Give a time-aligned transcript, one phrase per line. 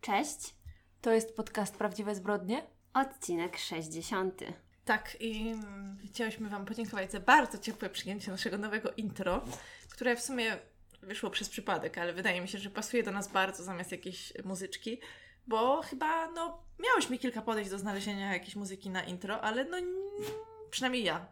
[0.00, 0.54] Cześć,
[1.00, 2.66] To jest podcast Prawdziwe Zbrodnie?
[2.94, 4.40] odcinek 60.
[4.84, 5.54] Tak, i
[6.06, 9.44] chciałyśmy Wam podziękować za bardzo ciepłe przyjęcie naszego nowego intro,
[9.90, 10.58] które w sumie
[11.02, 15.00] wyszło przez przypadek, ale wydaje mi się, że pasuje do nas bardzo zamiast jakiejś muzyczki,
[15.46, 19.76] bo chyba, no, miałeś mi kilka podejść do znalezienia jakiejś muzyki na intro, ale no,
[20.70, 21.26] przynajmniej ja.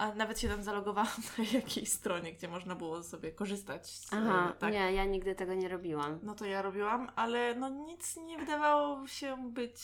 [0.00, 4.52] A nawet się tam zalogowałam na jakiejś stronie, gdzie można było sobie korzystać z Aha,
[4.56, 4.72] e, tak.
[4.72, 6.18] nie, ja nigdy tego nie robiłam.
[6.22, 9.80] No to ja robiłam, ale no nic nie wydawało się być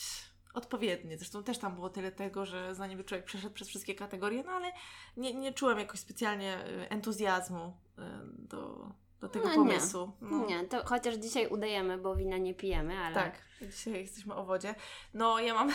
[0.55, 1.19] odpowiednie.
[1.19, 4.73] Zresztą też tam było tyle tego, że zanim człowiek przeszedł przez wszystkie kategorie, no ale
[5.17, 8.03] nie, nie czułem jakoś specjalnie y, entuzjazmu y,
[8.39, 9.57] do, do tego No nie.
[9.59, 10.13] pomysłu.
[10.21, 10.47] No.
[10.47, 14.75] Nie, to chociaż dzisiaj udajemy, bo wina nie pijemy, ale Tak, dzisiaj jesteśmy o wodzie.
[15.15, 15.71] No ja mam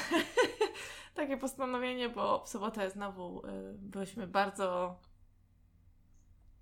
[1.16, 5.00] takie postanowienie, bo w sobotę znowu y, byliśmy bardzo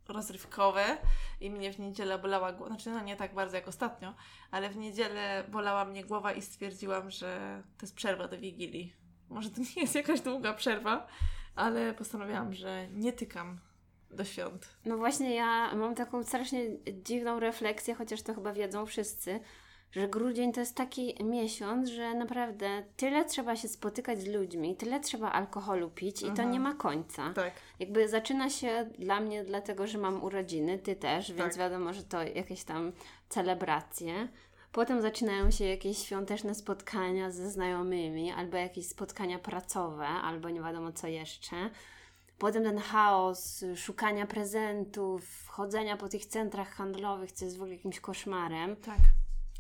[0.08, 0.98] rozrywkowe
[1.42, 4.14] i mnie w niedzielę bolała głowa, znaczy no nie tak bardzo jak ostatnio,
[4.52, 8.93] ale w niedzielę bolała mnie głowa i stwierdziłam, że to jest przerwa do Wigilii.
[9.30, 11.08] Może to nie jest jakaś długa przerwa,
[11.55, 13.60] ale postanowiłam, że nie tykam
[14.12, 14.68] do świąt.
[14.85, 16.65] no właśnie ja mam taką strasznie
[17.04, 19.40] dziwną refleksję, chociaż to chyba wiedzą wszyscy,
[19.91, 24.99] że grudzień to jest taki miesiąc, że naprawdę tyle trzeba się spotykać z ludźmi, tyle
[24.99, 26.52] trzeba alkoholu pić i to Mhm.
[26.52, 27.34] nie ma końca.
[27.34, 27.54] Tak.
[27.80, 31.57] Jakby zaczyna się dla mnie dlatego, że mam urodziny, ty też, więc Tak.
[31.57, 32.91] wiadomo, że to jakieś tam
[33.30, 34.27] celebracje.
[34.71, 40.91] Potem zaczynają się jakieś świąteczne spotkania ze znajomymi, albo jakieś spotkania pracowe, albo nie wiadomo
[40.91, 41.55] co jeszcze.
[42.40, 47.99] Potem ten chaos szukania prezentów, chodzenia po tych centrach handlowych, co jest w ogóle jakimś
[47.99, 48.76] koszmarem.
[48.76, 48.98] Tak.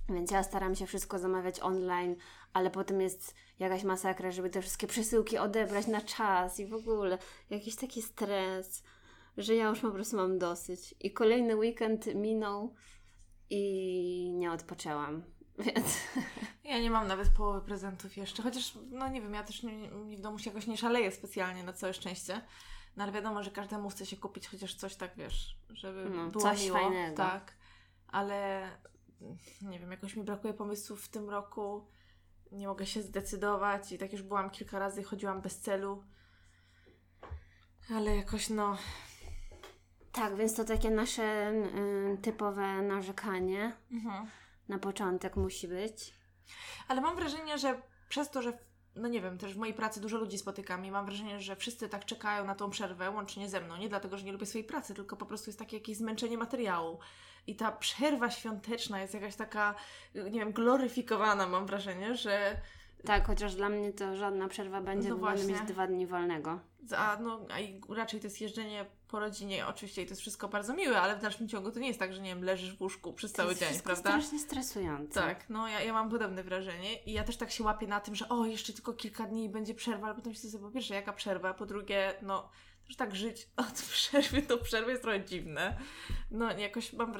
[0.09, 2.15] Więc ja staram się wszystko zamawiać online,
[2.53, 7.17] ale potem jest jakaś masakra, żeby te wszystkie przesyłki odebrać na czas i w ogóle
[7.49, 8.83] jakiś taki stres,
[9.37, 10.95] że ja już po prostu mam dosyć.
[10.99, 12.73] I kolejny weekend minął
[13.49, 15.23] i nie odpoczęłam.
[15.65, 15.97] Więc
[16.63, 20.17] Ja nie mam nawet połowy prezentów jeszcze, chociaż, no nie wiem, ja też nie, nie,
[20.17, 22.41] w domu się jakoś nie szaleję specjalnie, na całe szczęście.
[22.97, 26.43] No ale wiadomo, że każdemu chce się kupić chociaż coś tak, wiesz, żeby No, było
[26.43, 26.77] coś miło.
[26.77, 27.17] fajnego.
[27.17, 27.53] Tak,
[28.07, 28.69] ale
[29.61, 31.87] nie wiem, jakoś mi brakuje pomysłów w tym roku.
[32.51, 36.03] Nie mogę się zdecydować i tak już byłam kilka razy, chodziłam bez celu.
[37.95, 38.77] Ale jakoś no,
[40.11, 44.27] tak, więc to takie nasze y, typowe narzekanie mhm.
[44.69, 46.13] Na początek musi być.
[46.87, 48.53] Ale mam wrażenie, że przez to, że
[48.95, 51.89] no nie wiem, też w mojej pracy dużo ludzi spotykam i mam wrażenie, że wszyscy
[51.89, 53.77] tak czekają na tą przerwę, łącznie ze mną.
[53.77, 56.99] Nie dlatego, że nie lubię swojej pracy, tylko po prostu jest takie jakieś zmęczenie materiału.
[57.47, 59.75] I ta przerwa świąteczna jest jakaś taka,
[60.15, 62.61] nie wiem, gloryfikowana, mam wrażenie, że
[63.05, 65.15] Tak, chociaż dla mnie to żadna przerwa będzie, No
[65.47, 66.59] mieć dwa dni wolnego.
[66.97, 70.47] a, no, a i raczej to jest jeżdżenie po rodzinie, oczywiście i to jest wszystko
[70.47, 72.81] bardzo miłe, ale w dalszym ciągu to nie jest tak, że nie wiem, leżysz w
[72.81, 74.09] łóżku przez To cały jest dzień, prawda?
[74.09, 75.19] strasznie stresujące.
[75.19, 78.15] Tak, no ja, ja mam podobne wrażenie i ja też tak się łapię na tym,
[78.15, 80.93] że o, jeszcze tylko kilka dni i będzie przerwa, ale potem myślę sobie, po pierwsze,
[80.93, 82.49] jaka przerwa, po drugie, no,
[82.87, 85.79] też tak żyć od przerwy do przerwy jest trochę dziwne.
[86.31, 87.13] No, jakoś mam,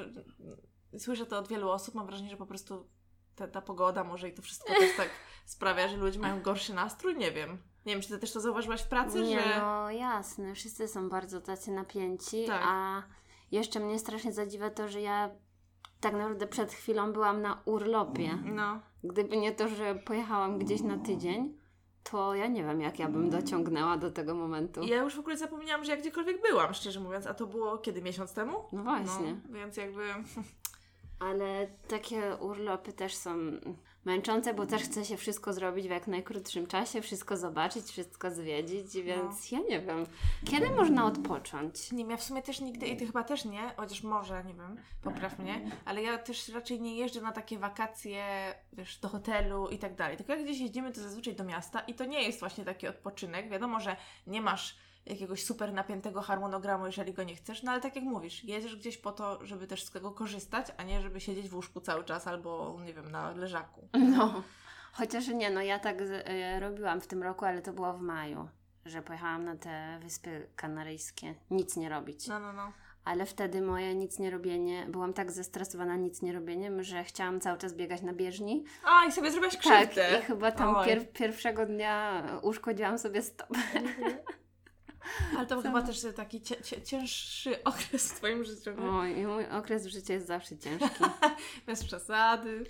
[0.98, 2.88] słyszę to od wielu osób, mam wrażenie, że po prostu
[3.36, 5.10] ta, ta pogoda może i to wszystko też tak
[5.44, 7.69] sprawia, że ludzie mają gorszy nastrój, nie wiem.
[7.86, 9.60] Nie wiem, czy ty też to zauważyłaś w pracy, Nie, że...
[9.60, 12.62] no jasne, wszyscy są bardzo tacy napięci, Tak.
[12.64, 13.02] a
[13.52, 15.30] jeszcze mnie strasznie zadziwia to, że ja
[16.00, 18.38] tak naprawdę przed chwilą byłam na urlopie.
[18.44, 21.58] No, Gdyby nie to, że pojechałam gdzieś na tydzień,
[22.02, 24.82] to ja nie wiem, jak ja bym dociągnęła do tego momentu.
[24.82, 28.02] Ja już w ogóle zapomniałam, że ja gdziekolwiek byłam, szczerze mówiąc, a to było kiedy?
[28.02, 28.58] Miesiąc temu?
[28.72, 29.40] No właśnie.
[29.48, 30.02] No, więc jakby...
[31.18, 33.30] Ale takie urlopy też są
[34.04, 38.94] męczące, bo też chce się wszystko zrobić w jak najkrótszym czasie, wszystko zobaczyć, wszystko zwiedzić,
[38.94, 40.06] więc ja nie wiem,
[40.44, 41.92] kiedy można odpocząć?
[41.92, 44.76] Nie, ja w sumie też nigdy, i ty chyba też nie, chociaż może, nie wiem,
[45.02, 48.24] popraw mnie, ale ja też raczej nie jeżdżę na takie wakacje,
[48.72, 50.16] wiesz, do hotelu i tak dalej.
[50.16, 53.50] Tylko jak gdzieś jeździmy, to zazwyczaj do miasta i to nie jest właśnie taki odpoczynek.
[53.50, 53.96] Wiadomo, że
[54.26, 58.44] nie masz jakiegoś super napiętego harmonogramu, jeżeli go nie chcesz, no ale tak jak mówisz,
[58.44, 61.80] jedziesz gdzieś po to, żeby też z tego korzystać, a nie żeby siedzieć w łóżku
[61.80, 63.88] cały czas albo, nie wiem, na leżaku.
[64.16, 64.42] No.
[64.92, 68.00] Chociaż nie, no ja tak z, y, robiłam w tym roku, ale to było w
[68.00, 68.48] maju,
[68.86, 72.26] że pojechałam na te Wyspy Kanaryjskie, nic nie robić.
[72.28, 72.72] No, no, no.
[73.04, 77.58] Ale wtedy moje nic nie robienie, byłam tak zestresowana nic nie robieniem, że chciałam cały
[77.58, 78.64] czas biegać na bieżni.
[78.84, 80.18] A, i sobie zrobiłaś Tak, krzywdę.
[80.18, 83.58] i chyba tam pier- pierwszego dnia uszkodziłam sobie stopę.
[85.36, 88.70] Ale to był chyba też taki cie, cie, cięższy okres w Twoim życiu.
[88.70, 88.90] nie?
[88.90, 91.04] Oj, mój okres w życiu jest zawsze ciężki.
[91.66, 92.64] Bez przesady.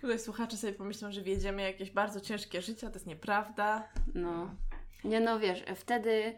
[0.00, 3.88] Tutaj słuchacze sobie pomyślą, że wiedziemy jakieś bardzo ciężkie życie, a to jest nieprawda.
[4.14, 4.50] No.
[5.04, 6.34] Nie no, wiesz, wtedy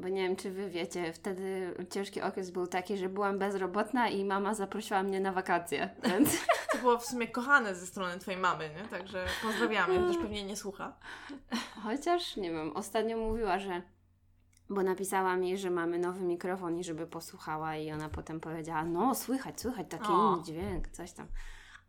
[0.00, 4.24] Bo nie wiem, czy wy wiecie, wtedy ciężki okres był taki, że byłam bezrobotna i
[4.24, 6.46] mama zaprosiła mnie na wakacje, więc...
[6.72, 8.88] To było w sumie kochane ze strony twojej mamy, nie?
[8.88, 10.96] Także pozdrawiamy, chociaż pewnie nie słucha.
[11.82, 13.82] Chociaż, nie wiem, ostatnio mówiła, że...
[14.70, 19.14] Bo napisała mi, że mamy nowy mikrofon i żeby posłuchała i ona potem powiedziała, no
[19.14, 20.34] słychać, słychać, taki O.
[20.34, 21.26] inny dźwięk, coś tam.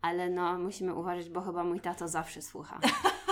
[0.02, 2.80] Ale no, musimy uważać, bo chyba mój tato zawsze słucha.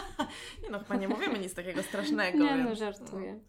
[0.62, 2.38] Nie no, chyba nie mówimy nic takiego strasznego.
[2.44, 3.40] Nie no, żartuję.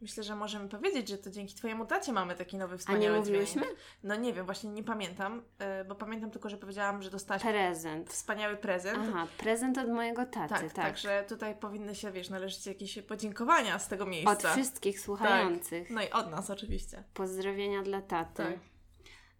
[0.00, 3.18] Myślę, że możemy powiedzieć, że to dzięki Twojemu tacie mamy taki nowy A wspaniały nie
[3.20, 3.62] mówiłyśmy?
[3.62, 3.76] dźwięk.
[4.02, 5.42] No nie wiem, właśnie nie pamiętam,
[5.82, 8.10] y, bo pamiętam tylko, że powiedziałam, że dostałaś Prezent.
[8.10, 8.98] wspaniały prezent.
[9.08, 10.72] Aha, prezent od mojego taty, tak, tak.
[10.74, 14.52] także tutaj powinny się, wiesz, należeć ci jakieś podziękowania z tego Od miejsca.
[14.52, 15.90] wszystkich słuchających.
[15.90, 17.04] No i od nas oczywiście.
[17.14, 18.42] Pozdrowienia dla taty.
[18.42, 18.58] Tak.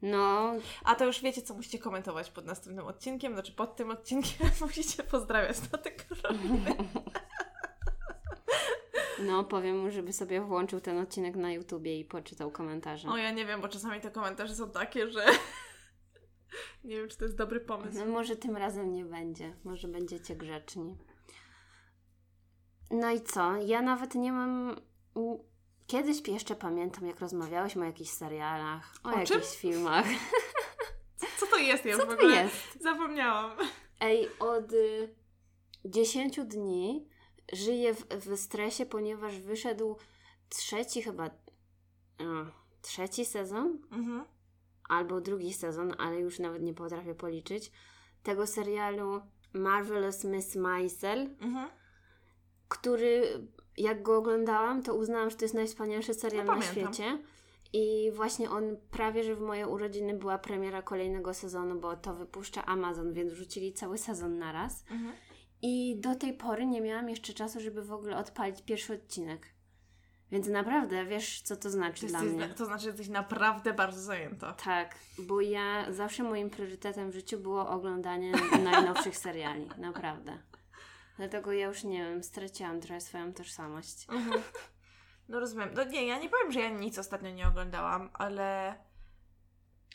[0.02, 0.52] No,
[0.84, 5.02] A to już wiecie, co musicie komentować pod następnym odcinkiem, znaczy pod tym odcinkiem musicie
[5.02, 6.74] pozdrawiać tatę Karoliny.
[9.22, 13.08] no powiem mu, żeby sobie włączył ten odcinek na YouTubie i poczytał komentarze.
[13.08, 15.26] O ja nie wiem, bo czasami te komentarze są takie, że
[16.84, 17.98] nie wiem, czy to jest dobry pomysł.
[17.98, 19.56] No może tym razem nie będzie.
[19.64, 20.98] Może będziecie grzeczni.
[22.90, 23.56] No i co?
[23.56, 24.76] Ja nawet nie mam...
[25.86, 29.40] Kiedyś jeszcze pamiętam, jak rozmawiałyśmy o jakichś serialach, o, O jakichś czym?
[29.42, 30.06] filmach.
[31.38, 31.84] Co to jest?
[31.84, 32.82] Ja Co w to jest?
[32.82, 33.50] zapomniałam.
[34.00, 35.14] Ej, od y,
[35.84, 37.08] 10 dni
[37.52, 39.96] żyję w, w stresie, ponieważ wyszedł
[40.48, 41.26] trzeci chyba...
[41.26, 41.30] y,
[42.82, 43.78] trzeci sezon?
[43.92, 44.24] Mhm.
[44.88, 47.72] albo drugi sezon, ale już nawet nie potrafię policzyć,
[48.22, 49.20] tego serialu
[49.52, 51.68] Marvelous Miss Maisel, Mhm.
[52.68, 53.22] który
[53.76, 57.18] jak go oglądałam, to uznałam, że to jest najwspanialszy serial No, na świecie.
[57.72, 62.64] I właśnie on prawie, że w moje urodziny była premiera kolejnego sezonu, bo to wypuszcza
[62.66, 64.84] Amazon, więc wrzucili cały sezon naraz.
[64.90, 65.12] Mhm.
[65.62, 69.46] I do tej pory nie miałam jeszcze czasu, żeby w ogóle odpalić pierwszy odcinek.
[70.30, 72.54] Więc naprawdę wiesz, co to znaczy To, dla jesteś, mnie.
[72.54, 74.52] to znaczy, że jesteś naprawdę bardzo zajęta.
[74.52, 78.32] Tak, bo ja zawsze moim priorytetem w życiu było oglądanie
[78.72, 80.38] najnowszych seriali, naprawdę.
[81.16, 84.06] Dlatego ja już nie wiem, straciłam trochę swoją tożsamość.
[84.10, 84.42] Mhm.
[85.28, 85.68] No rozumiem.
[85.76, 88.74] No nie, ja nie powiem, że ja nic ostatnio nie oglądałam, ale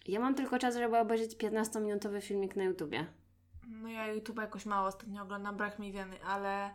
[0.06, 3.06] Ja mam tylko czas, żeby obejrzeć 15-minutowy filmik na YouTubie.
[3.72, 6.72] No ja YouTube jakoś mało ostatnio oglądam, brak mi wieny, ale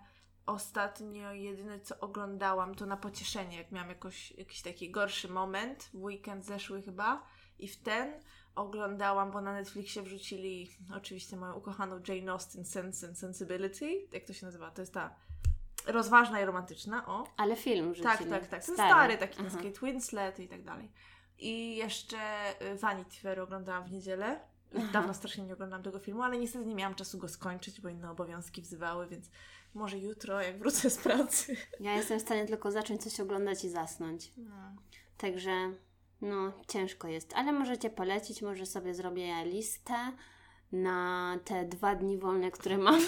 [0.46, 6.02] ostatnio jedyne co oglądałam to na pocieszenie, jak miałam jakoś, jakiś taki gorszy moment, w
[6.02, 7.22] weekend zeszły chyba
[7.58, 8.12] i w ten
[8.54, 14.32] oglądałam, bo na Netflixie wrzucili oczywiście moją ukochaną Jane Austen Sense and Sensibility, jak to
[14.32, 15.14] się nazywa, to jest ta
[15.86, 17.24] rozważna i romantyczna, o.
[17.36, 18.30] Ale film Tak, rzucili.
[18.30, 18.64] tak, tak.
[18.64, 18.90] Ten Stary.
[18.90, 19.50] stary, taki Aha.
[19.50, 20.92] z Kate Winslet i tak dalej.
[21.38, 22.18] I jeszcze
[22.62, 24.40] y, Vanity Fair oglądałam w niedzielę.
[24.76, 24.88] Aha.
[24.92, 28.10] Dawno strasznie nie oglądałam tego filmu, ale niestety nie miałam czasu go skończyć, bo inne
[28.10, 29.30] obowiązki wzywały, więc
[29.74, 31.56] może jutro, jak wrócę z pracy.
[31.80, 34.32] Ja jestem w stanie tylko zacząć coś oglądać i zasnąć.
[34.36, 34.76] No.
[35.16, 35.72] Także,
[36.20, 37.32] no, ciężko jest.
[37.34, 39.94] Ale możecie polecić, może sobie zrobię listę
[40.72, 43.00] na te dwa dni wolne, które mam.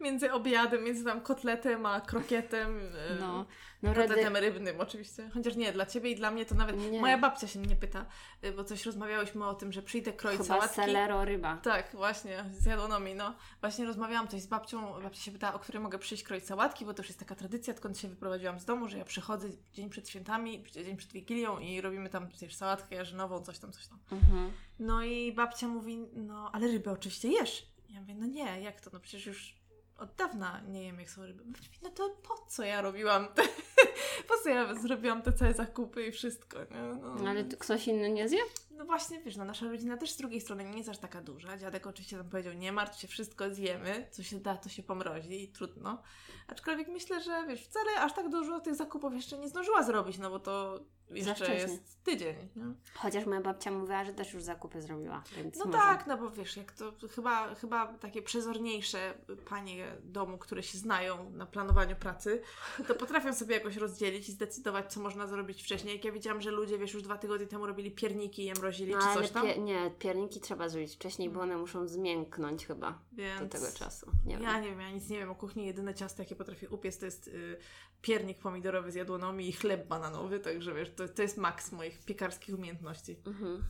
[0.00, 2.80] Między obiadem, między tam kotletem a krokietem.
[3.20, 3.46] No,
[3.82, 5.30] no rady, Kotletem rybnym oczywiście.
[5.34, 6.90] Chociaż nie, dla Ciebie i dla mnie to nawet...
[6.90, 7.00] Nie.
[7.00, 8.06] Moja babcia się mnie pyta,
[8.44, 10.74] y, bo coś rozmawiałyśmy o tym, że przyjdę kroić chyba sałatki.
[10.76, 11.56] selero ryba.
[11.56, 13.34] Tak, właśnie, z jadłonomi, no.
[13.60, 16.94] Właśnie rozmawiałam coś z babcią, babcia się pytała, o której mogę przyjść kroić sałatki, bo
[16.94, 20.08] to już jest taka tradycja, odkąd się wyprowadziłam z domu, że ja przychodzę dzień przed
[20.08, 23.98] świętami, dzień przed Wigilią i robimy tam przecież sałatkę jarzynową, coś tam, coś tam.
[24.12, 24.52] Mhm.
[24.78, 27.66] No i babcia mówi, no, ale rybę oczywiście jesz.
[27.88, 29.57] Ja mówię, no nie, jak to, no przecież już
[29.98, 31.44] od dawna nie jem, jak są ryby.
[31.82, 33.42] No to po co ja robiłam te,
[34.28, 36.82] po co ja zrobiłam te całe zakupy i wszystko, nie?
[37.02, 38.40] No, Ale tu ktoś inny nie zje?
[38.78, 41.58] no właśnie, wiesz, no nasza rodzina też z drugiej strony nie jest aż taka duża.
[41.58, 45.42] Dziadek oczywiście tam powiedział, nie martw się, wszystko zjemy, co się da, to się pomrozi
[45.42, 46.02] i trudno.
[46.48, 50.30] Aczkolwiek myślę, że wiesz, wcale aż tak dużo tych zakupów jeszcze nie zdążyła zrobić, no
[50.30, 52.36] bo to jeszcze jest tydzień.
[52.56, 52.64] Nie?
[52.94, 55.78] Chociaż moja babcia mówiła, że też już zakupy zrobiła, więc No może.
[55.78, 59.14] tak, no bo wiesz, jak to chyba, chyba takie przezorniejsze
[59.48, 62.42] panie domu, które się znają na planowaniu pracy,
[62.88, 65.94] to potrafią sobie jakoś rozdzielić i zdecydować, co można zrobić wcześniej.
[65.94, 68.92] Jak ja widziałam, że ludzie, wiesz, już dwa tygodnie temu robili pierniki i je mrozili,
[68.92, 69.46] No, czy coś tam.
[69.46, 73.40] pie- nie, pierniki trzeba zrobić wcześniej, bo one muszą zmięknąć chyba Więc...
[73.40, 74.10] do tego czasu.
[74.26, 74.62] Nie Ja wiem.
[74.62, 75.66] nie wiem, ja nic nie wiem o kuchni.
[75.66, 77.56] Jedyne ciasto, jakie potrafię upiec, to jest y,
[78.02, 82.54] piernik pomidorowy z jadłonomi i chleb bananowy, także wiesz, to, to jest maks moich piekarskich
[82.54, 83.16] umiejętności.
[83.26, 83.64] Mhm.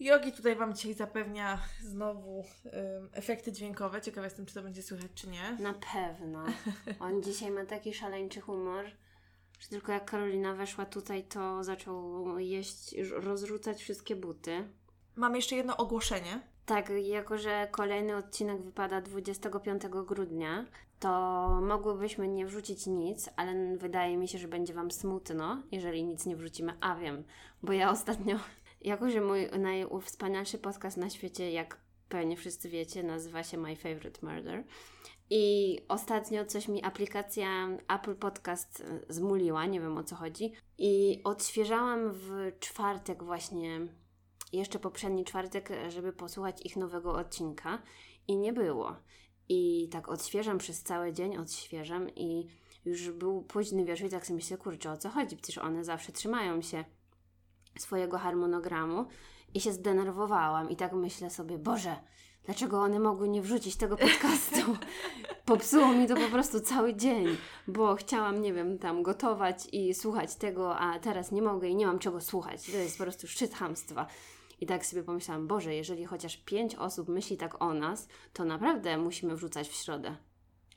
[0.00, 4.00] Jogi tutaj Wam dzisiaj zapewnia znowu ym, efekty dźwiękowe.
[4.02, 5.56] Ciekawa jestem, czy to będzie słychać, czy nie.
[5.60, 6.44] Na pewno.
[7.00, 8.84] On dzisiaj ma taki szaleńczy humor,
[9.60, 14.68] że tylko jak Karolina weszła tutaj, to zaczął jeść, rozrzucać wszystkie buty.
[15.16, 16.40] Mam jeszcze jedno ogłoszenie.
[16.66, 20.66] Tak, jako że kolejny odcinek wypada 25 grudnia,
[21.04, 26.26] to mogłybyśmy nie wrzucić nic, ale wydaje mi się, że będzie Wam smutno, jeżeli nic
[26.26, 26.72] nie wrzucimy.
[26.80, 27.24] A wiem,
[27.62, 28.36] bo ja ostatnio,
[28.80, 34.26] jako że mój najwspanialszy podcast na świecie, jak pewnie wszyscy wiecie, nazywa się My Favorite
[34.26, 34.64] Murder.
[35.30, 40.52] I ostatnio coś mi aplikacja Apple Podcast zmuliła, nie wiem o co chodzi.
[40.78, 43.80] I odświeżałam w czwartek właśnie,
[44.52, 47.82] jeszcze poprzedni czwartek, żeby posłuchać ich nowego odcinka.
[48.28, 48.96] I nie było.
[49.48, 52.46] I tak odświeżam przez cały dzień, odświeżam i
[52.84, 55.36] już był późny wieczór i tak sobie myślę, kurczę, o co chodzi?
[55.36, 56.84] Przecież one zawsze trzymają się
[57.78, 59.06] swojego harmonogramu
[59.54, 61.96] i się zdenerwowałam i tak myślę sobie, Boże,
[62.44, 64.56] dlaczego one mogły nie wrzucić tego podcastu?
[65.44, 67.26] Popsuło mi to po prostu cały dzień,
[67.68, 71.86] bo chciałam, nie wiem, tam gotować i słuchać tego, a teraz nie mogę i nie
[71.86, 72.70] mam czego słuchać.
[72.70, 74.06] To jest po prostu szczyt hamstwa.
[74.60, 78.98] I tak sobie pomyślałam, Boże, jeżeli chociaż pięć osób myśli tak o nas, to naprawdę
[78.98, 80.16] musimy wrzucać w środę.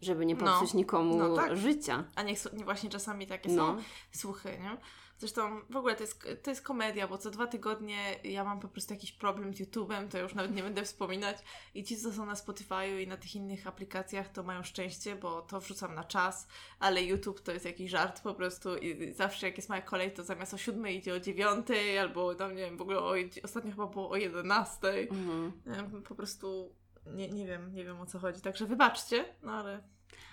[0.01, 1.57] Żeby nie popsuć no, nikomu no tak.
[1.57, 2.03] życia.
[2.15, 3.77] A niech nie właśnie czasami takie no.
[3.77, 4.77] są słuchy, nie?
[5.17, 8.67] Zresztą w ogóle to jest, to jest komedia, bo co dwa tygodnie ja mam po
[8.67, 11.37] prostu jakiś problem z YouTube'em, to już nawet nie będę wspominać.
[11.73, 15.41] I ci, co są na Spotify'u i na tych innych aplikacjach, to mają szczęście, bo
[15.41, 16.47] to wrzucam na czas,
[16.79, 20.23] ale YouTube to jest jakiś żart po prostu i zawsze jak jest moja kolej, to
[20.23, 23.87] zamiast o siódmej idzie o dziewiątej, albo tam nie wiem, w ogóle o, ostatnio chyba
[23.87, 25.09] było o jedenastej.
[25.09, 26.01] Mhm.
[26.01, 28.41] Po prostu nie, nie wiem, nie wiem o co chodzi.
[28.41, 29.83] Także wybaczcie, no ale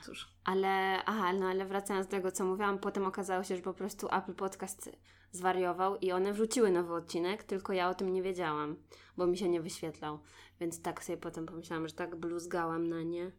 [0.05, 0.35] Cóż.
[0.45, 4.09] Ale, aha, no ale wracając do tego, co mówiłam, potem okazało się, że po prostu
[4.13, 4.91] Apple Podcast
[5.33, 8.77] zwariował i one wrzuciły nowy odcinek, tylko ja o tym nie wiedziałam,
[9.17, 10.19] bo mi się nie wyświetlał.
[10.61, 13.33] Więc tak sobie potem pomyślałam, że tak bluzgałam na nie,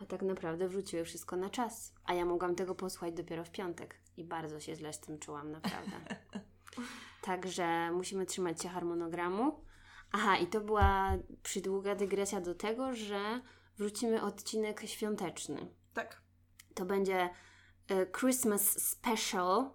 [0.00, 1.94] a tak naprawdę wrzuciły wszystko na czas.
[2.04, 5.50] A ja mogłam tego posłuchać dopiero w piątek i bardzo się źle z tym czułam,
[5.50, 5.96] naprawdę.
[7.22, 9.64] Także musimy trzymać się harmonogramu.
[10.12, 13.40] Aha, i to była przydługa dygresja do tego, że
[13.76, 15.66] wrzucimy odcinek świąteczny.
[15.94, 16.22] Tak.
[16.74, 17.30] To będzie
[17.90, 19.70] y, Christmas Special,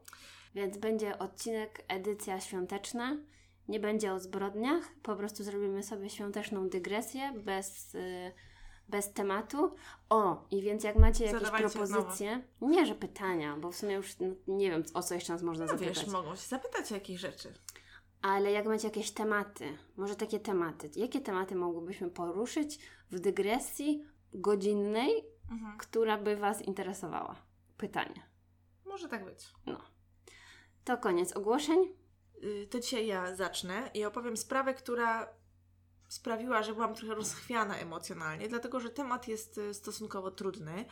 [0.56, 3.18] więc będzie odcinek edycja świąteczna.
[3.68, 8.32] Nie będzie o zbrodniach, po prostu zrobimy sobie świąteczną dygresję bez, y,
[8.90, 9.76] bez tematu.
[10.10, 14.20] O, i więc jak macie jakieś Zadawajcie propozycje, nie że pytania, bo w sumie już
[14.20, 16.00] no, nie wiem, o co jeszcze nas można no, zapytać.
[16.00, 17.54] Wiesz, mogą się zapytać o jakieś rzeczy.
[18.22, 22.80] Ale jak macie jakieś tematy, może takie tematy, jakie tematy mogłybyśmy poruszyć
[23.12, 25.78] w dygresji godzinnej, mhm.
[25.78, 27.36] która by Was interesowała?
[27.78, 28.30] Pytanie.
[28.86, 29.48] Może tak być.
[29.66, 29.82] No.
[30.84, 31.80] To koniec ogłoszeń.
[32.44, 35.28] Y, to dzisiaj ja zacznę i opowiem sprawę, która
[36.08, 40.86] sprawiła, że byłam trochę rozchwiana emocjonalnie, dlatego że temat jest y, stosunkowo trudny.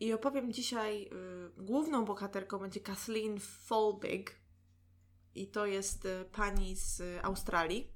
[0.00, 1.02] I opowiem dzisiaj,
[1.58, 4.43] y, główną bohaterką będzie Kathleen Folbig,
[5.34, 7.88] i to jest y, pani z Australii,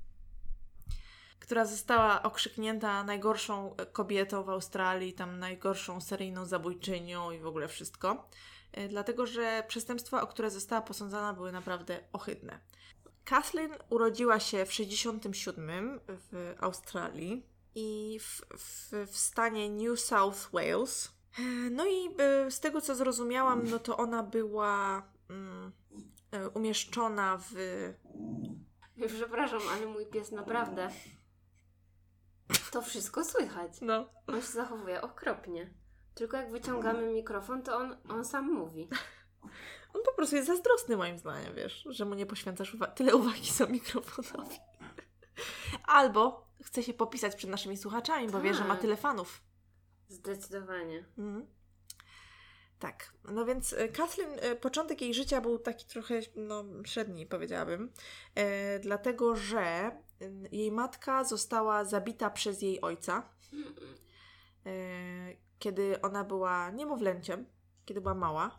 [1.40, 8.28] która została okrzyknięta najgorszą kobietą w Australii, tam najgorszą seryjną zabójczynią i w ogóle wszystko.
[8.78, 12.60] Y, dlatego, że przestępstwa, o które została posądzana, były naprawdę ohydne.
[13.24, 21.12] Kathleen urodziła się w 67 w Australii i w, w, w stanie New South Wales.
[21.70, 22.08] No i
[22.46, 25.72] y, z tego co zrozumiałam, no to ona była mm,
[26.54, 27.54] umieszczona w.
[29.06, 30.90] Przepraszam, ale mój pies naprawdę.
[32.70, 33.80] To wszystko słychać.
[33.80, 34.08] No.
[34.26, 35.74] On się zachowuje okropnie.
[36.14, 38.88] Tylko jak wyciągamy mikrofon, to on, on sam mówi.
[39.94, 43.50] On po prostu jest zazdrosny moim zdaniem, wiesz, że mu nie poświęcasz uwa tyle uwagi
[43.50, 44.56] za mikrofonowi.
[45.86, 48.42] Albo chce się popisać przed naszymi słuchaczami, bo tak.
[48.42, 48.80] wie, że ma tak.
[48.80, 49.42] tyle fanów.
[50.08, 51.04] Zdecydowanie.
[51.18, 51.46] Mhm.
[52.78, 57.92] Tak, no więc e, Kathleen, e, początek jej życia był taki trochę no, średni, powiedziałabym,
[58.34, 59.90] e, dlatego że
[60.52, 63.28] jej matka została zabita przez jej ojca,
[64.66, 64.70] e,
[65.58, 67.46] kiedy ona była niemowlęciem,
[67.84, 68.58] kiedy była mała.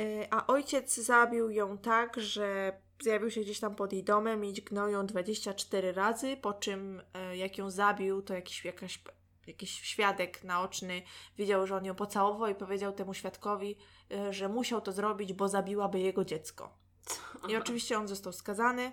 [0.00, 4.52] E, a ojciec zabił ją tak, że zjawił się gdzieś tam pod jej domem i
[4.52, 9.02] dźgnął ją 24 razy, po czym e, jak ją zabił, to jakiś, jakaś
[9.46, 11.02] jakiś świadek naoczny
[11.38, 13.76] widział, że on ją pocałował i powiedział temu świadkowi,
[14.12, 16.78] e, że musiał to zrobić, bo zabiłaby jego dziecko.
[17.48, 18.92] I oczywiście on został skazany,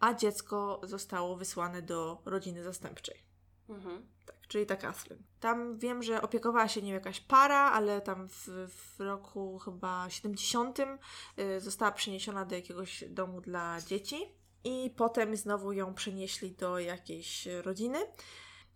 [0.00, 3.22] a dziecko zostało wysłane do rodziny zastępczej.
[3.68, 4.06] Mhm.
[4.26, 5.22] Tak, czyli ta Kathleen.
[5.40, 10.78] Tam wiem, że opiekowała się nim jakaś para, ale tam w, w roku chyba 70
[10.78, 14.16] y, została przeniesiona do jakiegoś domu dla dzieci
[14.64, 17.98] i potem znowu ją przenieśli do jakiejś rodziny.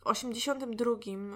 [0.04, 0.94] W 82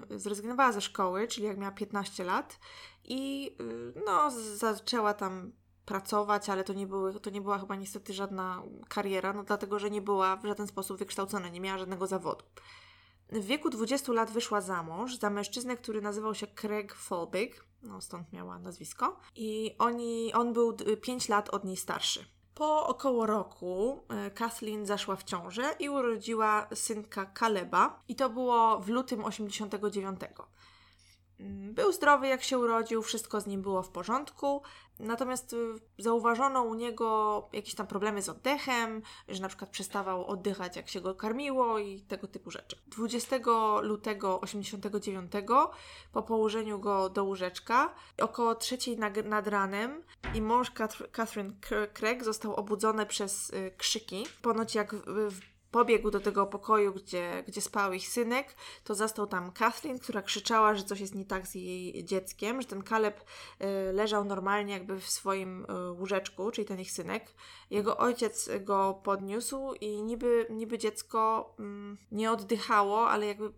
[0.09, 2.59] zrezygnowała ze szkoły, czyli jak miała 15 lat
[3.03, 5.51] i y, no, zaczęła tam
[5.85, 9.89] pracować, ale to nie, były, to nie była chyba niestety żadna kariera, no dlatego, że
[9.89, 12.45] nie była w żaden sposób wykształcona, nie miała żadnego zawodu.
[13.29, 18.01] W wieku 20 lat wyszła za mąż za mężczyznę, który nazywał się Craig Folbig, no
[18.01, 22.25] stąd miała nazwisko, i oni, on był 5 lat od niej starszy.
[22.59, 28.79] Po około roku e, Kathleen zaszła w ciążę i urodziła synka Kaleba i to było
[28.79, 30.19] w lutym 89.
[31.39, 34.61] Mm, był zdrowy jak się urodził, wszystko z nim było w porządku,
[34.99, 35.57] natomiast y,
[35.97, 41.01] zauważono u niego jakieś tam problemy z oddechem, że na przykład przestawał oddychać jak się
[41.01, 42.75] go karmiło i tego typu rzeczy.
[42.87, 43.35] 20
[43.81, 45.31] lutego 89
[46.11, 50.03] po położeniu go do łóżeczka, około trzeciej nad, ranem
[50.33, 50.71] i mąż
[51.11, 51.53] Catherine
[51.93, 54.25] Craig został obudzony przez y, krzyki.
[54.41, 55.39] Ponoć jak w
[55.71, 60.75] pobiegł do tego pokoju, gdzie, gdzie spał ich synek, to zastał tam Kathleen, która krzyczała,
[60.75, 64.99] że coś jest nie tak z jej dzieckiem, że ten Kaleb y, leżał normalnie jakby
[64.99, 67.33] w swoim y, łóżeczku, czyli ten ich synek.
[67.69, 73.51] Jego ojciec go podniósł i niby, niby dziecko mm, nie oddychało, ale jakby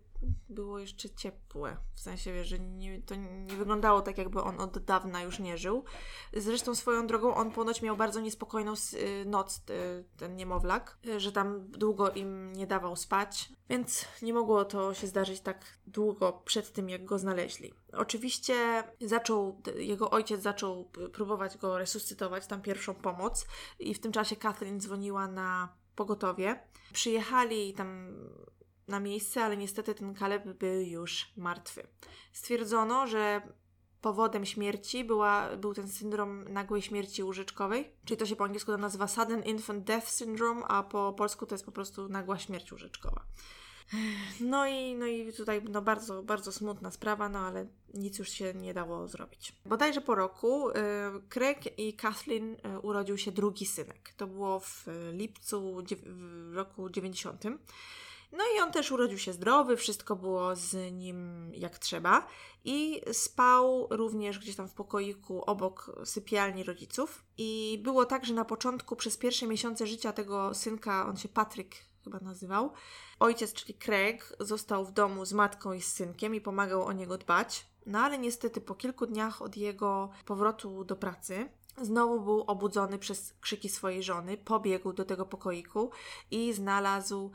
[0.48, 1.76] było jeszcze ciepłe.
[1.94, 5.84] W sensie, że nie, to nie wyglądało tak, jakby on od dawna już nie żył.
[6.36, 11.32] Zresztą swoją drogą on ponoć miał bardzo niespokojną y, noc, y, ten niemowlak, y, że
[11.32, 16.72] tam długo im nie dawał spać, więc nie mogło to się zdarzyć tak długo przed
[16.72, 17.72] tym, jak go znaleźli.
[17.92, 23.46] Oczywiście zaczął, jego ojciec zaczął próbować go resuscytować, tam pierwszą pomoc
[23.78, 26.60] i w tym czasie Kathleen dzwoniła na pogotowie.
[26.92, 28.16] Przyjechali tam
[28.88, 31.86] na miejsce, ale niestety ten Kaleb był już martwy.
[32.32, 33.42] Stwierdzono, że
[34.00, 39.08] powodem śmierci była, był ten syndrom nagłej śmierci łóżeczkowej, czyli to się po angielsku nazywa
[39.08, 43.24] Sudden Infant Death Syndrome, a po polsku to jest po prostu nagła śmierć łóżeczkowa.
[44.40, 48.54] No i, no i tutaj no bardzo, bardzo smutna sprawa, no ale nic już się
[48.54, 49.52] nie dało zrobić.
[49.66, 50.74] Bodajże po roku y,
[51.28, 54.14] Craig i Kathleen y, urodził się drugi synek.
[54.16, 55.82] To było w lipcu
[56.14, 57.42] w roku 90.
[58.32, 62.26] No i on też urodził się zdrowy, wszystko było z nim jak trzeba
[62.64, 67.24] i spał również gdzieś tam w pokoiku obok sypialni rodziców.
[67.38, 71.74] I było tak, że na początku, przez pierwsze miesiące życia tego synka, on się Patryk
[72.04, 72.72] chyba nazywał,
[73.20, 77.18] ojciec, czyli Craig, został w domu z matką i z synkiem i pomagał o niego
[77.18, 77.66] dbać.
[77.86, 81.48] No ale niestety po kilku dniach od jego powrotu do pracy
[81.80, 85.90] Znowu był obudzony przez krzyki swojej żony, pobiegł do tego pokoiku
[86.30, 87.30] i znalazł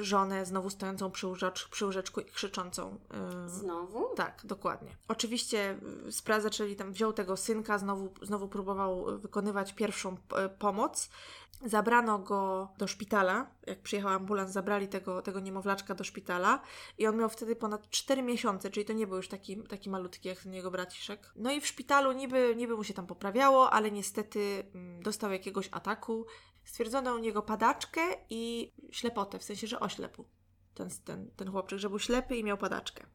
[0.00, 2.98] żonę znowu stojącą przy, łóżecz, przy łóżeczku i krzyczącą.
[3.46, 4.14] Znowu?
[4.16, 4.96] Tak, dokładnie.
[5.08, 11.10] Oczywiście y, sprawca, zaczęli tam, wziął tego synka, znowu, znowu próbował wykonywać pierwszą y, pomoc
[11.62, 13.46] Zabrano go do szpitala.
[13.66, 16.60] Jak przyjechał ambulans, zabrali tego, tego niemowlaczka do szpitala
[16.98, 20.28] i on miał wtedy ponad 4 miesiące, czyli to nie był już taki, taki malutki
[20.28, 21.32] jak ten jego braciszek.
[21.36, 25.68] No i w szpitalu niby, niby mu się tam poprawiało, ale niestety mm, dostał jakiegoś
[25.72, 26.26] ataku.
[26.64, 28.00] Stwierdzono u niego padaczkę
[28.30, 30.24] i ślepotę, w sensie, że oślepł
[30.74, 33.06] ten, ten, ten chłopczyk, że był ślepy i miał padaczkę.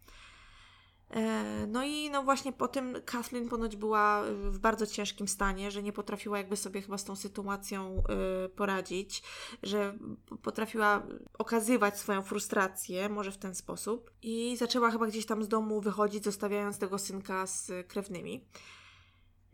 [1.10, 5.84] E, no i no właśnie po tym Kathleen ponoć była w bardzo ciężkim stanie, że
[5.84, 8.04] nie potrafiła jakby sobie chyba z tą sytuacją
[8.46, 9.24] e, poradzić,
[9.64, 9.98] że
[10.42, 11.04] potrafiła
[11.40, 16.24] okazywać swoją frustrację, może w ten sposób i zaczęła chyba gdzieś tam z domu wychodzić,
[16.24, 18.46] zostawiając tego synka z krewnymi.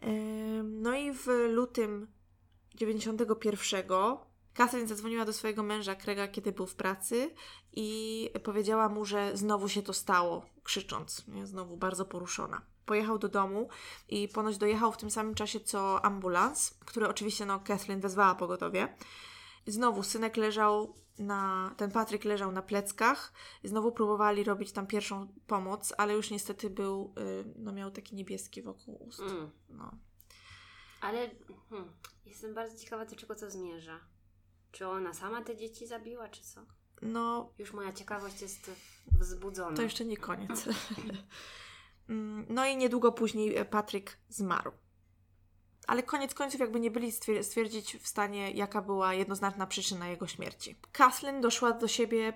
[0.01, 0.11] E,
[0.63, 2.07] no i w lutym
[2.75, 3.83] 91
[4.53, 7.33] Catherine zadzwoniła do swojego męża Krega, kiedy był w pracy
[7.73, 11.47] i powiedziała mu, że znowu się to stało, krzycząc, nie?
[11.47, 12.61] znowu bardzo poruszona.
[12.85, 13.69] Pojechał do domu
[14.09, 18.95] i ponoć dojechał w tym samym czasie co ambulans, który oczywiście no, Kathleen wezwała pogotowie.
[19.67, 23.33] Znowu synek leżał na, ten Patryk leżał na pleckach
[23.63, 28.15] i znowu próbowali robić tam pierwszą pomoc, ale już niestety był, y, no miał taki
[28.15, 29.19] niebieski wokół ust.
[29.19, 29.51] Mm.
[29.69, 29.91] No.
[31.01, 31.29] Ale
[31.69, 31.91] hmm,
[32.25, 33.99] jestem bardzo ciekawa, do czego to zmierza.
[34.71, 36.61] Czy ona sama te dzieci zabiła, czy co?
[37.01, 37.53] No.
[37.57, 38.71] Już moja ciekawość jest
[39.19, 39.75] wzbudzona.
[39.75, 40.65] To jeszcze nie koniec.
[42.09, 44.71] Mm, no i niedługo później e, Patryk zmarł.
[45.87, 50.75] Ale koniec końców jakby nie byli stwierdzić w stanie, jaka była jednoznaczna przyczyna jego śmierci.
[50.91, 52.33] Kathleen doszła do siebie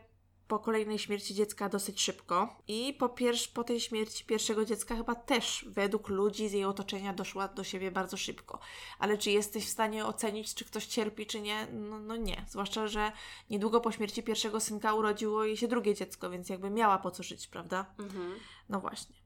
[0.49, 5.15] po kolejnej śmierci dziecka dosyć szybko i po, pier- po tej śmierci pierwszego dziecka chyba
[5.15, 8.59] też według ludzi z jej otoczenia doszła do siebie bardzo szybko.
[8.99, 11.67] Ale czy jesteś w stanie ocenić, czy ktoś cierpi, czy nie?
[11.71, 12.45] No, no nie.
[12.47, 13.11] Zwłaszcza, że
[13.49, 17.23] niedługo po śmierci pierwszego synka urodziło jej się drugie dziecko, więc jakby miała po co
[17.23, 17.85] żyć, prawda?
[17.99, 18.35] Mhm.
[18.69, 19.18] No właśnie.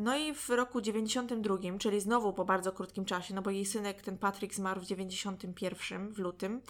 [0.00, 4.02] No i w roku 92, czyli znowu po bardzo krótkim czasie, no bo jej synek,
[4.02, 6.62] ten Patrick zmarł w 91 w lutym,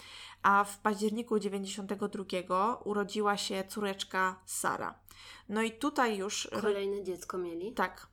[0.43, 4.99] a w październiku 92 urodziła się córeczka Sara.
[5.49, 6.49] No i tutaj już...
[6.61, 7.73] Kolejne dziecko mieli?
[7.73, 8.07] Tak.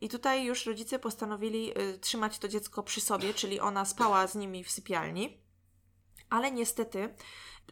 [0.00, 4.34] I tutaj już rodzice postanowili y, trzymać to dziecko przy sobie, czyli ona spała z
[4.34, 5.38] nimi w sypialni.
[6.30, 7.14] Ale niestety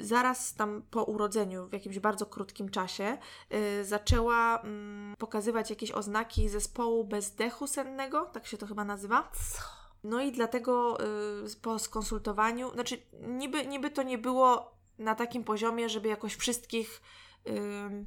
[0.01, 3.19] zaraz tam po urodzeniu, w jakimś bardzo krótkim czasie,
[3.55, 9.31] y, zaczęła mm, pokazywać jakieś oznaki zespołu bezdechu sennego, tak się to chyba nazywa.
[10.05, 10.99] No i dlatego
[11.47, 17.03] y, po skonsultowaniu, znaczy niby, niby to nie było na takim poziomie, żeby jakoś wszystkich.
[17.49, 18.07] Y,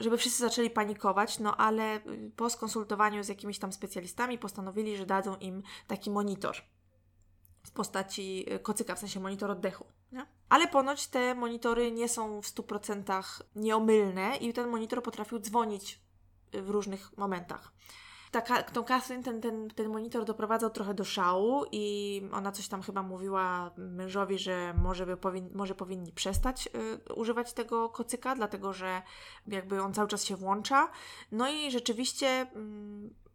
[0.00, 2.00] żeby wszyscy zaczęli panikować, no ale
[2.36, 6.56] po skonsultowaniu z jakimiś tam specjalistami postanowili, że dadzą im taki monitor
[7.66, 9.86] w postaci kocyka, w sensie monitor oddechu.
[10.12, 10.26] Nie?
[10.52, 16.00] Ale ponoć te monitory nie są w 100% nieomylne i ten monitor potrafił dzwonić
[16.52, 17.72] w różnych momentach
[18.32, 22.82] ta, tą Catherine ten, ten, ten monitor doprowadzał trochę do szału i ona coś tam
[22.82, 26.68] chyba mówiła mężowi, że może, by powin, może powinni przestać
[27.08, 29.02] y, używać tego kocyka, dlatego że
[29.46, 30.90] jakby on cały czas się włącza.
[31.32, 32.46] No i rzeczywiście y,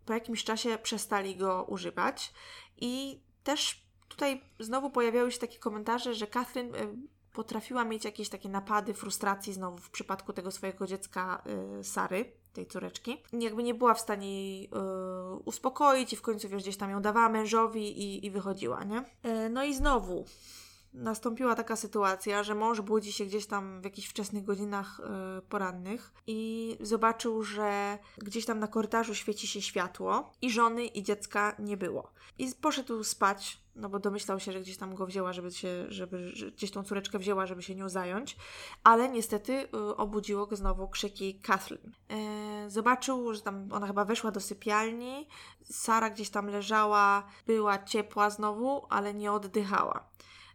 [0.05, 2.33] po jakimś czasie przestali go używać
[2.77, 3.86] i też
[4.17, 6.87] tutaj znowu pojawiały się takie komentarze, że Catherine y,
[7.33, 11.43] potrafiła mieć jakieś takie napady frustracji znowu w przypadku tego swojego dziecka
[11.79, 13.23] y, Sary, tej córeczki.
[13.33, 14.69] Jakby nie była w stanie jej y,
[15.45, 19.05] uspokoić i w końcu wiesz, gdzieś tam ją dawała mężowi i, i wychodziła, nie?
[19.49, 20.25] No i znowu
[20.97, 26.13] nastąpiła taka sytuacja, że mąż budzi się gdzieś tam w jakichś wczesnych godzinach y, porannych
[26.27, 31.77] i zobaczył, że gdzieś tam na korytarzu świeci się światło i żony i dziecka nie
[31.77, 32.11] było.
[32.39, 36.33] I poszedł spać, no bo domyślał się, że gdzieś tam go wzięła, żeby się, żeby
[36.55, 38.37] gdzieś tą córeczkę wzięła, żeby się nią zająć,
[38.83, 41.91] ale niestety y, obudziło go znowu krzyki Kathleen.
[42.65, 45.27] Y, zobaczył, że tam ona chyba weszła do sypialni,
[45.63, 50.09] Sara gdzieś tam leżała, była ciepła znowu, ale nie oddychała.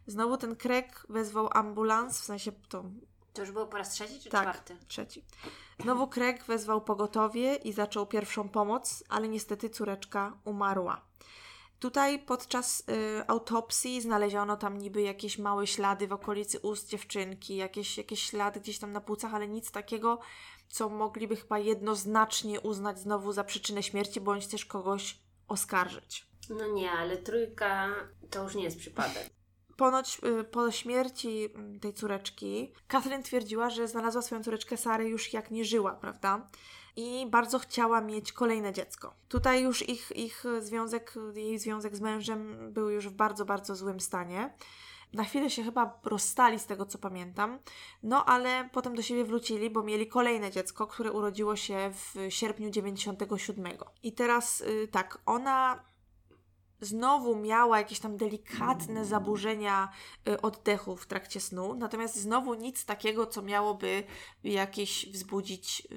[0.07, 2.83] Znowu ten krek wezwał ambulans, w sensie to...
[3.33, 4.77] To już było po raz trzeci czy tak, czwarty?
[4.87, 5.25] trzeci.
[5.79, 11.01] Znowu krek wezwał pogotowie i zaczął pierwszą pomoc, ale niestety córeczka umarła.
[11.79, 12.83] Tutaj podczas y,
[13.27, 18.79] autopsji znaleziono tam niby jakieś małe ślady w okolicy ust dziewczynki, jakieś, jakieś ślady gdzieś
[18.79, 20.19] tam na płucach, ale nic takiego,
[20.69, 26.27] co mogliby chyba jednoznacznie uznać znowu za przyczynę śmierci, bądź też kogoś oskarżyć.
[26.49, 27.89] No nie, ale trójka
[28.29, 29.29] to już nie jest przypadek.
[29.77, 35.33] Ponoć y, po śmierci mm, tej córeczki, Catherine twierdziła, że znalazła swoją córeczkę Sarę już
[35.33, 36.47] jak nie żyła, prawda?
[36.95, 39.13] I bardzo chciała mieć kolejne dziecko.
[39.29, 43.99] Tutaj już ich, ich związek, jej związek z mężem był już w bardzo, bardzo złym
[43.99, 44.53] stanie.
[45.13, 47.59] Na chwilę się chyba rozstali z tego, co pamiętam,
[48.03, 52.69] no ale potem do siebie wrócili, bo mieli kolejne dziecko, które urodziło się w sierpniu
[52.69, 53.67] 97.
[54.03, 55.83] I teraz y, tak, ona
[56.85, 59.89] znowu miała jakieś tam delikatne zaburzenia
[60.27, 64.03] y, oddechu w trakcie snu, natomiast znowu nic takiego, co miałoby
[64.43, 65.87] jakieś wzbudzić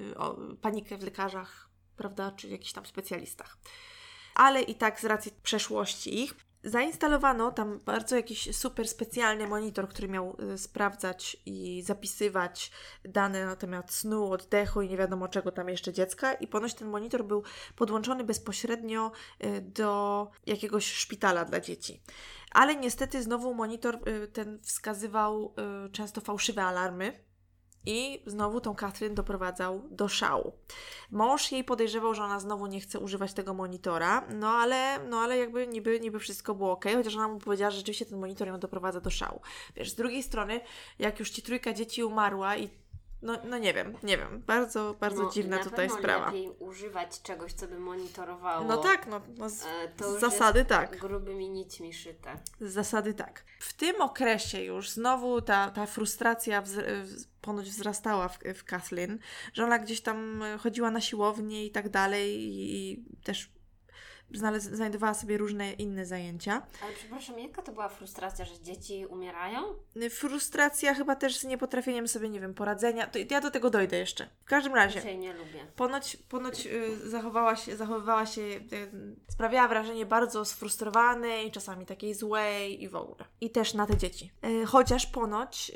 [0.53, 3.59] y, panikę w lekarzach, prawda, czy jakichś tam specjalistach.
[4.35, 6.35] Ale i tak z racji przeszłości ich,
[6.66, 12.70] Zainstalowano tam bardzo jakiś super specjalny monitor, który miał y, sprawdzać i zapisywać
[13.05, 16.35] dane na temat snu, oddechu i nie wiadomo czego tam jeszcze dziecka.
[16.35, 17.42] I ponoć ten monitor był
[17.76, 19.12] podłączony bezpośrednio
[19.44, 22.00] y, do jakiegoś szpitala dla dzieci.
[22.52, 25.55] Ale niestety znowu monitor y, ten wskazywał
[25.92, 27.25] często fałszywe alarmy
[27.87, 30.53] i znowu tą Katrin doprowadzał do szału.
[31.11, 35.38] Mąż jej podejrzewał, że ona znowu nie chce używać tego monitora, no ale, no ale
[35.38, 38.59] jakby niby, niby wszystko było ok, chociaż ona mu powiedziała, że rzeczywiście ten monitor ją
[38.59, 39.40] doprowadza do szału.
[39.77, 40.61] Wiesz, z drugiej strony,
[40.99, 42.70] jak już ci trójka dzieci umarła i
[43.22, 44.42] no, no nie wiem, nie wiem.
[44.46, 46.26] Bardzo, bardzo no, dziwna tutaj sprawa.
[46.26, 48.64] lepiej używać czegoś, co by monitorowało.
[48.64, 50.98] No tak, no, no z, e, to z zasady tak.
[50.98, 52.38] grubymi nićmi szyte.
[52.61, 53.44] Z zasady tak.
[53.61, 56.79] W tym okresie już znowu ta, ta frustracja wz,
[57.40, 59.18] ponoć wzrastała w, w Kathleen,
[59.52, 63.55] że ona gdzieś tam chodziła na siłownię i tak dalej i też
[64.58, 66.62] znajdowała sobie różne inne zajęcia.
[66.82, 69.60] Ale przepraszam, jaka to była frustracja, że dzieci umierają?
[70.10, 73.06] Frustracja chyba też z niepotrafieniem sobie, nie wiem, poradzenia.
[73.06, 74.28] To ja do tego dojdę jeszcze.
[74.44, 75.00] W każdym razie.
[75.00, 75.66] Dzisiaj nie lubię.
[75.76, 78.60] Ponoć, ponoć yy, zachowała się, zachowywała się, yy,
[79.28, 83.24] sprawiała wrażenie bardzo sfrustrowanej, czasami takiej złej i w ogóle.
[83.40, 84.32] I też na te dzieci.
[84.42, 85.72] Yy, chociaż ponoć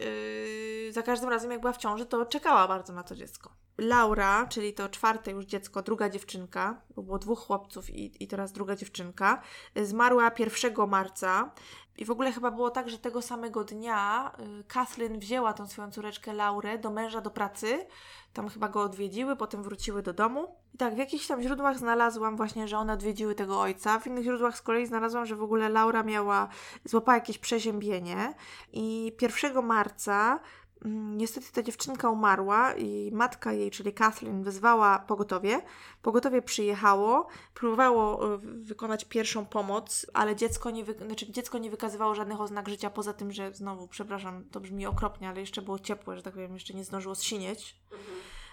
[0.91, 3.53] za każdym razem, jak była w ciąży, to czekała bardzo na to dziecko.
[3.81, 8.53] Laura, czyli to czwarte już dziecko, druga dziewczynka, bo było dwóch chłopców i, i teraz
[8.53, 9.43] druga dziewczynka,
[9.77, 11.51] zmarła 1 marca.
[11.99, 15.91] I w ogóle chyba było tak, że tego samego dnia y, Kathleen wzięła tą swoją
[15.91, 17.87] córeczkę Laurę do męża do pracy.
[18.33, 20.57] Tam chyba go odwiedziły, potem wróciły do domu.
[20.75, 23.99] I tak, w jakichś tam źródłach znalazłam właśnie, że one odwiedziły tego ojca.
[23.99, 26.49] W innych źródłach z kolei znalazłam, że w ogóle Laura miała,
[26.85, 28.35] złapała jakieś przeziębienie.
[28.73, 30.41] I 1 marca
[30.85, 35.63] Niestety ta dziewczynka umarła i matka jej, czyli Kathleen, wezwała pogotowie.
[36.03, 40.95] Pogotowie przyjechało, próbowało e, wykonać pierwszą pomoc, ale dziecko nie, wy...
[41.07, 45.29] znaczy, dziecko nie wykazywało żadnych oznak życia, poza tym, że znowu, przepraszam, to brzmi okropnie,
[45.29, 47.81] ale jeszcze było ciepłe, że tak powiem, jeszcze nie zdążyło zsinieć.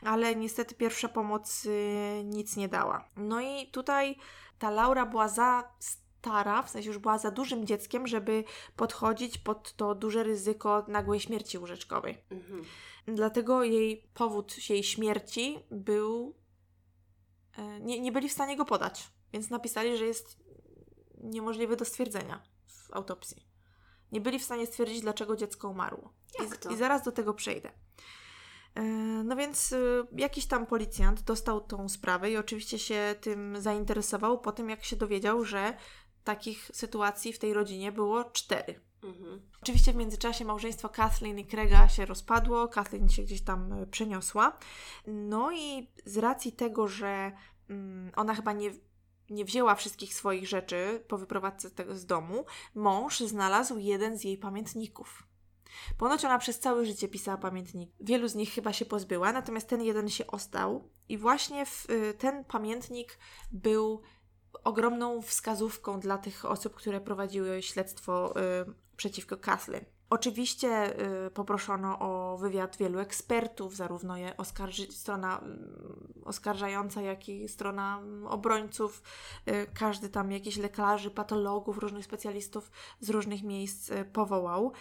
[0.01, 3.09] Ale niestety pierwsza pomoc y, nic nie dała.
[3.15, 4.17] No i tutaj
[4.59, 5.63] ta Laura była za
[6.27, 8.43] stara, w sensie już była za dużym dzieckiem, żeby
[8.75, 12.17] podchodzić pod to duże ryzyko nagłej śmierci łóżeczkowej.
[12.31, 12.63] Mhm.
[13.07, 16.35] Dlatego jej powód jej śmierci był.
[17.57, 20.37] e, Nie, nie byli w stanie go podać, więc napisali, że jest
[21.23, 23.47] niemożliwy do stwierdzenia w autopsji.
[24.11, 26.13] Nie byli w stanie stwierdzić, dlaczego dziecko umarło.
[26.39, 26.73] I?
[26.73, 27.69] I zaraz do tego przejdę.
[28.75, 28.83] E,
[29.23, 34.51] No więc y, jakiś tam policjant dostał tą sprawę i oczywiście się tym zainteresował po
[34.51, 35.77] tym, jak się dowiedział, że
[36.27, 38.79] takich sytuacji w tej rodzinie było cztery.
[39.03, 39.41] Mhm.
[39.61, 44.57] Oczywiście w międzyczasie małżeństwo Kathleen i Craiga się rozpadło, Kathleen się gdzieś tam e, przeniosła.
[45.07, 47.31] No i z racji tego, że
[47.69, 48.71] mm, ona chyba nie,
[49.29, 54.23] nie wzięła wszystkich swoich rzeczy po wyprowadzce z, tego, z domu, mąż znalazł jeden z
[54.23, 55.23] jej pamiętników.
[55.97, 57.91] Ponoć ona przez całe życie pisała pamiętnik.
[57.99, 60.89] Wielu z nich chyba się pozbyła, natomiast ten jeden się ostał.
[61.09, 63.17] I właśnie w, y, ten pamiętnik
[63.51, 64.01] był
[64.67, 69.86] ogromną wskazówką dla tych osób, które prowadziły śledztwo y, przeciwko Kathleen.
[70.10, 74.34] Oczywiście y, poproszono o wywiad wielu ekspertów, zarówno je
[74.89, 79.01] strona mm, oskarżająca, jak i strona mm, obrońców.
[79.47, 84.71] Y, każdy tam jakichś lekarzy, patologów, różnych specjalistów z różnych miejsc powołał.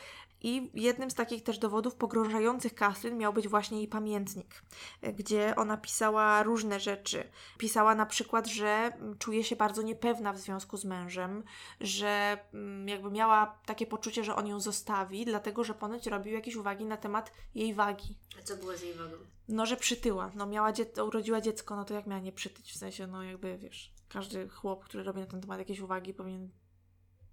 [0.43, 4.63] I jednym z takich też dowodów pogrążających Kathleen miał być właśnie jej pamiętnik,
[5.05, 7.31] y, gdzie ona pisała różne rzeczy.
[7.59, 11.45] Pisała na przykład, że mm, czuje się bardzo niepewna w związku z mężem,
[11.81, 16.57] że mm, jakby miała takie poczucie, że on ją zostawi, dlatego że ponoć robił jakieś
[16.57, 18.17] uwagi na temat jej wagi.
[18.39, 19.17] A co było z jej wagą?
[19.49, 20.31] No, że przytyła.
[20.35, 22.73] No, miała dzie- urodziła dziecko, no to jak miała nie przytyć?
[22.73, 26.51] W sensie, no jakby, wiesz, każdy chłop, który robi na ten temat jakieś uwagi, powinien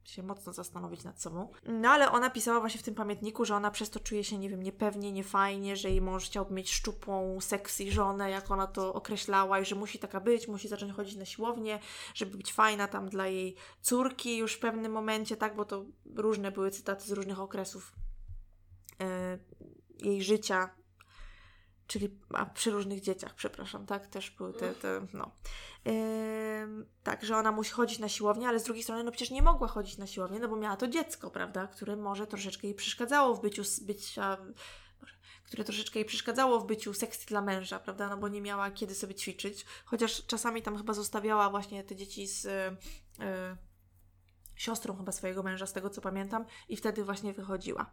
[0.06, 1.52] się mocno zastanowić nad sobą.
[1.66, 4.50] No, ale ona pisała właśnie w tym pamiętniku, że ona przez to czuje się, nie
[4.50, 9.60] wiem, niepewnie, niefajnie, że jej mąż chciałby mieć szczupłą, sexy żonę, jak ona to określała
[9.60, 11.80] i że musi taka być, musi zacząć chodzić na siłownię,
[12.13, 15.86] żeby być fajna tam dla jej córki już w pewnym momencie, tak, bo to
[16.16, 17.94] różne były cytaty z różnych okresów
[19.02, 19.39] e,
[20.00, 20.70] jej życia,
[21.88, 25.32] czyli a przy różnych dzieciach, przepraszam, tak, też były te, te no.
[25.88, 29.41] Ym, tak, że ona musi chodzić na siłownię, ale z drugiej strony, no przecież nie
[29.41, 33.36] mogła chodzić na siłownię, no bo miała to dziecko, prawda, które może troszeczkę jej przeszkadzało
[33.36, 34.38] w byciu, bycia,
[35.43, 38.96] które troszeczkę jej przeszkadzało w byciu sexy dla męża, prawda, no bo nie miała kiedy
[38.96, 42.46] sobie ćwiczyć, chociaż czasami tam chyba zostawiała właśnie te dzieci z...
[42.46, 43.58] y, y,
[44.56, 47.91] siostrą chyba swojego męża, z tego co pamiętam, i wtedy właśnie wychodziła.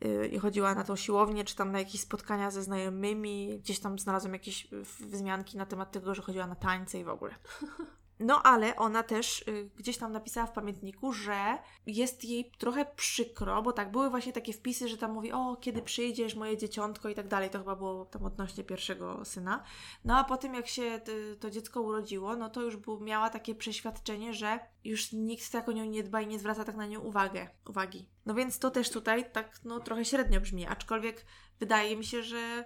[0.00, 3.58] Yy, I chodziła na tą siłownię, czy tam na jakieś spotkania ze znajomymi.
[3.58, 7.08] Gdzieś tam znalazłam jakieś y, wzmianki na temat tego, że chodziła na tańce i w
[7.08, 7.34] ogóle.
[8.20, 13.62] No ale ona też y, gdzieś tam napisała w pamiętniku, że jest jej trochę przykro,
[13.62, 17.14] bo tak, były właśnie takie wpisy, że tam mówi, o, kiedy przyjdziesz, moje dzieciątko i
[17.14, 17.50] tak dalej.
[17.50, 19.64] To chyba było tam odnośnie pierwszego syna.
[20.04, 21.00] No a po tym, jak się
[21.40, 25.72] to dziecko urodziło, no to już był, miała takie przeświadczenie, że już nikt tak o
[25.72, 28.08] nią nie dba i nie zwraca tak na nią uwagę, uwagi.
[28.26, 31.26] No więc to też tutaj tak, no trochę średnio brzmi, aczkolwiek
[31.60, 32.64] wydaje mi się, że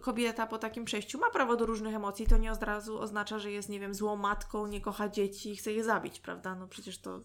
[0.00, 3.50] kobieta po takim przejściu ma prawo do różnych emocji, to nie od razu oznacza, że
[3.52, 6.54] jest, nie wiem, złą matką, nie kocha dzieci i chce je zabić, prawda?
[6.54, 7.20] No przecież to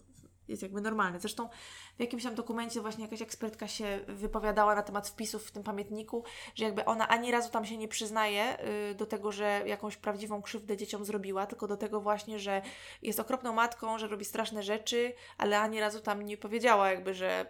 [0.48, 1.20] jest jakby normalne.
[1.20, 1.48] Zresztą
[1.96, 6.24] w jakimś tam dokumencie właśnie jakaś ekspertka się wypowiadała na temat wpisów w tym pamiętniku,
[6.54, 8.56] że jakby ona ani razu tam się nie przyznaje
[8.90, 12.62] y, do tego, że jakąś prawdziwą krzywdę dzieciom zrobiła, tylko do tego właśnie, że
[13.02, 17.46] jest okropną matką, że robi straszne rzeczy, ale ani razu tam nie powiedziała jakby, że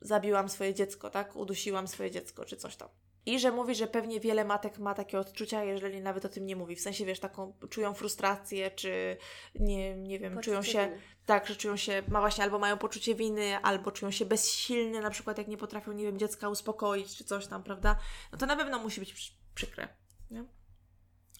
[0.00, 1.36] zabiłam swoje dziecko, tak?
[1.36, 2.88] Udusiłam swoje dziecko, czy coś tam.
[3.26, 6.56] I że mówi, że pewnie wiele matek ma takie odczucia, jeżeli nawet o tym nie
[6.56, 6.76] mówi.
[6.76, 9.16] W sensie, wiesz, taką czują frustrację, czy
[9.54, 11.00] nie, nie wiem, czują Poczucie się, winy.
[11.26, 15.10] tak, że czują się, ma właśnie albo mają poczucie winy, albo czują się bezsilne, na
[15.10, 17.98] przykład jak nie potrafią, nie wiem, dziecka uspokoić, czy coś tam, prawda?
[18.32, 19.88] No to na pewno musi być przy- przykre?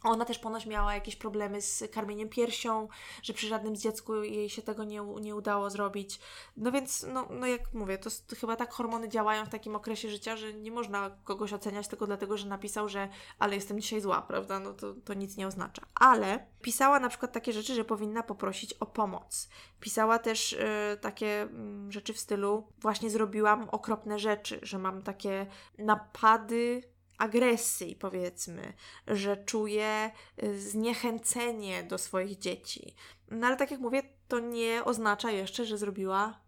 [0.05, 2.89] Ona też ponoć miała jakieś problemy z karmieniem piersią,
[3.23, 6.21] że przy żadnym z dziecku jej się tego nie, nie udało zrobić.
[6.57, 10.11] No więc, no, no jak mówię, to, to chyba tak hormony działają w takim okresie
[10.11, 14.23] życia, że nie można kogoś oceniać tylko dlatego, że napisał, że ale jestem dzisiaj zła,
[14.23, 14.61] prawda?
[14.61, 15.83] No to, to nic nie oznacza.
[15.95, 19.49] Ale pisała na przykład takie rzeczy, że powinna poprosić o pomoc.
[19.81, 20.67] Pisała też y,
[21.01, 25.47] takie mm, rzeczy w stylu właśnie zrobiłam okropne rzeczy, że mam takie
[25.79, 26.92] napady
[27.23, 28.73] agresji, powiedzmy,
[29.07, 30.11] że czuje
[30.43, 32.95] y, zniechęcenie do swoich dzieci.
[33.31, 36.41] No ale tak jak mówię, to nie oznacza jeszcze, że zrobiła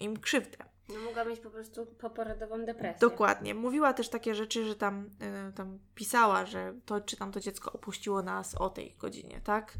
[0.00, 0.56] im krzywdę.
[0.88, 2.98] No mogła mieć po prostu poporodową depresję.
[3.00, 3.54] Dokładnie.
[3.54, 5.10] Mówiła też takie rzeczy, że tam,
[5.48, 9.74] y, tam pisała, że to czy tam to dziecko opuściło nas o tej godzinie, tak?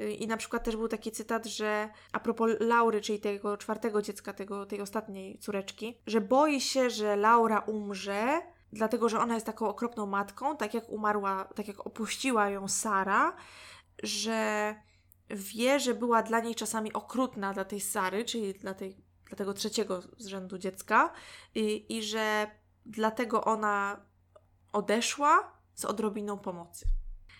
[0.00, 4.02] Y, I na przykład też był taki cytat, że a propos Laury, czyli tego czwartego
[4.02, 8.40] dziecka, tego, tej ostatniej córeczki, że boi się, że Laura umrze,
[8.72, 13.36] dlatego że ona jest taką okropną matką, tak jak umarła, tak jak opuściła ją Sara,
[14.02, 14.74] że
[15.30, 19.54] wie, że była dla niej czasami okrutna dla tej Sary, czyli dla, tej, dla tego
[19.54, 21.12] trzeciego z rzędu dziecka,
[21.54, 22.50] i, i że
[22.86, 24.06] dlatego ona
[24.72, 26.86] odeszła z odrobiną pomocy.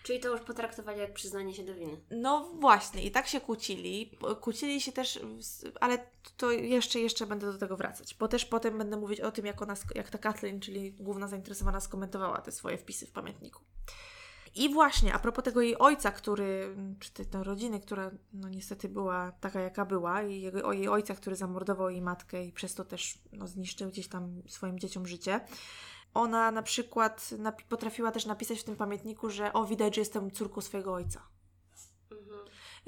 [0.03, 1.97] Czyli to już potraktowali jak przyznanie się do winy.
[2.11, 4.11] No właśnie, i tak się kłócili.
[4.41, 5.19] Kłócili się też,
[5.79, 5.97] ale
[6.37, 9.61] to jeszcze, jeszcze będę do tego wracać, bo też potem będę mówić o tym, jak
[9.61, 13.61] ona, jak ta Kathleen, czyli główna zainteresowana, skomentowała te swoje wpisy w pamiętniku.
[14.55, 19.31] I właśnie, a propos tego jej ojca, który, czy tej rodziny, która no niestety była
[19.31, 22.85] taka, jaka była, i jego, o jej ojca, który zamordował jej matkę i przez to
[22.85, 25.41] też no, zniszczył gdzieś tam swoim dzieciom życie.
[26.13, 30.31] Ona na przykład napi- potrafiła też napisać w tym pamiętniku, że o, widać, że jestem
[30.31, 31.21] córką swojego ojca.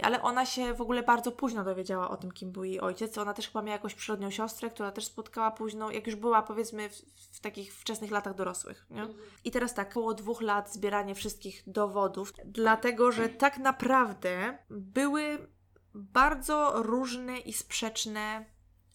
[0.03, 3.17] Ale ona się w ogóle bardzo późno dowiedziała o tym, kim był jej ojciec.
[3.17, 6.89] Ona też chyba miała jakąś przyrodnią siostrę, która też spotkała późno, jak już była powiedzmy
[6.89, 6.93] w,
[7.31, 8.85] w takich wczesnych latach dorosłych.
[8.89, 9.07] Nie?
[9.43, 15.47] I teraz tak, około dwóch lat zbieranie wszystkich dowodów, dlatego że tak naprawdę były
[15.93, 18.45] bardzo różne i sprzeczne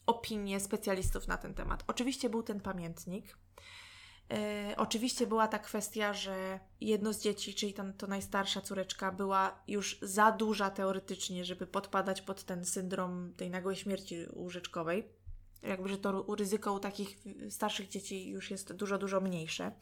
[0.07, 1.85] opinie specjalistów na ten temat.
[1.87, 3.39] Oczywiście był ten pamiętnik,
[4.33, 9.63] E, oczywiście była ta kwestia, że jedno z dzieci, czyli tam to najstarsza córeczka, była
[9.69, 15.09] już za duża teoretycznie, żeby podpadać pod ten syndrom tej nagłej śmierci łóżeczkowej.
[15.63, 17.19] Jakby, że to ryzyko u takich
[17.51, 19.73] starszych dzieci już jest dużo, dużo mniejsze.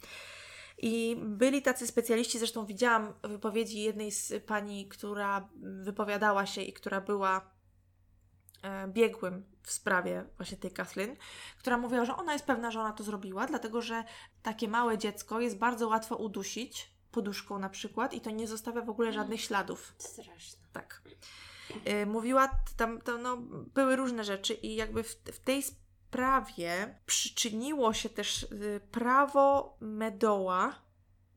[0.77, 5.49] I byli tacy specjaliści, zresztą widziałam wypowiedzi jednej z pani, która
[5.83, 7.56] wypowiadała się i która była
[8.87, 11.15] biegłym w sprawie właśnie tej Kathleen,
[11.59, 14.03] która mówiła, że ona jest pewna, że ona to zrobiła, dlatego że
[14.43, 18.89] takie małe dziecko jest bardzo łatwo udusić poduszką na przykład i to nie zostawia w
[18.89, 19.95] ogóle żadnych śladów.
[19.97, 20.59] Straszne.
[20.73, 21.01] Tak.
[21.85, 23.37] E, mówiła, tam, tam no,
[23.73, 30.75] były różne rzeczy i jakby w, w tej sprawie przyczyniło się też y, prawo Medoła,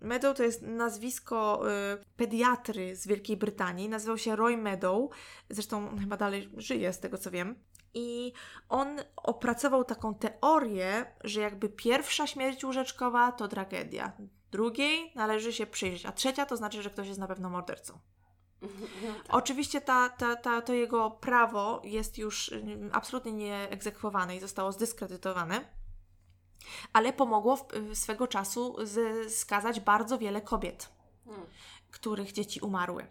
[0.01, 3.89] Meadow to jest nazwisko y, pediatry z Wielkiej Brytanii.
[3.89, 5.11] Nazywał się Roy Meadow.
[5.51, 7.55] Zresztą chyba dalej żyje, z tego co wiem.
[7.95, 8.33] I
[8.69, 14.13] on opracował taką teorię, że jakby pierwsza śmierć łóżeczkowa to tragedia.
[14.51, 17.99] Drugiej należy się przyjrzeć, a trzecia to znaczy, że ktoś jest na pewno mordercą.
[19.29, 25.80] Oczywiście ta, ta, ta, to jego prawo jest już y, absolutnie nieegzekwowane i zostało zdyskredytowane
[26.93, 30.89] ale pomogło w, swego czasu z, skazać bardzo wiele kobiet.
[31.25, 31.47] Hmm.
[31.91, 33.07] Których dzieci umarły.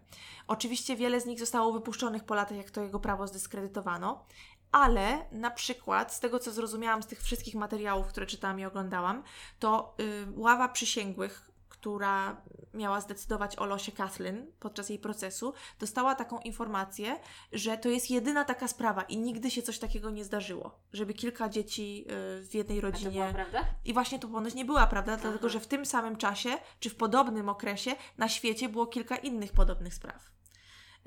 [0.48, 4.26] Oczywiście wiele z nich zostało wypuszczonych po latach, jak to jego prawo zdyskredytowano,
[4.72, 9.24] ale na przykład, z tego co zrozumiałam z tych wszystkich materiałów, które czytałam i oglądałam,
[9.60, 11.49] to y, ława przysięgłych
[11.80, 12.42] która
[12.74, 17.20] miała zdecydować o losie Kathleen podczas jej procesu, dostała taką informację,
[17.52, 21.50] że to jest jedyna taka sprawa i nigdy się coś takiego nie zdarzyło, żeby kilka
[21.50, 22.06] dzieci
[22.42, 23.24] y, w jednej rodzinie.
[23.24, 23.66] A to była prawda?
[23.86, 25.22] I właśnie to ponoć nie była prawda, Aha.
[25.22, 29.52] dlatego że w tym samym czasie, czy w podobnym okresie na świecie było kilka innych
[29.52, 30.32] podobnych spraw.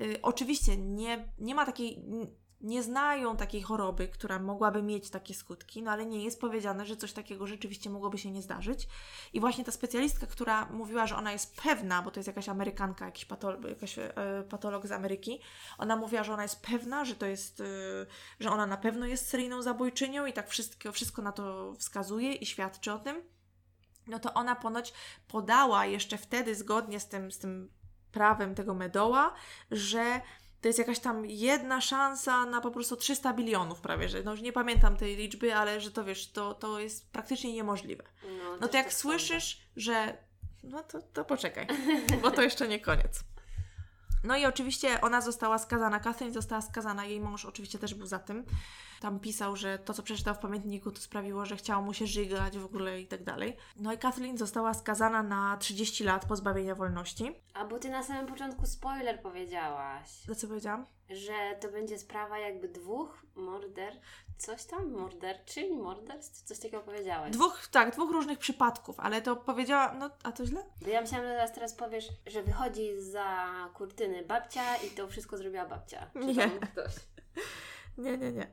[0.01, 2.03] Y, oczywiście nie, nie ma takiej
[2.63, 6.97] nie znają takiej choroby, która mogłaby mieć takie skutki, no ale nie jest powiedziane, że
[6.97, 8.87] coś takiego rzeczywiście mogłoby się nie zdarzyć.
[9.33, 13.05] I właśnie ta specjalistka, która mówiła, że ona jest pewna, bo to jest jakaś Amerykanka,
[13.05, 14.13] jakiś patolog, jakaś, e,
[14.49, 15.39] patolog z Ameryki,
[15.77, 17.63] ona mówiła, że ona jest pewna, że to jest, e,
[18.39, 22.45] że ona na pewno jest seryjną zabójczynią i tak wszystko, wszystko na to wskazuje i
[22.45, 23.21] świadczy o tym.
[24.07, 24.93] No to ona ponoć
[25.27, 27.69] podała jeszcze wtedy, zgodnie z tym, z tym
[28.11, 29.33] prawem tego Medoła,
[29.71, 30.21] że
[30.63, 34.41] to jest jakaś tam jedna szansa na po prostu 300 bilionów prawie, że no już
[34.41, 38.03] nie pamiętam tej liczby, ale że to wiesz, to, to jest praktycznie niemożliwe.
[38.23, 40.17] No, no to jak słyszysz, że
[40.63, 41.67] no to, to poczekaj,
[42.21, 43.23] bo to jeszcze nie koniec.
[44.23, 48.19] No i oczywiście ona została skazana, Catherine została skazana, jej mąż oczywiście też był za
[48.19, 48.45] tym.
[49.01, 52.57] Tam pisał, że to, co przeczytał w pamiętniku, to sprawiło, że chciało mu się żygać
[52.57, 53.57] w ogóle i tak dalej.
[53.75, 57.35] No i Kathleen została skazana na 30 lat pozbawienia wolności.
[57.53, 60.09] A bo ty na samym początku spoiler powiedziałaś.
[60.27, 60.85] Za co powiedziałam?
[61.09, 63.93] Że to będzie sprawa jakby dwóch morder...
[64.37, 64.91] Coś tam?
[64.91, 65.77] Morderczyń?
[65.77, 66.43] Morderstw?
[66.43, 67.31] Coś takiego powiedziałaś.
[67.31, 70.63] Dwóch, tak, dwóch różnych przypadków, ale to powiedziała, no a to źle?
[70.87, 75.65] Ja myślałam, że teraz, teraz powiesz, że wychodzi za kurtyny babcia i to wszystko zrobiła
[75.65, 76.11] babcia.
[76.15, 76.49] Nie.
[76.49, 76.93] ktoś.
[77.97, 78.47] Nie, nie, nie.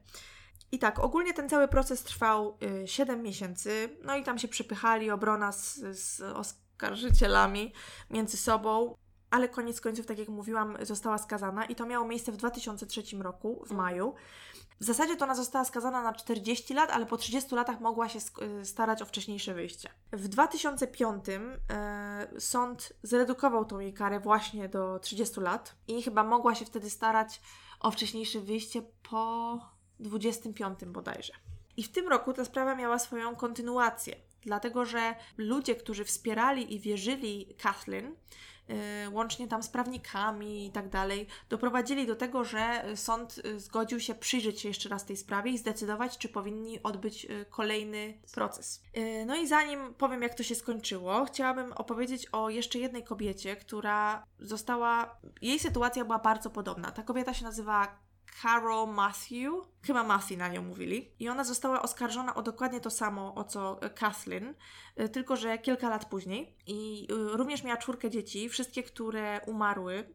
[0.73, 5.11] I tak, ogólnie ten cały proces trwał y, 7 miesięcy, no i tam się przypychali
[5.11, 7.73] obrona z, z oskarżycielami
[8.11, 8.95] między sobą,
[9.31, 13.65] ale koniec końców, tak jak mówiłam, została skazana i to miało miejsce w 2003 roku,
[13.67, 14.15] w maju.
[14.81, 18.19] W zasadzie to ona została skazana na 40 lat, ale po 30 latach mogła się
[18.61, 19.89] y, starać o wcześniejsze wyjście.
[20.13, 21.25] W 2005
[21.71, 26.91] e, sąd zredukował tą jej karę właśnie do 30 lat i chyba mogła się wtedy
[26.91, 27.41] starać
[27.81, 29.59] o wcześniejsze wyjście po
[30.01, 31.33] 25 bodajże.
[31.77, 36.81] I w tym roku ta sprawa miała swoją kontynuację, dlatego że ludzie, którzy wspierali i
[36.81, 38.07] wierzyli Kathleen,
[39.05, 44.01] y, łącznie tam z prawnikami i tak dalej, doprowadzili do tego, że sąd y, zgodził
[44.01, 48.83] się przyjrzeć się jeszcze raz tej sprawie i zdecydować, czy powinni odbyć y, kolejny proces.
[49.27, 54.25] No i zanim powiem, jak to się skończyło, chciałabym opowiedzieć o jeszcze jednej kobiecie, która
[54.39, 55.21] została.
[55.43, 56.91] Jej sytuacja była bardzo podobna.
[56.91, 57.99] Ta kobieta się nazywa
[58.43, 63.35] Carol Matthew, chyba Matthew na nią mówili, i ona została oskarżona o dokładnie to samo,
[63.35, 64.55] o co e, Kathleen,
[64.97, 66.57] e, tylko że kilka lat później.
[66.67, 70.15] I e, również miała czwórkę dzieci, wszystkie, które umarły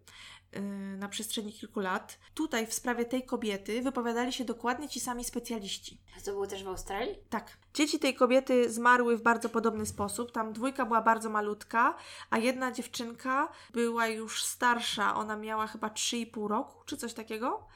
[0.98, 2.20] na przestrzeni kilku lat.
[2.34, 6.02] Tutaj w sprawie tej kobiety wypowiadali się dokładnie ci sami specjaliści.
[6.26, 7.16] To było też w Australii?
[7.30, 7.58] Tak.
[7.74, 10.32] Dzieci tej kobiety zmarły w bardzo podobny sposób.
[10.32, 11.96] Tam dwójka była bardzo malutka,
[12.30, 15.16] a jedna dziewczynka była już starsza.
[15.16, 17.68] Ona miała chyba 3,5 roku, czy coś takiego.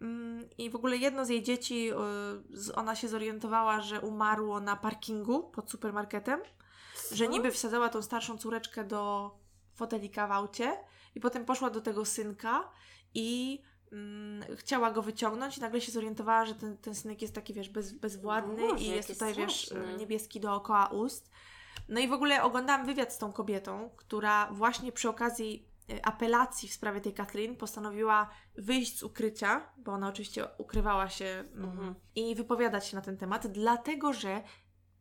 [0.00, 1.90] Mm, I w ogóle jedno z jej dzieci,
[2.68, 6.40] y, ona się zorientowała, że umarło na parkingu pod supermarketem,
[7.12, 7.30] że Co?
[7.30, 9.30] niby wsadzała tą starszą córeczkę do
[9.74, 10.76] fotelika w aucie
[11.14, 12.70] i potem poszła do tego synka
[13.14, 17.54] i mm, chciała go wyciągnąć i nagle się zorientowała, że ten, ten synek jest taki,
[17.54, 19.96] wiesz, bez, bezwładny Boże, i jest tutaj, wiesz, straszne.
[19.96, 21.30] niebieski dookoła ust.
[21.88, 25.69] No i w ogóle oglądałam wywiad z tą kobietą, która właśnie przy okazji
[26.02, 31.64] apelacji w sprawie tej Kathleen postanowiła wyjść z ukrycia, bo ona oczywiście ukrywała się mm,
[31.70, 31.94] Mhm.
[32.14, 34.42] i wypowiadać się na ten temat, dlatego że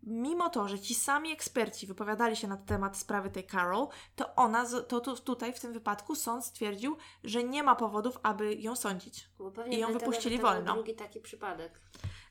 [0.03, 4.65] mimo to, że ci sami eksperci wypowiadali się na temat sprawy tej Carol, to ona,
[4.87, 9.29] to tu, tutaj w tym wypadku sąd stwierdził, że nie ma powodów, aby ją sądzić.
[9.69, 10.73] I ją wypuścili to wolno.
[10.73, 11.81] drugi taki przypadek.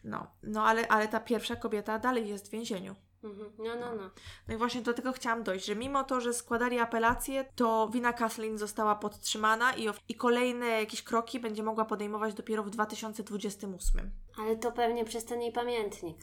[0.04, 2.94] No, no ale, ale ta pierwsza kobieta dalej jest w więzieniu.
[3.22, 3.52] Mhm.
[3.58, 4.10] No, no, no.
[4.48, 8.12] No i właśnie do tego chciałam dojść, że mimo to, że składali apelację, to wina
[8.12, 14.10] Kathleen została podtrzymana i, i kolejne jakieś kroki będzie mogła podejmować dopiero w 2028.
[14.38, 16.16] Ale to pewnie przez ten jej pamiętnik.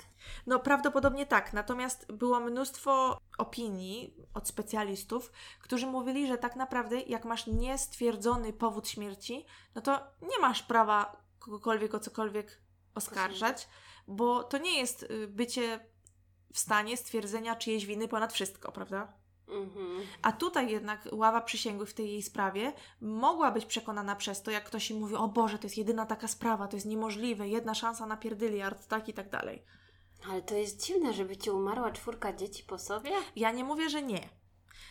[0.47, 5.31] No prawdopodobnie tak, natomiast było mnóstwo opinii od specjalistów,
[5.61, 11.21] którzy mówili, że tak naprawdę jak masz niestwierdzony powód śmierci, no to nie masz prawa
[11.39, 12.61] kogokolwiek o cokolwiek
[12.95, 13.67] oskarżać,
[14.07, 15.94] bo to nie jest y, bycie
[16.55, 19.13] w stanie stwierdzenia czyjejś winy ponad wszystko, prawda?
[19.47, 20.01] Mhm.
[20.21, 24.63] A tutaj jednak ława przysięgłych w tej jej sprawie mogła być przekonana przez to, jak
[24.63, 28.05] ktoś im mówi, o Boże, to jest jedyna taka sprawa, to jest niemożliwe, jedna szansa
[28.05, 29.63] na pierdyliard, tak i tak dalej.
[30.29, 33.11] Ale to jest dziwne, żeby ci umarła czwórka dzieci po sobie?
[33.35, 34.29] Ja nie mówię, że nie.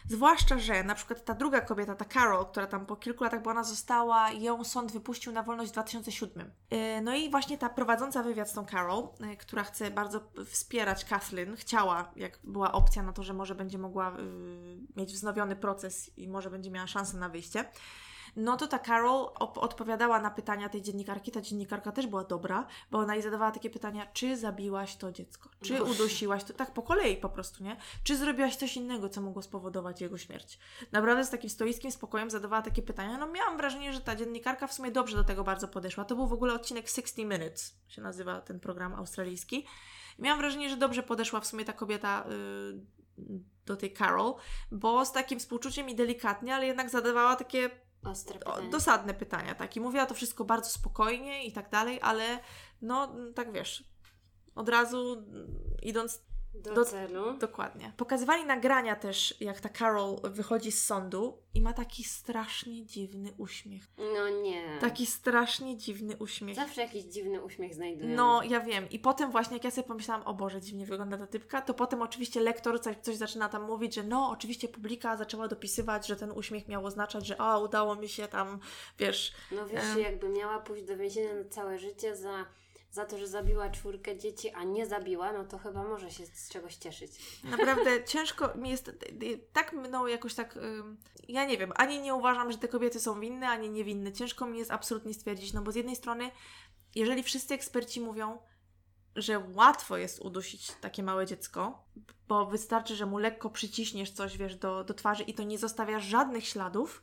[0.09, 3.51] Zwłaszcza, że na przykład ta druga kobieta, ta Carol, która tam po kilku latach, bo
[3.51, 6.51] ona została, ją sąd wypuścił na wolność w 2007.
[6.71, 11.05] Yy, No i właśnie ta prowadząca wywiad z tą Carol, yy, która chce bardzo wspierać
[11.05, 16.11] Kathleen, chciała, jak była opcja na to, że może będzie mogła yy, mieć wznowiony proces
[16.17, 17.65] i może będzie miała szansę na wyjście,
[18.37, 21.30] no to ta Carol odpowiadała na pytania tej dziennikarki.
[21.30, 25.49] Ta dziennikarka też była dobra, bo ona jej zadawała takie pytania, czy zabiłaś to dziecko?
[25.62, 25.93] Czy Boże.
[25.93, 26.53] udusiłaś to?
[26.53, 27.76] Tak po kolei po prostu, nie?
[28.05, 30.59] Czy zrobiłaś coś innego, co mogło spowodować jego śmierć?
[30.93, 33.18] Naprawdę z takim stoickim spokojem zadawała takie pytania.
[33.18, 36.05] No miałam wrażenie, że ta dziennikarka w sumie dobrze do tego bardzo podeszła.
[36.05, 39.66] To był w ogóle odcinek 60 Minutes, się nazywa ten program australijski.
[40.18, 42.24] I miałam wrażenie, że dobrze podeszła w sumie ta kobieta
[43.18, 43.24] y,
[43.66, 44.35] do tej Carol,
[44.70, 47.70] bo z takim współczuciem i delikatnie, ale jednak zadawała takie
[48.05, 48.71] Ostre o, pytanie.
[48.71, 49.77] dosadne pytania, tak.
[49.77, 52.39] I mówiła to wszystko bardzo spokojnie i tak dalej, ale
[52.83, 53.85] no, tak wiesz,
[54.55, 56.23] od razu mm, idąc
[56.55, 57.39] Do, do- celu.
[57.39, 57.93] dokładnie.
[57.97, 63.83] Pokazywali nagrania też, jak ta Carol wychodzi z sądu i ma taki strasznie dziwny uśmiech.
[63.99, 64.79] No nie.
[64.81, 66.57] Taki strasznie dziwny uśmiech.
[66.57, 68.17] Zawsze jakiś dziwny uśmiech znajdują.
[68.17, 68.91] No, ja wiem.
[68.91, 72.03] I potem właśnie, jak ja sobie pomyślałam, o Boże, dziwnie wygląda ta typka, to potem
[72.03, 76.31] oczywiście lektor coś, coś zaczyna tam mówić, że no, oczywiście publika zaczęła dopisywać, że ten
[76.31, 78.59] uśmiech miał oznaczać, że o, udało mi się tam,
[78.99, 79.99] wiesz, No wiesz, Em.
[80.01, 82.45] jakby miała pójść do więzienia na całe życie za,
[82.95, 86.49] za to, że zabiła czwórkę dzieci, a nie zabiła, no to chyba może się z
[86.49, 87.41] czegoś cieszyć.
[87.45, 88.91] Naprawdę ciężko mi jest,
[89.53, 90.59] tak mną jakoś tak,
[91.29, 94.13] ja nie wiem, ani nie uważam, że te kobiety są winne, ani niewinne.
[94.13, 96.31] Ciężko mi jest absolutnie stwierdzić, no bo z jednej strony,
[96.95, 98.39] jeżeli wszyscy eksperci mówią,
[99.17, 101.85] że łatwo jest udusić takie małe dziecko,
[102.29, 106.01] bo wystarczy, że mu lekko przyciśniesz coś, wiesz, do, do twarzy i to nie zostawia
[106.01, 107.03] żadnych śladów.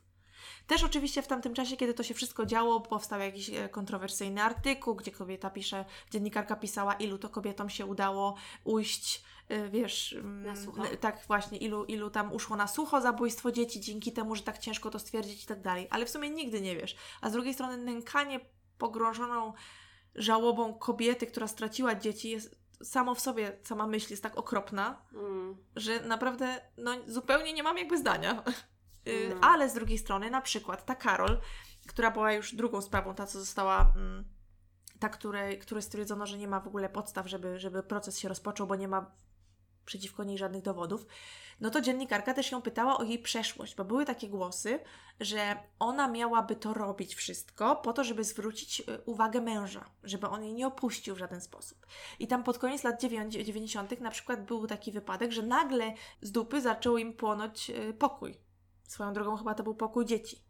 [0.68, 4.96] Też oczywiście w tamtym czasie, kiedy to się wszystko działo, powstał jakiś e, kontrowersyjny artykuł,
[4.96, 10.14] gdzie kobieta pisze, dziennikarka pisała, ilu to kobietom się udało ujść, e, wiesz...
[10.14, 10.86] mm, Na sucho.
[10.86, 14.58] n- Tak, właśnie, ilu, ilu tam uszło na sucho zabójstwo dzieci dzięki temu, że tak
[14.58, 15.88] ciężko to stwierdzić i tak dalej.
[15.90, 16.96] Ale w sumie nigdy nie wiesz.
[17.22, 18.40] A z drugiej strony nękanie
[18.78, 19.54] pogrążoną
[20.16, 25.58] żałobą kobiety, która straciła dzieci jest samo w sobie, sama myśl jest tak okropna, Mm.
[25.76, 28.44] że naprawdę no, zupełnie nie mam jakby zdania.
[29.06, 29.36] No.
[29.42, 31.40] Ale z drugiej strony, na przykład ta Karol,
[31.88, 34.26] która była już drugą sprawą, ta co została, mm,
[35.00, 38.68] ta, której, której stwierdzono, że nie ma w ogóle podstaw, żeby, żeby proces się rozpoczął,
[38.68, 39.12] bo nie ma
[39.86, 41.06] przeciwko niej żadnych dowodów,
[41.62, 44.80] no to dziennikarka też ją pytała o jej przeszłość, bo były takie głosy,
[45.20, 50.44] że ona miałaby to robić wszystko po to, żeby zwrócić y, uwagę męża, żeby on
[50.44, 51.88] jej nie opuścił w żaden sposób.
[52.20, 54.02] I tam pod koniec lat dziewię- 90.
[54.02, 58.51] na przykład był taki wypadek, że nagle z dupy zaczął im płonąć y, pokój.
[58.92, 60.42] Swoją drogą chyba to był pokój dzieci.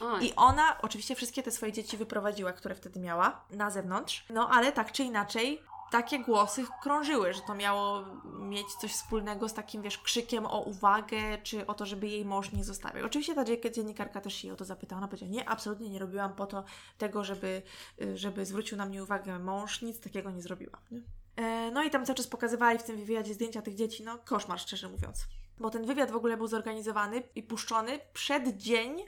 [0.00, 0.26] Oj.
[0.26, 4.26] I ona oczywiście wszystkie te swoje dzieci wyprowadziła, które wtedy miała, na zewnątrz.
[4.30, 9.54] No ale tak czy inaczej, takie głosy krążyły, że to miało mieć coś wspólnego z
[9.54, 13.06] takim, wiesz, krzykiem o uwagę, czy o to, żeby jej mąż nie zostawiał.
[13.06, 14.98] Oczywiście ta dzie- dziennikarka też się o to zapytała.
[14.98, 16.64] Ona powiedziała, nie, absolutnie nie robiłam po to
[16.98, 17.62] tego, żeby,
[18.02, 19.82] y, żeby zwrócił na mnie uwagę mąż.
[19.82, 20.80] Nic takiego nie zrobiłam.
[20.90, 21.00] Nie?
[21.36, 24.60] E, No i tam cały czas pokazywali w tym wywiadzie zdjęcia tych dzieci, no koszmar
[24.60, 25.26] szczerze mówiąc.
[25.60, 29.04] Bo ten wywiad w ogóle był zorganizowany i puszczony przed dzień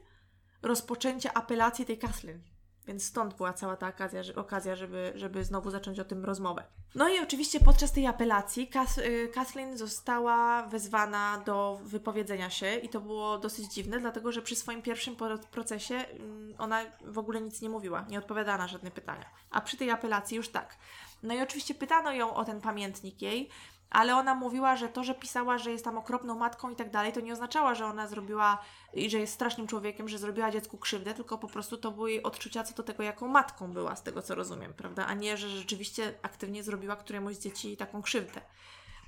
[0.63, 2.43] rozpoczęcia apelacji tej Kathleen.
[2.87, 6.65] Więc stąd była cała ta okazja, okazja żeby, żeby znowu zacząć o tym rozmowę.
[6.95, 12.89] No i oczywiście podczas tej apelacji Kath, y, Kathleen została wezwana do wypowiedzenia się i
[12.89, 15.17] to było dosyć dziwne, dlatego że przy swoim pierwszym
[15.51, 19.27] procesie mm, ona w ogóle nic nie mówiła, nie odpowiadała na żadne pytania.
[19.51, 20.77] A przy tej apelacji już tak.
[21.23, 23.51] No i oczywiście pytano ją o ten pamiętnik jej,
[23.91, 27.13] ale ona mówiła, że to, że pisała, że jest tam okropną matką i tak dalej,
[27.13, 28.59] to nie oznaczało, że ona zrobiła
[28.95, 32.23] i że jest strasznym człowiekiem, że zrobiła dziecku krzywdę, tylko po prostu to były jej
[32.23, 35.07] odczucia co do tego, jaką matką była, z tego co rozumiem, prawda?
[35.07, 38.41] A nie, że rzeczywiście aktywnie zrobiła któremuś z dzieci taką krzywdę.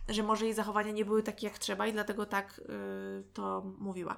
[0.08, 4.16] Że może jej zachowania nie były takie jak trzeba i dlatego tak yy, to mówiła.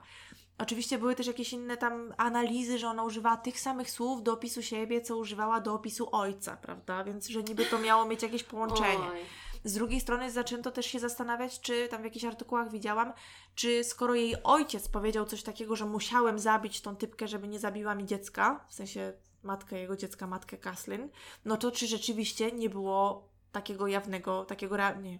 [0.59, 4.63] Oczywiście były też jakieś inne tam analizy, że ona używała tych samych słów do opisu
[4.63, 7.05] siebie, co używała do opisu ojca, prawda?
[7.05, 9.11] Więc, że niby to miało mieć jakieś połączenie.
[9.13, 9.21] Oj.
[9.65, 13.13] Z drugiej strony zaczęto też się zastanawiać, czy tam w jakichś artykułach widziałam,
[13.55, 17.95] czy skoro jej ojciec powiedział coś takiego, że musiałem zabić tą typkę, żeby nie zabiła
[17.95, 19.13] mi dziecka, w sensie
[19.43, 21.09] matkę jego dziecka, matkę Kaslin,
[21.45, 25.19] no to czy rzeczywiście nie było takiego jawnego, takiego realnie,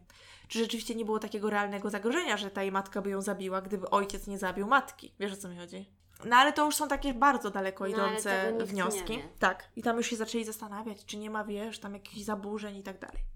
[0.49, 3.91] czy rzeczywiście nie było takiego realnego zagrożenia, że ta jej matka by ją zabiła, gdyby
[3.91, 5.15] ojciec nie zabił matki.
[5.21, 5.91] Wiesz o co mi chodzi?
[6.25, 9.23] No ale to już są takie bardzo daleko No, idące nie wnioski.
[9.39, 9.69] Tak.
[9.77, 12.99] I tam już się zaczęli zastanawiać, czy nie ma, wiesz, tam jakichś zaburzeń i tak
[12.99, 13.34] dalej.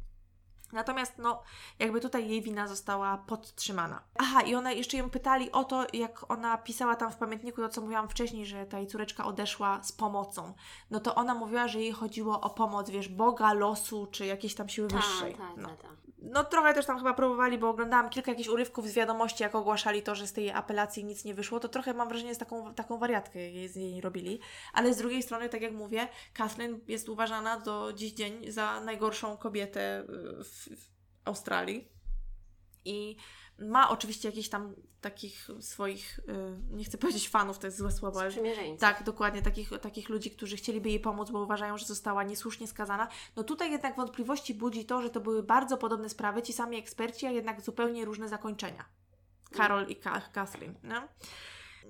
[0.73, 1.43] Natomiast, no,
[1.79, 4.03] jakby tutaj jej wina została podtrzymana.
[4.19, 7.69] Aha, i ona jeszcze ją pytali o to, jak ona pisała tam w pamiętniku to,
[7.69, 10.55] co mówiłam wcześniej, że ta jej córeczka odeszła z pomocą.
[10.91, 14.69] No to ona mówiła, że jej chodziło o pomoc, wiesz, Boga, losu, czy jakiejś tam
[14.69, 15.35] siły wyższej.
[15.35, 15.69] Tak, tak, no.
[15.69, 16.08] tak, tak.
[16.23, 20.03] No trochę też tam chyba próbowali, bo oglądałam kilka jakichś urywków z wiadomości, jak ogłaszali
[20.03, 22.99] to, że z tej apelacji nic nie wyszło, to trochę mam wrażenie, z taką, taką
[22.99, 23.39] wariatkę
[23.69, 24.41] z niej robili.
[24.73, 29.37] Ale z drugiej strony, tak jak mówię, Kathleen jest uważana do dziś dzień za najgorszą
[29.37, 30.05] kobietę
[30.45, 30.91] w, w
[31.25, 31.89] Australii.
[32.85, 33.17] I
[33.59, 38.21] ma oczywiście jakichś tam takich swoich, y, nie chcę powiedzieć fanów, to jest złe słowo,
[38.21, 38.31] ale
[38.79, 43.09] tak, dokładnie, takich, takich ludzi, którzy chcieliby jej pomóc, bo uważają, że została niesłusznie skazana.
[43.37, 47.27] No tutaj jednak wątpliwości budzi to, że to były bardzo podobne sprawy, ci sami eksperci,
[47.27, 48.85] a jednak zupełnie różne zakończenia.
[49.53, 51.09] Karol i Ka- Kathleen, no?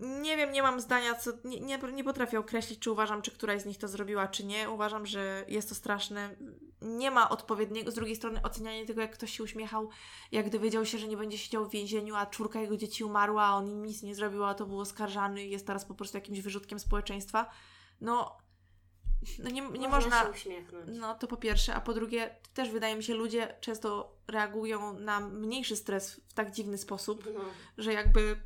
[0.01, 3.63] Nie wiem, nie mam zdania, co, nie, nie, nie potrafię określić, czy uważam, czy któraś
[3.63, 4.71] z nich to zrobiła, czy nie.
[4.71, 6.37] Uważam, że jest to straszne.
[6.83, 9.91] Nie ma odpowiedniego, z drugiej strony ocenianie tego, jak ktoś się uśmiechał,
[10.33, 13.55] jak dowiedział się, że nie będzie siedział w więzieniu, a czwórka jego dzieci umarła, a
[13.55, 16.41] on im nic nie zrobił, a to był oskarżany i jest teraz po prostu jakimś
[16.41, 17.51] wyrzutkiem społeczeństwa.
[18.01, 18.39] No,
[19.39, 20.23] no nie, nie można...
[20.23, 20.85] się uśmiechnąć.
[20.99, 25.21] No to po pierwsze, a po drugie, też wydaje mi się, ludzie często reagują na
[25.21, 27.41] mniejszy stres w tak dziwny sposób, No.
[27.79, 28.41] że jakby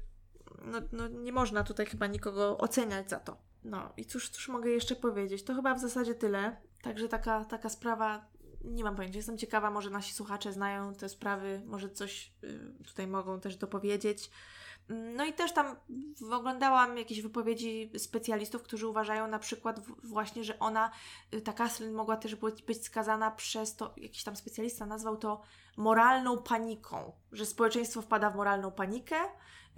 [0.64, 3.36] no, no nie można tutaj chyba nikogo oceniać za to.
[3.64, 5.44] No i cóż, cóż mogę jeszcze powiedzieć?
[5.44, 6.56] To chyba w zasadzie tyle.
[6.82, 8.26] Także taka, taka sprawa,
[8.64, 9.18] nie mam pojęcia.
[9.18, 14.30] Jestem ciekawa, może nasi słuchacze znają te sprawy, może coś y, tutaj mogą też dopowiedzieć.
[14.88, 15.76] No i też tam
[16.30, 20.90] oglądałam jakieś wypowiedzi specjalistów, którzy uważają na przykład właśnie, że ona,
[21.34, 22.34] y, ta Kathleen mogła też
[22.66, 25.42] być skazana przez to, jakiś tam specjalista nazwał to
[25.76, 29.16] moralną paniką, że społeczeństwo wpada w moralną panikę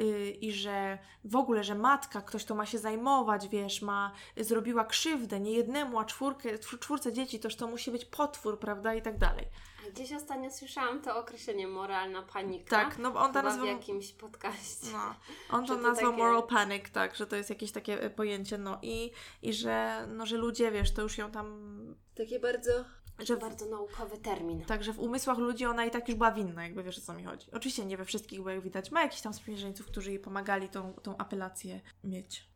[0.00, 4.84] y, i że w ogóle, że matka, ktoś to ma się zajmować, wiesz, ma, zrobiła
[4.84, 9.02] krzywdę nie jednemu, a czwórkę, czw- czwórce dzieci, toż to musi być potwór, prawda, i
[9.02, 9.46] tak dalej.
[9.86, 12.84] A gdzieś ostatnio słyszałam to określenie moralna panika.
[12.84, 13.66] Tak, no bo on to nazwał...
[13.66, 14.86] w jakimś podcaście.
[14.92, 15.14] No,
[15.50, 18.58] on to to nazwał takie- moral panic, tak, że to jest jakieś takie e, pojęcie,
[18.58, 19.10] no i,
[19.42, 21.74] i że, no, że ludzie, wiesz, to już ją tam,
[22.16, 22.84] Takie bardzo,
[23.18, 24.64] że bardzo naukowy termin.
[24.64, 27.14] tak, że w umysłach ludzi ona i tak już była winna, jakby wiesz o co
[27.14, 27.50] mi chodzi.
[27.52, 30.92] Oczywiście nie we wszystkich, bo jak widać, ma jakichś tam sprzymierzeńców, którzy jej pomagali tą,
[30.92, 32.48] tą apelację mieć.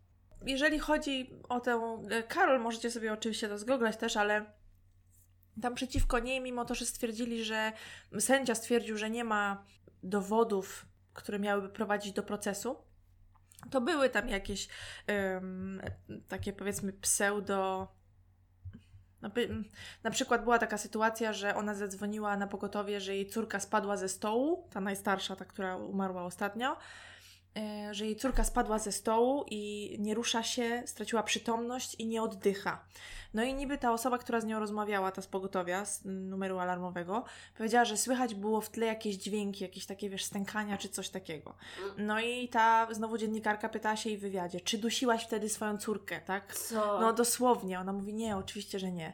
[0.47, 4.53] Jeżeli chodzi o tę e, Karol, możecie sobie oczywiście to zgooglać też, ale
[5.63, 7.73] tam przeciwko niej, mimo to, że stwierdzili, że
[8.19, 9.65] sędzia stwierdził, że nie ma
[10.03, 12.77] dowodów, które miałyby prowadzić do procesu,
[13.71, 14.69] to były tam jakieś
[15.07, 15.83] em,
[16.29, 17.89] takie powiedzmy pseudo.
[20.03, 24.09] Na, przykład była taka sytuacja, że ona zadzwoniła na pogotowie, że jej córka spadła ze
[24.09, 26.77] stołu, ta najstarsza, ta, która umarła ostatnio,
[27.91, 32.85] że jej córka spadła ze stołu i nie rusza się, straciła przytomność i nie oddycha.
[33.35, 37.25] No i niby ta osoba, która z nią rozmawiała, ta z pogotowia, z numeru alarmowego,
[37.57, 41.55] powiedziała, że słychać było w tle jakieś dźwięki, jakieś takie, wiesz, stękania czy coś takiego.
[41.99, 46.21] No i ta znowu dziennikarka pytała się jej w wywiadzie, czy dusiłaś wtedy swoją córkę,
[46.21, 46.55] tak?
[46.55, 47.01] Co?
[47.01, 47.81] No dosłownie.
[47.81, 49.13] Ona mówi, nie, oczywiście, że nie.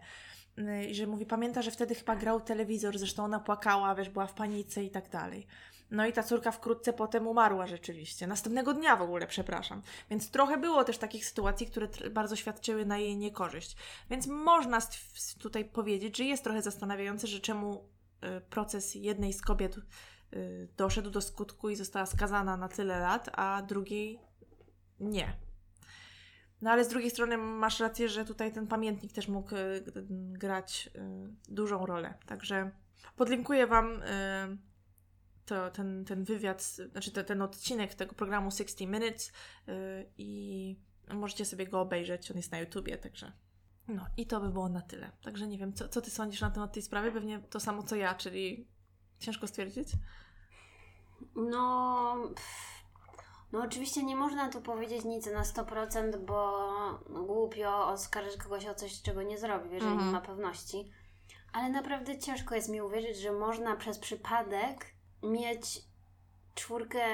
[0.89, 4.35] I że mówi, pamięta, że wtedy chyba grał telewizor, zresztą ona płakała, wiesz, była w
[4.35, 5.47] panice i tak dalej.
[5.91, 8.27] No i ta córka wkrótce potem umarła rzeczywiście.
[8.27, 9.83] Następnego dnia w ogóle, przepraszam.
[10.11, 13.77] Więc trochę było też takich sytuacji, które bardzo świadczyły na jej niekorzyść.
[14.11, 14.79] Więc można
[15.39, 17.89] tutaj powiedzieć, że jest trochę zastanawiające, że czemu
[18.39, 23.31] y, proces jednej z kobiet y, doszedł do skutku i została skazana na tyle lat,
[23.33, 24.21] a drugiej
[25.01, 25.37] nie.
[26.63, 29.85] No ale z drugiej strony masz rację, że tutaj ten pamiętnik też mógł y,
[30.33, 30.91] grać
[31.49, 32.15] dużą rolę.
[32.27, 32.71] Także
[33.17, 34.01] podlinkuję Wam
[35.47, 39.33] to, ten, ten wywiad, znaczy te, ten odcinek tego programu 60 Minutes y,
[40.19, 40.77] i
[41.13, 42.31] możecie sobie go obejrzeć.
[42.31, 43.33] On jest na YouTubie, także.
[43.89, 45.13] No i to by było na tyle.
[45.23, 47.13] Także nie wiem, co, co Ty sądzisz na temat tej sprawy?
[47.13, 48.69] Pewnie to samo co ja, czyli
[49.19, 49.89] ciężko stwierdzić.
[51.37, 52.85] No, pff,
[53.53, 56.69] no oczywiście nie można tu powiedzieć nic na 100%, bo
[57.27, 60.07] głupio oskarżyć kogoś o coś, czego nie zrobił, jeżeli Mhm.
[60.07, 60.91] nie ma pewności.
[61.53, 64.94] Ale naprawdę ciężko jest mi uwierzyć, że można przez przypadek
[65.25, 65.83] mieć
[66.55, 67.05] czwórkę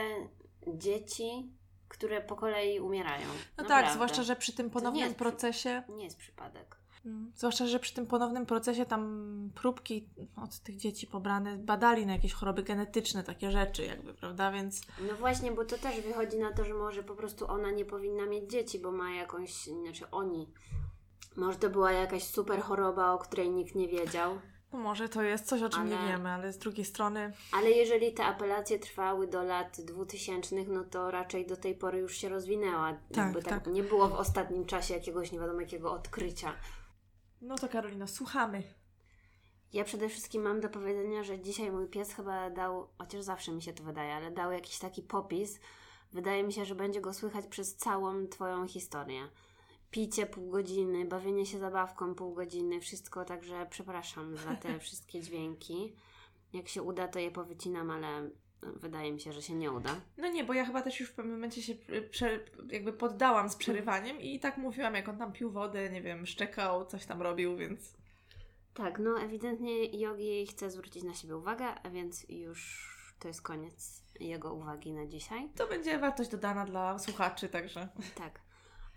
[0.67, 1.53] dzieci,
[1.89, 3.27] które po kolei umierają.
[3.29, 3.95] No tak, Naprawdę.
[3.95, 5.83] zwłaszcza, że przy tym nie ponownym przy- procesie.
[5.89, 6.77] Nie jest przypadek.
[7.07, 12.13] Mm, Zwłaszcza, że przy tym ponownym procesie tam próbki od tych dzieci pobrane badali na
[12.13, 14.53] jakieś choroby genetyczne, takie rzeczy jakby, prawda?
[14.53, 17.85] Więc No właśnie, bo to też wychodzi na to, że może po prostu ona nie
[17.85, 20.49] powinna mieć dzieci, bo ma jakąś, znaczy oni.
[21.37, 24.39] Może to była jakaś super choroba, o której nikt nie wiedział.
[24.73, 27.71] No może to jest coś, o czym nie Ale- wiemy, ale z drugiej strony Ale
[27.71, 32.29] jeżeli te apelacje trwały do lat 2000, no to raczej do tej pory już się
[32.29, 32.97] rozwinęła.
[33.17, 33.67] Jakby tak.
[33.67, 36.53] Nie było w ostatnim czasie jakiegoś nie wiadomo jakiego odkrycia.
[37.41, 38.63] No to Karolina, słuchamy.
[39.73, 43.63] Ja przede wszystkim mam do powiedzenia, że dzisiaj mój pies chyba dał, chociaż zawsze mi
[43.63, 45.61] się to wydaje, ale dał jakiś taki popis.
[46.13, 49.29] Wydaje mi się, że będzie go słychać przez całą Twoją historię.
[49.91, 55.95] Picie pół godziny, bawienie się zabawką pół godziny, wszystko, także przepraszam za te wszystkie dźwięki.
[56.53, 58.31] Jak się uda, to je powycinam, ale
[58.63, 60.01] wydaje mi się, że się nie uda.
[60.19, 61.75] No nie, bo ja chyba też już w pewnym momencie się
[62.11, 66.27] prze, jakby poddałam z przerywaniem i tak mówiłam, jak on tam pił wodę, nie wiem,
[66.27, 67.97] szczekał, coś tam robił, więc
[68.75, 74.03] Tak, no ewidentnie Yogi chce zwrócić na siebie uwagę, a więc już to jest koniec
[74.21, 75.49] jego uwagi na dzisiaj.
[75.57, 78.41] to będzie wartość dodana dla słuchaczy, także Tak.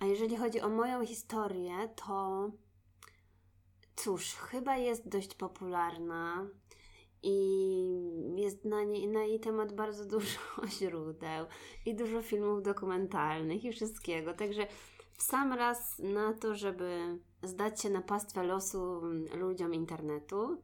[0.03, 2.49] A jeżeli chodzi o moją historię, to
[3.95, 6.47] cóż, chyba jest dość popularna
[7.21, 7.35] i
[8.35, 10.39] jest na, nie, na jej temat bardzo dużo
[10.79, 11.45] źródeł
[11.85, 14.33] i dużo filmów dokumentalnych i wszystkiego.
[14.33, 14.67] Także
[15.17, 19.01] w sam raz na to, żeby zdać się na pastwę losu
[19.33, 20.61] ludziom internetu.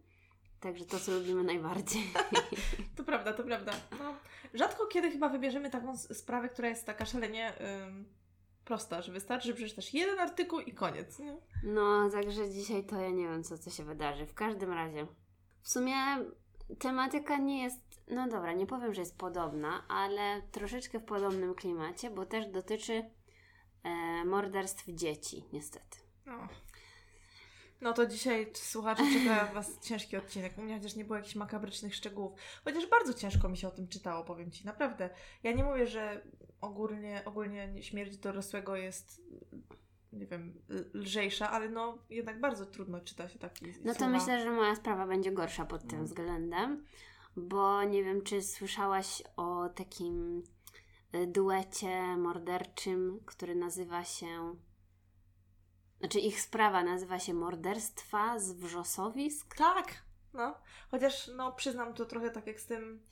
[0.60, 2.04] Także to, co lubimy najbardziej.
[2.96, 3.72] To prawda, to prawda.
[4.00, 4.14] No,
[4.54, 7.54] rzadko kiedy chyba wybierzemy taką sprawę, która jest taka szalenie
[8.70, 11.20] prosta, że wystarczy, że przeczytasz jeden artykuł i koniec.
[11.20, 11.38] Nie?
[11.64, 14.26] No, także dzisiaj to ja nie wiem, co, co się wydarzy.
[14.26, 15.08] W każdym razie,
[15.62, 15.96] w sumie
[16.80, 22.10] tematyka nie jest, no dobra, nie powiem, że jest podobna, ale troszeczkę w podobnym klimacie,
[22.10, 23.12] bo też dotyczy
[23.84, 25.98] e, morderstw dzieci, niestety.
[26.26, 26.48] No.
[27.82, 30.58] no to dzisiaj słuchacze czeka Was ciężki odcinek.
[30.58, 32.40] U mnie chociaż nie było jakichś makabrycznych szczegółów.
[32.64, 34.66] Chociaż bardzo ciężko mi się o tym czytało, powiem Ci.
[34.66, 35.10] Naprawdę.
[35.44, 36.22] Ja nie mówię, że
[36.62, 39.22] ogólnie, ogólnie śmierć dorosłego jest
[40.14, 40.62] nie wiem,
[40.94, 44.12] lżejsza, ale no jednak bardzo trudno czyta się taki No to słowa.
[44.14, 46.06] myślę, że moja sprawa będzie gorsza pod tym No.
[46.06, 46.86] względem,
[47.36, 50.44] bo nie wiem, czy słyszałaś o takim
[51.12, 54.56] e, duecie morderczym, który nazywa się.
[56.00, 59.56] Znaczy, ich sprawa nazywa się Morderstwa z wrzosowisk.
[59.56, 60.04] Tak,
[60.34, 60.56] no.
[60.92, 63.04] Chociaż no przyznam to trochę tak jak z tym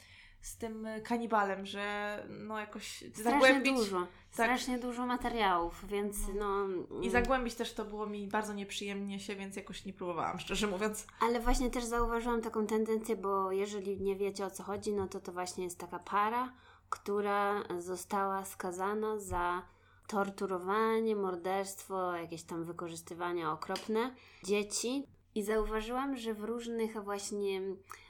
[0.47, 4.07] z tym kanibalem, że no jakoś Strasznie zagłębić dużo.
[4.31, 6.67] Strasznie dużo materiałów, więc no.
[7.01, 11.07] i zagłębić też to było mi bardzo nieprzyjemnie się, więc jakoś nie próbowałam, szczerze mówiąc.
[11.19, 15.19] Ale właśnie też zauważyłam taką tendencję, bo jeżeli nie wiecie o co chodzi, no to
[15.19, 16.53] to właśnie jest taka para,
[16.89, 19.61] która została skazana za
[20.07, 25.07] torturowanie, morderstwo, jakieś tam wykorzystywania okropne dzieci.
[25.35, 27.61] I zauważyłam, że w różnych właśnie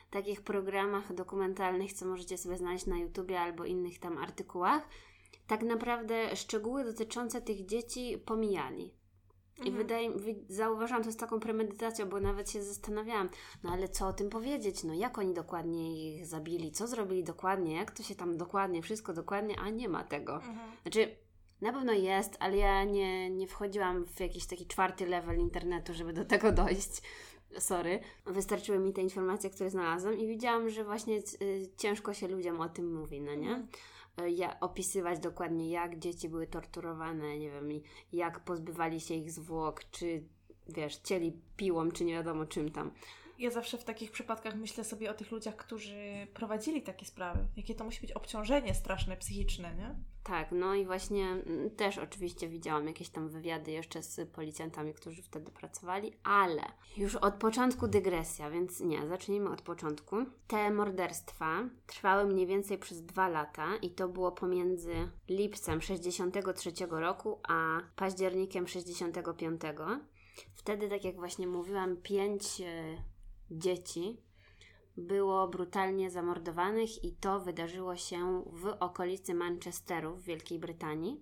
[0.09, 4.87] takich programach dokumentalnych, co możecie sobie znaleźć na YouTubie albo innych tam artykułach,
[5.47, 8.93] tak naprawdę szczegóły dotyczące tych dzieci pomijali.
[9.57, 9.77] I Mhm.
[9.77, 13.29] wydaje mi zauważyłam to z taką premedytacją, bo nawet się zastanawiałam,
[13.63, 14.83] no ale co o tym powiedzieć?
[14.83, 16.71] No jak oni dokładnie ich zabili?
[16.71, 17.75] Co zrobili dokładnie?
[17.75, 20.35] Jak to się tam dokładnie, wszystko dokładnie, a nie ma tego.
[20.35, 20.71] Mhm.
[20.81, 21.15] Znaczy,
[21.61, 26.13] na pewno jest, ale ja nie, nie wchodziłam w jakiś taki czwarty level internetu, żeby
[26.13, 27.01] do tego dojść.
[27.59, 27.99] Sorry.
[28.25, 32.69] Wystarczyły mi te informacje, które znalazłam i widziałam, że właśnie y, ciężko się ludziom o
[32.69, 33.49] tym mówi, no nie?
[33.49, 33.67] Mhm.
[34.21, 37.83] Y, Ja, opisywać dokładnie, jak dzieci były torturowane, nie wiem, i
[38.13, 40.23] jak pozbywali się ich zwłok, czy
[40.69, 42.91] wiesz, cieli piłą, czy nie wiadomo czym tam.
[43.37, 47.47] Ja zawsze w takich przypadkach myślę sobie o tych ludziach, którzy prowadzili takie sprawy.
[47.57, 49.95] Jakie to musi być obciążenie straszne, psychiczne, nie?
[50.23, 55.21] Tak, no i właśnie mm, też oczywiście widziałam jakieś tam wywiady jeszcze z policjantami, którzy
[55.21, 56.61] wtedy pracowali, ale
[56.97, 60.15] już od początku dygresja, więc nie, zacznijmy od początku.
[60.47, 64.93] Te morderstwa trwały mniej więcej przez dwa lata i to było pomiędzy
[65.29, 69.61] lipcem 63 roku a październikiem 65.
[70.53, 72.97] Wtedy, tak jak właśnie mówiłam, pięć e,
[73.51, 74.21] dzieci
[74.97, 81.21] było brutalnie zamordowanych i to wydarzyło się w okolicy Manchesteru w Wielkiej Brytanii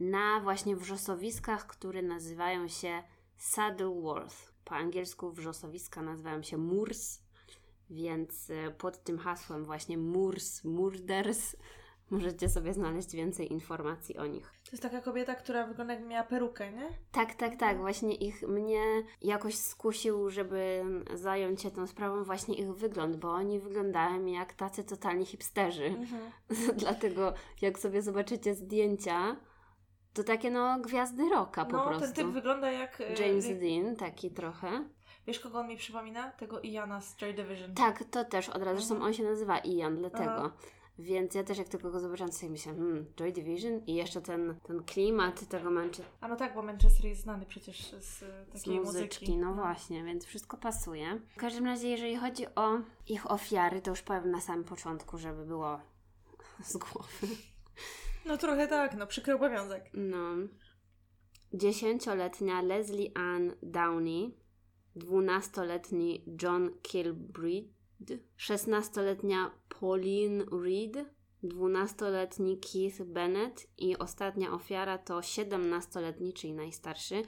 [0.00, 3.02] na właśnie wrzosowiskach, które nazywają się
[3.36, 4.52] Saddleworth.
[4.64, 7.20] Po angielsku wrzosowiska nazywają się Moors,
[7.90, 11.56] więc e, pod tym hasłem właśnie Moors Murders
[12.10, 14.57] możecie sobie znaleźć więcej informacji o nich.
[14.68, 16.88] To jest taka kobieta, która wygląda jakby miała perukę, nie?
[17.12, 17.78] Tak, tak, tak.
[17.78, 18.82] Właśnie ich mnie
[19.22, 24.84] jakoś skusił, żeby zająć się tą sprawą, właśnie ich wygląd, bo oni wyglądają jak tacy
[24.84, 25.84] totalni hipsterzy.
[25.86, 26.22] Mhm.
[26.76, 29.36] Dlatego jak sobie zobaczycie zdjęcia,
[30.14, 32.00] to takie no gwiazdy rocka po No, prostu.
[32.04, 33.00] ten typ wygląda jak...
[33.00, 34.84] e, James jak- Dean, taki trochę.
[35.26, 36.30] Wiesz, kogo on mi przypomina?
[36.30, 37.74] Tego Iana z Joy Division.
[37.74, 38.76] Tak, to też od razu.
[38.76, 39.08] Zresztą Mhm.
[39.08, 40.30] on się nazywa Ian, dlatego.
[40.30, 40.52] Aha.
[40.98, 44.20] Więc ja też jak tylko go zobaczyłam, to sobie myślałam, hmm, Joy Division i jeszcze
[44.20, 48.44] ten, ten klimat tego Manchester A no tak, bo Manchester jest znany przecież z e,
[48.54, 49.38] z takiej muzyczki, muzyki.
[49.38, 51.20] no właśnie, więc wszystko pasuje.
[51.36, 55.46] W każdym razie, jeżeli chodzi o ich ofiary, to już powiem na samym początku, żeby
[55.46, 55.80] było
[56.70, 57.36] z głowy.
[58.26, 59.90] No trochę tak, no przykry obowiązek.
[59.94, 60.34] No.
[61.54, 64.34] Dziesięcioletnia Leslie Ann Downey,
[64.96, 67.66] dwunastoletni John Kilbreed,
[68.36, 71.06] szesnastoletnia Pauline Reed,
[71.42, 77.22] dwunastoletni Keith Bennett i ostatnia ofiara to siedemnastoletni, czyli najstarszy,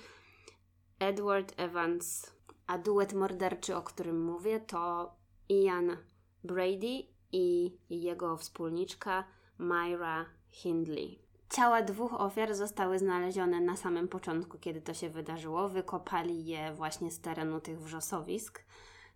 [0.98, 2.32] Edward Evans.
[2.66, 5.14] A duet morderczy, o którym mówię, to
[5.48, 5.96] Ian
[6.44, 9.24] Brady i jego wspólniczka
[9.58, 11.18] Myra Hindley.
[11.56, 15.68] Ciała dwóch ofiar zostały znalezione na samym początku, kiedy to się wydarzyło.
[15.68, 18.64] Wykopali je właśnie z terenu tych wrzosowisk.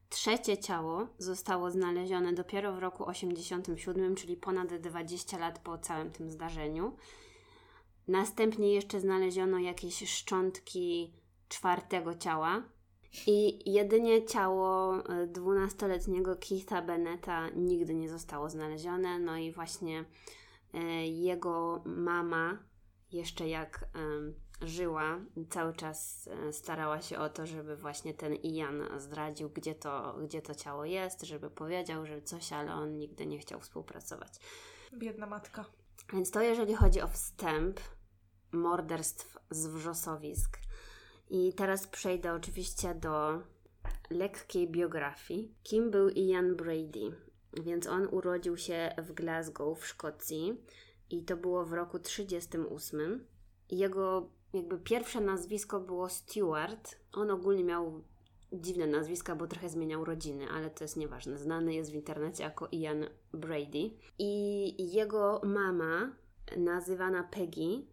[0.08, 6.30] Trzecie ciało zostało znalezione dopiero w roku 87, czyli ponad 20 lat po całym tym
[6.30, 6.96] zdarzeniu.
[8.08, 11.12] Następnie jeszcze znaleziono jakieś szczątki
[11.48, 12.62] czwartego ciała.
[13.26, 19.18] I jedynie ciało e, 12-letniego Keitha Bennetta nigdy nie zostało znalezione.
[19.18, 20.04] No i właśnie
[20.74, 22.58] e, jego mama,
[23.12, 23.88] jeszcze jak
[24.62, 30.18] żyła, cały czas e, starała się o to, żeby właśnie ten Ian zdradził, gdzie to,
[30.24, 34.32] gdzie to ciało jest, żeby powiedział, że coś, ale on nigdy nie chciał współpracować.
[34.94, 35.64] Biedna matka.
[36.12, 37.80] Więc to jeżeli chodzi o wstęp
[38.52, 40.58] morderstw z wrzosowisk.
[41.30, 43.42] I teraz przejdę oczywiście do
[44.10, 45.54] lekkiej biografii.
[45.62, 47.16] Kim był Ian Brady?
[47.62, 50.64] Więc on urodził się w Glasgow w Szkocji
[51.10, 53.26] i to było w roku 38.
[53.70, 56.96] Jego jakby pierwsze nazwisko było Stewart.
[57.12, 58.02] On ogólnie miał
[58.52, 61.38] dziwne nazwiska, bo trochę zmieniał rodziny, ale to jest nieważne.
[61.38, 63.90] Znany jest w internecie jako Ian Brady.
[64.18, 66.12] I jego mama,
[66.56, 67.86] nazywana Peggy,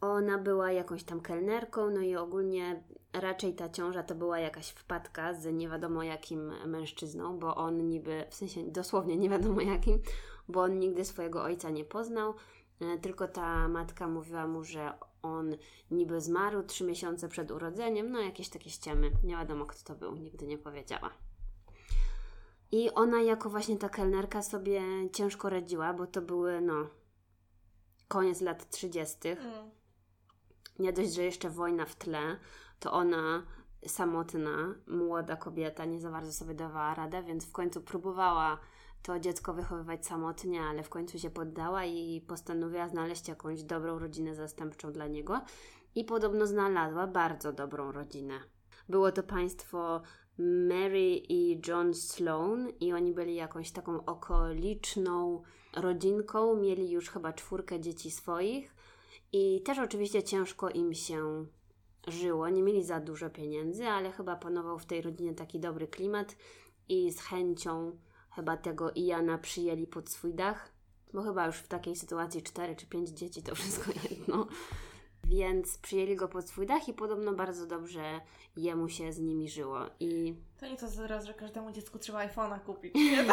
[0.00, 5.34] ona była jakąś tam kelnerką, no i ogólnie raczej ta ciąża to była jakaś wpadka
[5.34, 9.98] z nie wiadomo jakim mężczyzną, bo on niby, w sensie dosłownie nie wiadomo jakim,
[10.48, 12.34] bo on nigdy swojego ojca nie poznał,
[12.80, 15.56] e, tylko ta matka mówiła mu, że on
[15.90, 20.16] niby zmarł trzy miesiące przed urodzeniem, no jakieś takie ściemy, nie wiadomo kto to był,
[20.16, 21.10] nigdy nie powiedziała.
[22.72, 26.86] I ona jako właśnie ta kelnerka sobie ciężko radziła, bo to były no
[28.08, 29.28] koniec lat 30.
[29.28, 29.70] Mm.
[30.78, 32.36] Nie dość, że jeszcze wojna w tle,
[32.80, 33.46] to ona
[33.86, 38.58] samotna, młoda kobieta, nie za bardzo sobie dawała radę, więc w końcu próbowała
[39.02, 44.34] to dziecko wychowywać samotnie, ale w końcu się poddała i postanowiła znaleźć jakąś dobrą rodzinę
[44.34, 45.40] zastępczą dla niego.
[45.94, 48.40] I podobno znalazła bardzo dobrą rodzinę.
[48.88, 50.02] Było to państwo
[50.38, 55.42] Mary i John Sloan i oni byli jakąś taką okoliczną
[55.76, 58.74] rodzinką, mieli już chyba czwórkę dzieci swoich
[59.32, 61.46] i też oczywiście ciężko im się
[62.08, 66.36] żyło, nie mieli za dużo pieniędzy, ale chyba panował w tej rodzinie taki dobry klimat
[66.88, 67.98] i z chęcią
[68.34, 70.72] chyba tego Iana przyjęli pod swój dach,
[71.12, 74.46] bo chyba już w takiej sytuacji cztery czy pięć dzieci to wszystko jedno.
[75.24, 78.20] Więc przyjęli go pod swój dach i podobno bardzo dobrze
[78.56, 79.80] jemu się z nimi żyło.
[80.00, 82.94] I To nie to zaraz, że każdemu dziecku trzeba iPhone'a kupić.
[82.94, 83.24] Nie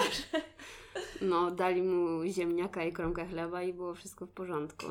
[1.22, 4.86] no, dali mu ziemniaka i kromkę chleba i było wszystko w porządku.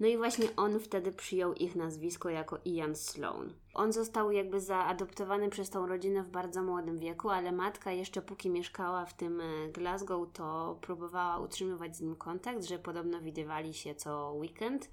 [0.00, 3.52] No i właśnie on wtedy przyjął ich nazwisko jako Ian Sloan.
[3.74, 8.50] On został jakby zaadoptowany przez tą rodzinę w bardzo młodym wieku, ale matka jeszcze póki
[8.50, 13.94] mieszkała w tym e, Glasgow, to próbowała utrzymywać z nim kontakt, że podobno widywali się
[13.94, 14.90] co weekend.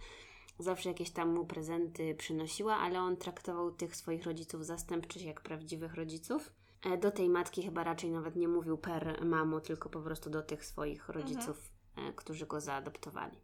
[0.59, 5.93] Zawsze jakieś tam mu prezenty przynosiła, ale on traktował tych swoich rodziców zastępczych jak prawdziwych
[5.95, 6.51] rodziców.
[6.85, 10.41] E, Do tej matki chyba raczej nawet nie mówił per mamo, tylko po prostu do
[10.41, 13.37] tych swoich rodziców, e, którzy go zaadoptowali.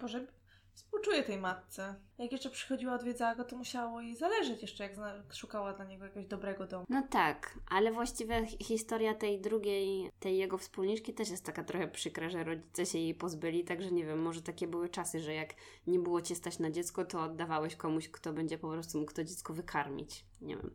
[0.00, 0.26] Boże,
[0.74, 1.94] współczuję tej matce.
[2.18, 4.92] Jak jeszcze przychodziła, odwiedzała go, to musiało jej zależeć jeszcze, jak
[5.34, 6.84] szukała dla niego jakiegoś dobrego domu.
[6.88, 11.88] No tak, ale właściwie hi- historia tej drugiej, tej jego wspólniczki też jest taka trochę
[11.88, 15.54] przykra, że rodzice się jej pozbyli, także nie wiem, może takie były czasy, że jak
[15.86, 19.24] nie było cię stać na dziecko, to oddawałeś komuś, kto będzie po prostu mógł to
[19.24, 20.24] dziecko wykarmić.
[20.40, 20.74] Nie wiem.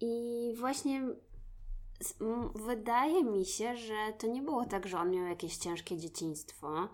[0.00, 1.02] I właśnie
[2.54, 6.88] wydaje mi się, że to nie było tak, że on miał jakieś ciężkie dzieciństwo.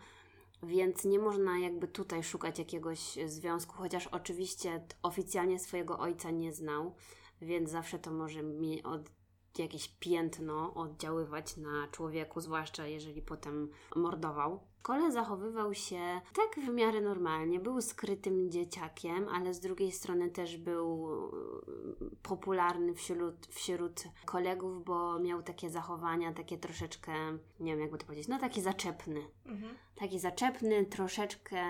[0.62, 6.94] Więc nie można jakby tutaj szukać jakiegoś związku, chociaż oczywiście oficjalnie swojego ojca nie znał,
[7.42, 9.10] więc zawsze to może mi od
[9.58, 14.60] jakieś piętno oddziaływać na człowieku, zwłaszcza jeżeli potem mordował.
[14.80, 17.60] W szkole zachowywał się tak w miarę normalnie.
[17.60, 25.18] Był skrytym dzieciakiem, ale z drugiej strony też był e, popularny wśród, wśród kolegów, bo
[25.18, 27.12] miał takie zachowania, takie troszeczkę,
[27.60, 29.74] nie wiem jakby to powiedzieć, no taki zaczepny Mhm.
[29.94, 31.64] taki zaczepny, troszeczkę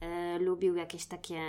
[0.00, 1.40] e, lubił jakieś takie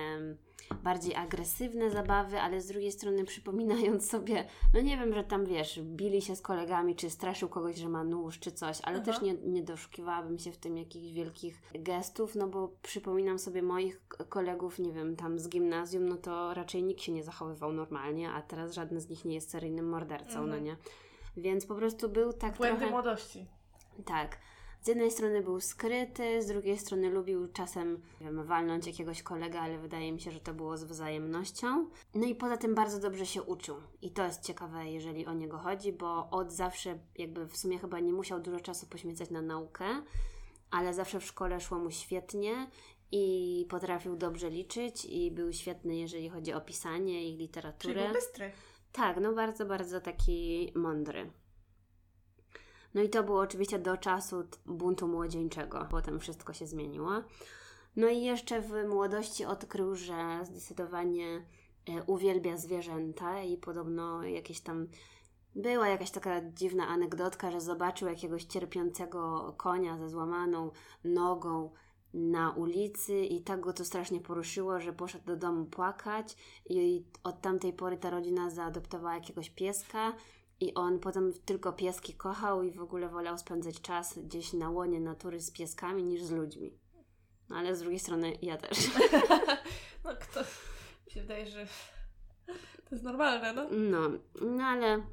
[0.83, 5.79] bardziej agresywne zabawy, ale z drugiej strony przypominając sobie, no nie wiem, że tam wiesz,
[5.83, 9.05] bili się z kolegami, czy straszył kogoś, że ma nóż, czy coś, ale Aha.
[9.05, 14.01] też nie, nie doszukiwałabym się w tym jakichś wielkich gestów, no bo przypominam sobie moich
[14.29, 18.41] kolegów, nie wiem, tam z gimnazjum, no to raczej nikt się nie zachowywał normalnie, a
[18.41, 20.63] teraz żaden z nich nie jest seryjnym mordercą, no Mhm.
[20.63, 20.77] nie?
[21.37, 22.91] Więc po prostu był tak Błędy trochę...
[22.91, 23.45] młodości.
[24.05, 24.37] Tak.
[24.85, 29.77] Z jednej strony był skryty, z drugiej strony lubił czasem wiem, walnąć jakiegoś kolegę, ale
[29.77, 31.89] wydaje mi się, że to było z wzajemnością.
[32.15, 33.75] No i poza tym bardzo dobrze się uczył.
[34.01, 37.99] I to jest ciekawe, jeżeli o niego chodzi, bo od zawsze jakby w sumie chyba
[37.99, 39.85] nie musiał dużo czasu poświęcać na naukę,
[40.71, 42.67] ale zawsze w szkole szło mu świetnie
[43.11, 48.03] i potrafił dobrze liczyć i był świetny, jeżeli chodzi o pisanie i Czyli literaturę.
[48.03, 48.51] był bystry.
[48.91, 51.31] Tak, no bardzo, bardzo taki mądry.
[52.95, 55.87] No i to było oczywiście do czasu buntu młodzieńczego.
[55.91, 57.11] Potem wszystko się zmieniło.
[57.95, 61.27] No i jeszcze w młodości odkrył, że zdecydowanie
[61.89, 64.87] e, uwielbia zwierzęta i podobno jakieś tam
[65.55, 70.71] była jakaś taka dziwna anegdotka, że zobaczył jakiegoś cierpiącego konia ze złamaną
[71.03, 71.71] nogą
[72.13, 76.37] na ulicy i tak go to strasznie poruszyło, że poszedł do domu płakać
[76.69, 80.13] i od tamtej pory ta rodzina zaadoptowała jakiegoś pieska
[80.59, 84.99] i on potem tylko pieski kochał i w ogóle wolał spędzać czas gdzieś na łonie
[84.99, 86.77] natury z pieskami niż z ludźmi.
[87.49, 88.77] No ale z drugiej strony ja też.
[90.03, 90.39] No kto...
[91.07, 91.67] Się wydaje, że
[92.89, 93.67] to jest normalne, no.
[93.71, 93.99] No,
[94.41, 95.03] no ale.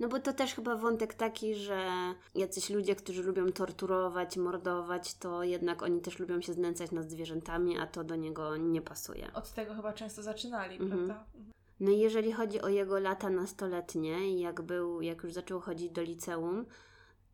[0.00, 1.88] No bo to też chyba wątek taki, że
[2.34, 7.78] jacyś ludzie, którzy lubią torturować, mordować, to jednak oni też lubią się znęcać nad zwierzętami,
[7.78, 9.30] a to do niego nie pasuje.
[9.34, 10.90] Od tego chyba często zaczynali, Mhm.
[10.90, 11.24] prawda?
[11.34, 11.52] Mhm.
[11.82, 16.02] No i jeżeli chodzi o jego lata nastoletnie jak był, jak już zaczął chodzić do
[16.02, 16.66] liceum,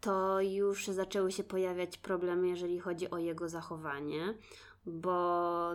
[0.00, 4.34] to już zaczęły się pojawiać problemy, jeżeli chodzi o jego zachowanie,
[4.86, 5.12] bo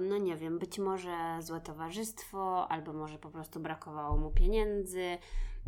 [0.01, 5.17] no nie wiem, być może złe towarzystwo, albo może po prostu brakowało mu pieniędzy,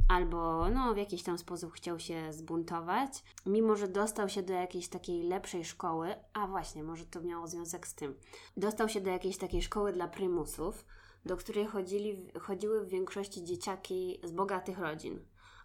[0.10, 4.88] albo no w jakiś tam sposób chciał się zbuntować, mimo że dostał się do jakiejś
[4.88, 8.16] takiej lepszej szkoły, a właśnie, może to miało związek z tym.
[8.58, 10.86] Dostał się do jakiejś takiej szkoły dla prymusów,
[11.26, 15.20] do której chodzili, chodziły w większości dzieciaki z bogatych rodzin.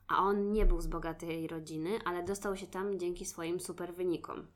[0.09, 4.47] A on nie był z bogatej rodziny, ale dostał się tam dzięki swoim super wynikom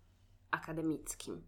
[0.50, 1.42] akademickim.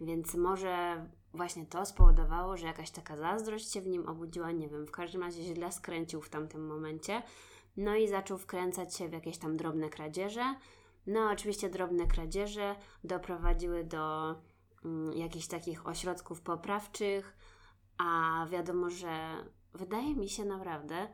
[0.00, 4.86] Więc może właśnie to spowodowało, że jakaś taka zazdrość się w nim obudziła, nie wiem,
[4.86, 7.22] w każdym razie źle skręcił w tamtym momencie.
[7.76, 10.54] No i zaczął wkręcać się w jakieś tam drobne kradzieże.
[11.06, 14.34] No, oczywiście drobne kradzieże doprowadziły do
[14.84, 17.36] mm, jakichś takich ośrodków poprawczych,
[18.00, 19.44] a wiadomo, że
[19.74, 21.08] wydaje mi się naprawdę,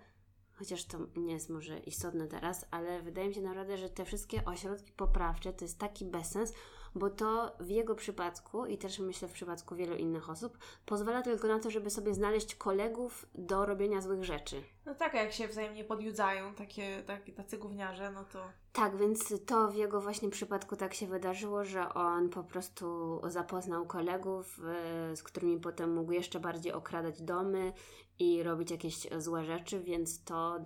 [0.52, 4.44] chociaż to nie jest może istotne teraz, ale wydaje mi się naprawdę, że te wszystkie
[4.44, 6.52] ośrodki poprawcze to jest taki bezsens,
[6.96, 11.48] bo to w jego przypadku i też myślę w przypadku wielu innych osób pozwala tylko
[11.48, 14.62] na to, żeby sobie znaleźć kolegów do robienia złych rzeczy.
[14.86, 18.44] No tak, jak się wzajemnie podjudzają takie, takie tacy gówniarze, no to...
[18.72, 23.86] Tak, więc to w jego właśnie przypadku tak się wydarzyło, że on po prostu zapoznał
[23.86, 24.60] kolegów,
[25.12, 27.72] y, z którymi potem mógł jeszcze bardziej okradać domy
[28.18, 30.58] i robić jakieś złe rzeczy, więc to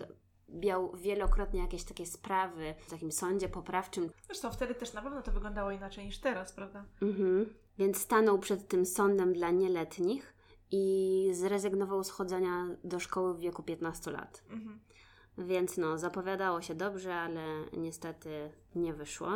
[0.52, 4.10] miał wielokrotnie jakieś takie sprawy w takim sądzie poprawczym.
[4.26, 6.84] Zresztą wtedy też na pewno to wyglądało inaczej niż teraz, prawda?
[7.02, 7.54] Mhm.
[7.78, 10.34] Więc stanął przed tym sądem dla nieletnich
[10.70, 14.44] i zrezygnował z chodzenia do szkoły w wieku 15 lat.
[14.50, 14.80] Mhm.
[15.38, 17.42] Więc no, zapowiadało się dobrze, ale
[17.76, 19.28] niestety nie wyszło.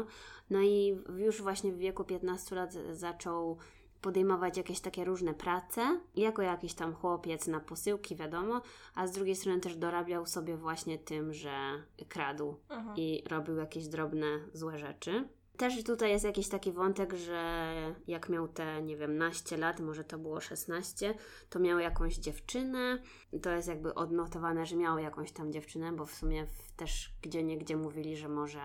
[0.51, 3.59] No i już właśnie w wieku 15 lat zaczął
[4.05, 8.63] podejmować jakieś takie różne prace, jako jakiś tam chłopiec na posyłki, wiadomo,
[8.95, 12.95] a z drugiej strony też dorabiał sobie właśnie tym, że kradł Aha.
[12.97, 15.29] i robił jakieś drobne złe rzeczy.
[15.57, 17.73] Też tutaj jest jakiś taki wątek, że
[18.07, 21.15] jak miał te, nie wiem, naście lat, może to było 16,
[21.51, 22.99] to miał jakąś dziewczynę.
[23.43, 26.47] To jest jakby odnotowane, że miał jakąś tam dziewczynę, bo w sumie
[26.77, 28.61] też gdzie niegdzie mówili, że może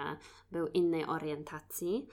[0.51, 2.07] był innej orientacji.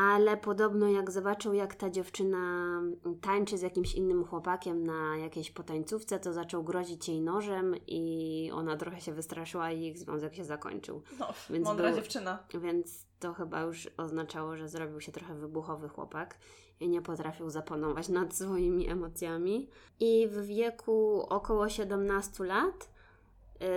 [0.00, 2.80] Ale podobno jak zobaczył, jak ta dziewczyna
[3.20, 8.76] tańczy z jakimś innym chłopakiem na jakiejś potańcówce, to zaczął grozić jej nożem i ona
[8.76, 11.02] trochę się wystraszyła i ich związek się zakończył.
[11.18, 12.38] No, Więc mądra był- dziewczyna.
[12.60, 16.38] Więc to chyba już oznaczało, że zrobił się trochę wybuchowy chłopak
[16.80, 19.68] i nie potrafił zapanować nad swoimi emocjami.
[20.00, 22.88] I w wieku około 17 lat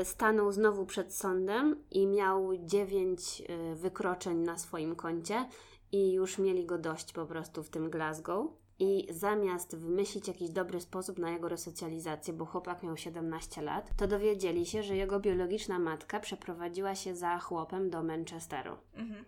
[0.02, 3.42] y, stanął znowu przed sądem i miał 9
[3.76, 5.46] wykroczeń na swoim koncie
[5.92, 8.48] i już mieli go dość po prostu w tym Glasgow.
[8.80, 14.08] I zamiast wymyślić jakiś dobry sposób na jego resocjalizację, bo chłopak miał 17 lat, to
[14.08, 18.78] dowiedzieli się, że jego biologiczna matka przeprowadziła się za chłopem do Manchesteru.
[18.94, 19.26] Mhm.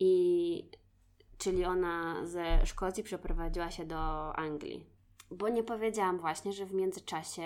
[0.00, 0.70] I
[1.38, 4.86] czyli ona ze Szkocji przeprowadziła się do Anglii.
[5.30, 7.42] Bo nie powiedziałam właśnie, że w międzyczasie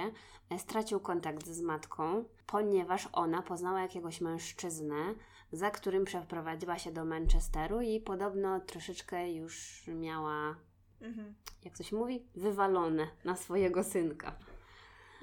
[0.50, 5.14] e, stracił kontakt z matką, ponieważ ona poznała jakiegoś mężczyznę,
[5.52, 10.56] za którym przeprowadziła się do Manchesteru i podobno troszeczkę już miała,
[11.02, 11.34] Mhm.
[11.64, 14.36] jak się mówi, wywalone na swojego synka.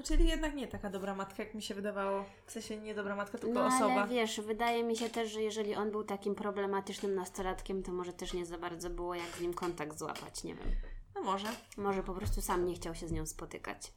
[0.04, 2.26] Czyli jednak nie taka dobra matka, jak mi się wydawało.
[2.46, 3.94] W sensie nie dobra matka, tylko No osoba.
[3.94, 8.14] ale wiesz, wydaje mi się też, że jeżeli on był takim problematycznym nastolatkiem, to może
[8.14, 10.68] też nie za bardzo było jak z nim kontakt złapać, nie wiem.
[11.16, 11.48] No może.
[11.78, 13.94] Może po prostu sam nie chciał się z nią spotykać.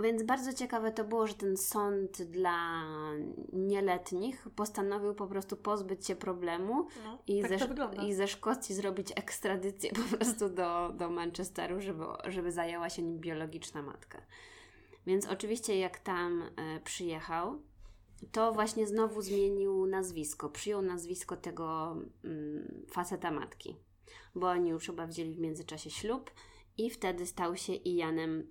[0.00, 2.82] Więc bardzo ciekawe to było, że ten sąd dla
[3.52, 9.12] nieletnich postanowił po prostu pozbyć się problemu No, i, tak ze, i ze Szkocji zrobić
[9.16, 14.22] ekstradycję po prostu do, do Manchesteru, żeby, żeby zajęła się nim biologiczna matka.
[15.06, 17.62] Więc oczywiście jak tam e, przyjechał,
[18.32, 20.48] to właśnie znowu zmienił nazwisko.
[20.50, 23.76] Przyjął nazwisko tego mm, faceta matki,
[24.34, 26.30] bo oni już chyba wzięli w międzyczasie ślub
[26.78, 28.50] i wtedy stał się Ianem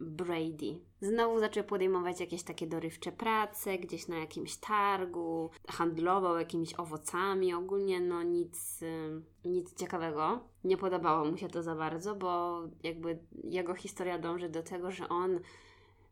[0.00, 0.80] Brady.
[1.00, 8.00] Znowu zaczął podejmować jakieś takie dorywcze prace, gdzieś na jakimś targu, handlował jakimiś owocami, ogólnie
[8.00, 8.80] no nic,
[9.44, 10.40] nic ciekawego.
[10.64, 15.08] Nie podobało mu się to za bardzo, bo jakby jego historia dąży do tego, że
[15.08, 15.40] on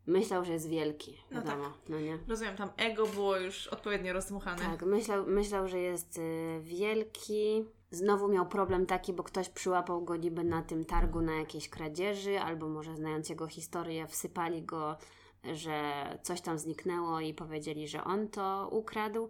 [0.07, 2.18] myślał, że jest wielki, No wiadomo, no nie?
[2.28, 4.62] Rozumiem, tam ego było już odpowiednio rozdmuchane.
[4.62, 7.64] Tak, myślał, myślał że jest y, wielki.
[7.91, 12.41] Znowu miał problem taki, bo ktoś przyłapał go niby na tym targu na jakiejś kradzieży,
[12.41, 14.97] albo może znając jego historię, wsypali go,
[15.45, 19.28] że coś tam zniknęło i powiedzieli, że on to ukradł.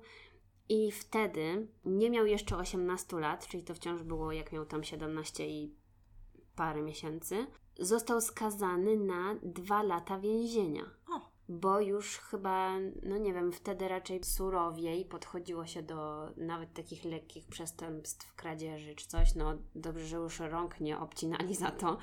[0.68, 5.48] I wtedy nie miał jeszcze 18 lat, czyli to wciąż było jak miał tam 17
[5.48, 5.74] i
[6.56, 7.46] parę miesięcy.
[7.78, 14.24] Został skazany na dwa lata więzienia O, bo już chyba, no nie wiem, wtedy raczej
[14.24, 19.34] surowiej podchodziło się do nawet takich lekkich przestępstw, kradzieży czy coś.
[19.34, 21.98] No dobrze, że już rąk nie obcinali za to,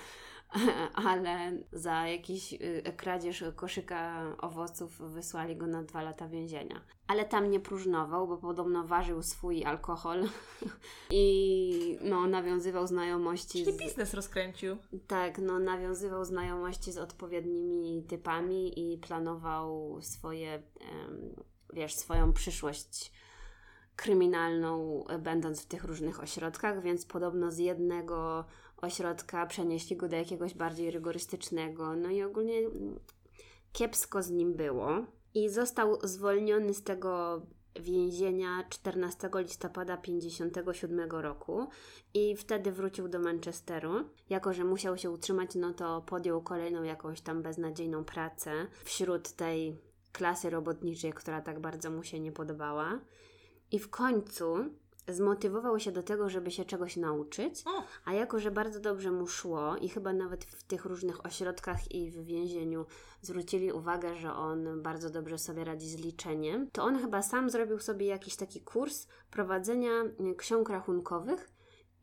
[1.09, 6.81] ale za jakiś y, kradzież koszyka owoców wysłali go na dwa lata więzienia.
[7.07, 10.23] Ale tam nie próżnował, bo podobno ważył swój alkohol
[11.11, 13.79] i no nawiązywał znajomości czyli z...
[13.79, 14.77] biznes rozkręcił.
[15.07, 20.63] Tak, no nawiązywał znajomości z odpowiednimi typami i planował swoje,
[21.73, 23.11] wiesz, swoją przyszłość
[23.95, 28.45] kryminalną, będąc w tych różnych ośrodkach, więc podobno z jednego
[28.85, 32.61] ośrodka przenieśli go do jakiegoś bardziej rygorystycznego, no i ogólnie
[33.73, 34.89] kiepsko z nim było.
[35.33, 37.41] I został zwolniony z tego
[37.79, 41.67] więzienia 14 listopada 57 roku
[42.13, 44.09] i wtedy wrócił do Manchesteru.
[44.29, 49.81] Jako, że musiał się utrzymać, no to podjął kolejną jakąś tam beznadziejną pracę wśród tej
[50.11, 52.99] klasy robotniczej, która tak bardzo mu się nie podobała.
[53.71, 54.55] I w końcu
[55.07, 57.63] zmotywował się do tego, żeby się czegoś nauczyć,
[58.05, 62.11] a jako, że bardzo dobrze mu szło i chyba nawet w tych różnych ośrodkach i
[62.11, 62.85] w więzieniu
[63.21, 67.79] zwrócili uwagę, że on bardzo dobrze sobie radzi z liczeniem, to on chyba sam zrobił
[67.79, 69.91] sobie jakiś taki kurs prowadzenia
[70.31, 71.49] y, ksiąg rachunkowych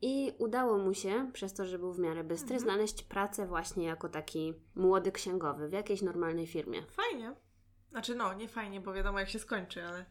[0.01, 4.09] i udało mu się, przez to, że był w miarę bystry, znaleźć pracę właśnie jako
[4.09, 6.83] taki młody księgowy w jakiejś normalnej firmie.
[6.85, 7.35] fajnie.
[7.91, 10.05] Znaczy no, nie fajnie, bo wiadomo jak się skończy, ale...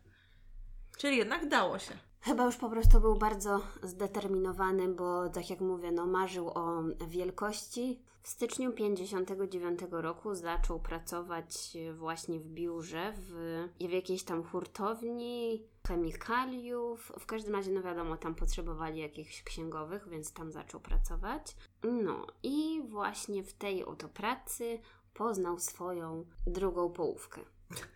[0.98, 1.94] Czyli jednak dało się.
[2.24, 8.02] Chyba już po prostu był bardzo zdeterminowany, bo tak jak mówię, no marzył o wielkości.
[8.22, 17.12] W styczniu 59 roku zaczął pracować właśnie w biurze, w, w jakiejś tam hurtowni chemikaliów.
[17.18, 21.56] W każdym razie, no wiadomo, tam potrzebowali jakichś księgowych, więc tam zaczął pracować.
[21.82, 24.78] No i właśnie w tej oto pracy
[25.14, 27.40] poznał swoją drugą połówkę.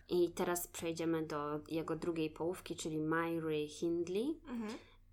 [0.09, 4.39] I teraz przejdziemy do jego drugiej połówki, czyli Myri Hindley.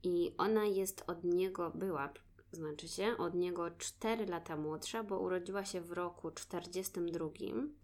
[0.03, 2.13] I ona jest od niego, była,
[2.53, 7.29] znaczy się, od niego 4 lata młodsza, bo urodziła się w roku 42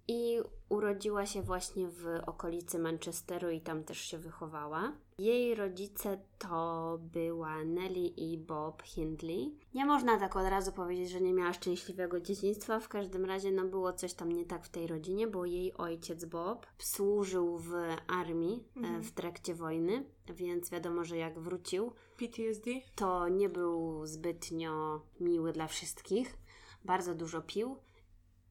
[0.09, 4.93] i urodziła się właśnie w okolicy Manchesteru i tam też się wychowała.
[5.21, 9.59] Jej rodzice to była Nelly i Bob Hindley.
[9.75, 12.81] Nie można tak od razu powiedzieć, że nie miała szczęśliwego dzieciństwa.
[12.81, 16.25] W każdym razie no było coś tam nie tak w tej rodzinie, bo jej ojciec
[16.25, 17.73] Bob służył w
[18.07, 22.71] armii e, w trakcie wojny, więc wiadomo, że jak wrócił, PTSD?
[22.95, 26.39] to nie był zbytnio miły dla wszystkich.
[26.85, 27.77] Bardzo dużo pił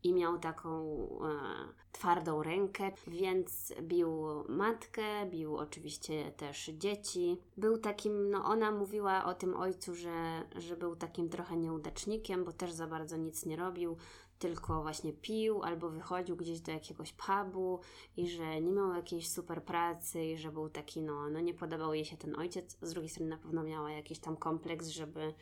[0.04, 7.38] i miał taką e, twardą rękę, więc bił matkę, bił oczywiście też dzieci.
[7.58, 12.54] Był takim, no ona mówiła o tym ojcu, że, że był takim trochę nieudacznikiem, bo
[12.54, 13.98] też za bardzo nic nie robił,
[14.40, 17.80] tylko właśnie pił albo wychodził gdzieś do jakiegoś pubu
[18.18, 21.94] i że nie miał jakiejś super pracy i że był taki, no, no nie podobał
[21.94, 22.78] jej się ten ojciec.
[22.82, 25.34] Z drugiej strony na pewno miała jakiś tam kompleks, żeby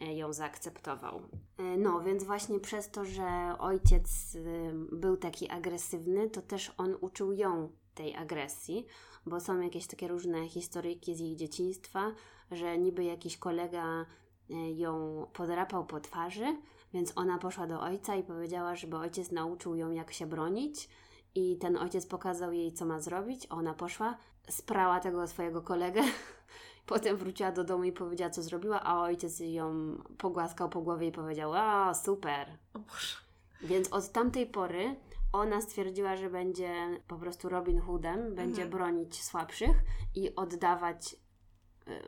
[0.00, 1.22] ją zaakceptował.
[1.58, 6.96] E, No, więc właśnie przez to, że ojciec y, był taki agresywny, to też on
[7.00, 8.86] uczył ją tej agresji,
[9.26, 12.12] bo są jakieś takie różne historyjki z jej dzieciństwa,
[12.50, 14.06] że niby jakiś kolega
[14.50, 16.56] y, ją podrapał po twarzy,
[16.94, 20.88] więc ona poszła do ojca i powiedziała, żeby ojciec nauczył ją, jak się bronić.
[21.34, 23.46] I ten ojciec pokazał jej, co ma zrobić.
[23.50, 24.16] Ona poszła,
[24.50, 26.02] sprała tego swojego kolegę.
[26.86, 31.12] Potem wróciła do domu i powiedziała, co zrobiła, a ojciec ją pogłaskał po głowie i
[31.12, 32.58] powiedział: A, super.
[32.74, 33.16] O Boże.
[33.62, 34.96] Więc od tamtej pory
[35.32, 38.70] ona stwierdziła, że będzie po prostu Robin Hoodem, będzie Mhm.
[38.70, 39.76] bronić słabszych
[40.14, 41.16] i oddawać,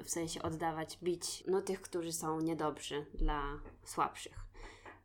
[0.00, 3.42] y, w sensie oddawać, bić no, tych, którzy są niedobrzy dla
[3.84, 4.47] słabszych.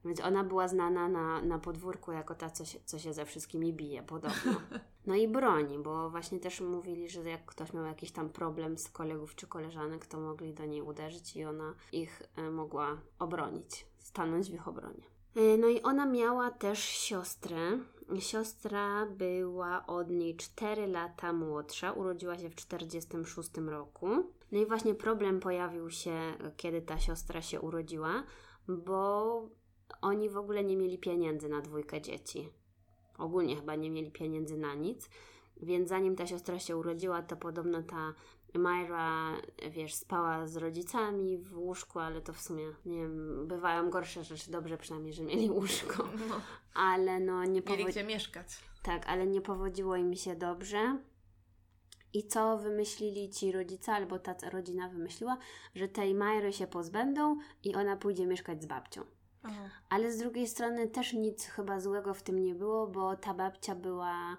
[0.05, 3.73] Więc ona była znana na, na podwórku jako ta, co się, co się ze wszystkimi
[3.73, 4.53] bije, podobno.
[5.05, 8.89] No i broni, bo właśnie też mówili, że jak ktoś miał jakiś tam problem z
[8.89, 14.51] kolegów czy koleżanek, to mogli do niej uderzyć i ona ich y, mogła obronić, stanąć
[14.51, 15.03] w ich obronie.
[15.37, 17.79] Y, No i ona miała też siostrę.
[18.19, 24.07] Siostra była od niej 4 lata młodsza, urodziła się w 46 roku.
[24.51, 28.23] No i właśnie problem pojawił się, kiedy ta siostra się urodziła,
[28.67, 29.49] bo
[30.01, 32.49] oni w ogóle nie mieli pieniędzy na dwójkę dzieci.
[33.17, 35.09] Ogólnie chyba nie mieli pieniędzy na nic.
[35.61, 38.13] Więc zanim ta siostra się urodziła, to podobno ta
[38.53, 39.37] Myra,
[39.71, 44.51] wiesz, spała z rodzicami w łóżku, ale to w sumie, nie wiem, bywają gorsze rzeczy.
[44.51, 46.03] Dobrze przynajmniej, że mieli łóżko.
[46.29, 46.41] No,
[46.73, 47.89] Ale no nie mieli powodziło...
[47.89, 48.47] gdzie mieszkać.
[48.83, 50.97] Tak, ale nie powodziło im się dobrze.
[52.13, 55.37] I co wymyślili ci rodzice, albo ta rodzina wymyśliła,
[55.75, 59.01] że tej Myry się pozbędą i ona pójdzie mieszkać z babcią.
[59.89, 63.75] Ale z drugiej strony też nic chyba złego w tym nie było, bo ta babcia
[63.75, 64.37] była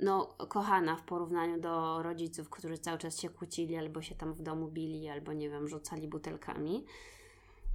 [0.00, 4.42] no, kochana w porównaniu do rodziców, którzy cały czas się kłócili, albo się tam w
[4.42, 6.84] domu bili, albo nie wiem, rzucali butelkami.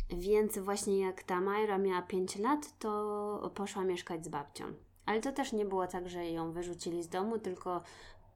[0.09, 4.65] Więc właśnie jak ta Majra miała 5 lat, to poszła mieszkać z babcią.
[5.05, 7.81] Ale to też nie było tak, że ją wyrzucili z domu, tylko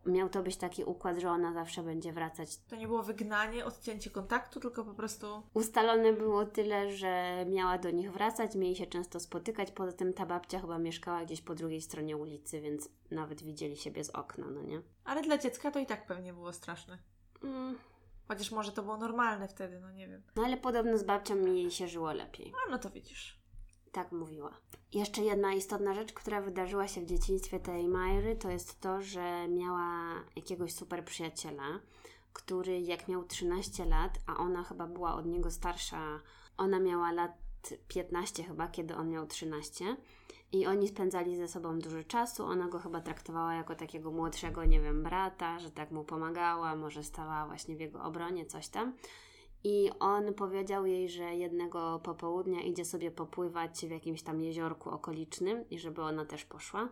[0.08, 4.10] miał to być taki układ, że ona zawsze będzie wracać To nie było wygnanie, odcięcie
[4.10, 5.44] kontaktu, tylko po prostu...
[5.54, 9.72] Ustalone było tyle, że miała do nich wracać, mieli się często spotykać.
[9.72, 14.04] Poza tym ta babcia chyba mieszkała gdzieś po drugiej stronie ulicy, więc nawet widzieli siebie
[14.04, 14.82] z okna, no nie?
[15.06, 16.98] Ale dla dziecka to i tak pewnie było straszne.
[17.44, 17.76] Mm,
[18.28, 20.24] Chociaż może to było normalne wtedy, no nie wiem.
[20.36, 22.54] No ale podobno z babcią jej się żyło lepiej.
[22.68, 23.37] A no to widzisz.
[23.98, 24.52] Tak mówiła.
[24.94, 29.48] Jeszcze jedna istotna rzecz, która wydarzyła się w dzieciństwie tej Majry, to jest to, że
[29.48, 31.80] miała jakiegoś super przyjaciela,
[32.34, 36.20] który jak miał 13 lat, a ona chyba była od niego starsza,
[36.58, 37.32] ona miała lat
[37.72, 39.98] lat 15 chyba, kiedy on miał 13.
[40.52, 42.46] I oni spędzali ze sobą dużo czasu.
[42.46, 47.04] Ona go chyba traktowała jako takiego młodszego, nie wiem, brata, że tak mu pomagała, może
[47.04, 48.94] stała właśnie w jego obronie, coś tam.
[49.64, 55.70] I on powiedział jej, że jednego popołudnia idzie sobie popływać w jakimś tam jeziorku okolicznym
[55.70, 56.90] i żeby ona też poszła.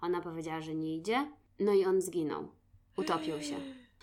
[0.00, 1.32] Ona powiedziała, że nie idzie.
[1.60, 2.48] No i on zginął.
[2.96, 3.56] Utopił się.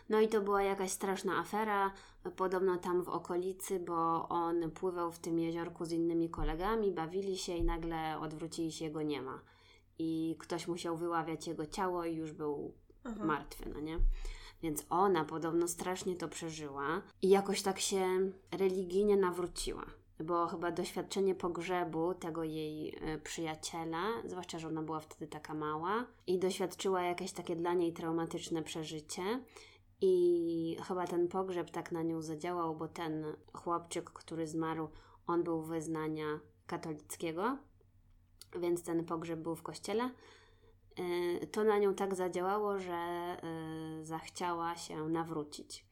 [0.10, 1.94] No i to była jakaś straszna afera,
[2.36, 7.56] podobno tam w okolicy, bo on pływał w tym jeziorku z innymi kolegami, bawili się
[7.56, 9.42] i nagle odwrócili się, jego nie ma.
[10.00, 12.74] I ktoś musiał wyławiać jego ciało i już był
[13.04, 13.26] Aha.
[13.26, 14.00] martwy, no nie?
[14.64, 19.86] Więc ona podobno strasznie to przeżyła i jakoś tak się religijnie nawróciła.
[20.20, 26.06] Bo chyba doświadczenie pogrzebu tego jej e, przyjaciela, zwłaszcza, że ona była wtedy taka mała,
[26.28, 29.22] i doświadczyła jakieś takie dla niej traumatyczne przeżycie.
[30.02, 34.88] I chyba ten pogrzeb tak na nią zadziałał, bo ten chłopczyk, który zmarł,
[35.28, 37.58] on był wyznania katolickiego,
[38.60, 40.10] więc ten pogrzeb był w kościele.
[41.00, 43.38] Y, To na nią tak zadziałało, że
[44.02, 45.86] y, zachciała się nawrócić,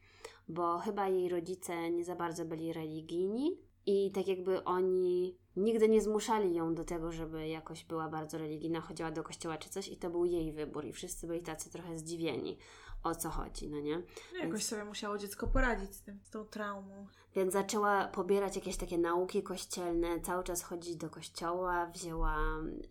[0.48, 6.00] bo chyba jej rodzice nie za bardzo byli religijni i tak jakby oni nigdy nie
[6.00, 9.96] zmuszali ją do tego, żeby jakoś była bardzo religijna, chodziła do kościoła czy coś i
[9.96, 12.58] to był jej wybór i wszyscy byli tacy trochę zdziwieni,
[13.02, 14.02] o co chodzi, no nie?
[14.32, 17.06] No jakoś sobie musiało dziecko poradzić z tym, z tą traumą.
[17.34, 22.36] Więc zaczęła pobierać jakieś takie nauki kościelne, cały czas chodzić do kościoła, wzięła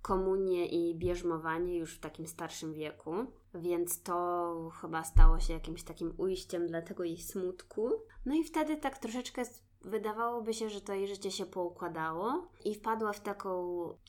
[0.02, 3.14] komunię i bierzmowanie już w takim starszym wieku,
[3.54, 7.92] więc to chyba stało się jakimś takim ujściem dla tego jej smutku.
[8.26, 9.44] No i wtedy tak troszeczkę
[9.82, 13.58] wydawałoby się, że to jej życie się poukładało i wpadła w taką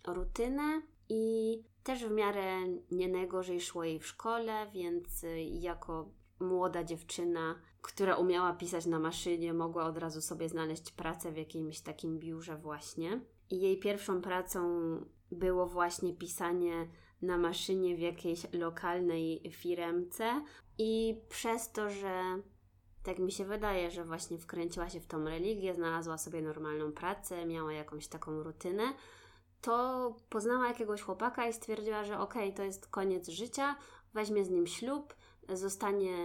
[0.07, 2.59] rutynę i też w miarę
[2.91, 6.09] nie najgorzej szło jej w szkole, więc y, jako
[6.41, 11.81] młoda dziewczyna, która umiała pisać na maszynie, mogła od razu sobie znaleźć pracę w jakimś
[11.81, 13.21] takim biurze właśnie.
[13.51, 14.71] I jej pierwszą pracą
[15.33, 16.89] było właśnie pisanie
[17.23, 20.45] na maszynie w jakiejś lokalnej firemce
[20.79, 22.23] i przez to, że
[23.03, 27.47] tak mi się wydaje, że właśnie wkręciła się w tą religię, znalazła sobie normalną pracę,
[27.47, 28.83] miała jakąś taką rutynę,
[29.63, 33.77] to poznała jakiegoś chłopaka i stwierdziła, że okej, to jest koniec życia,
[34.15, 35.15] weźmie z nim ślub,
[35.49, 36.17] zostanie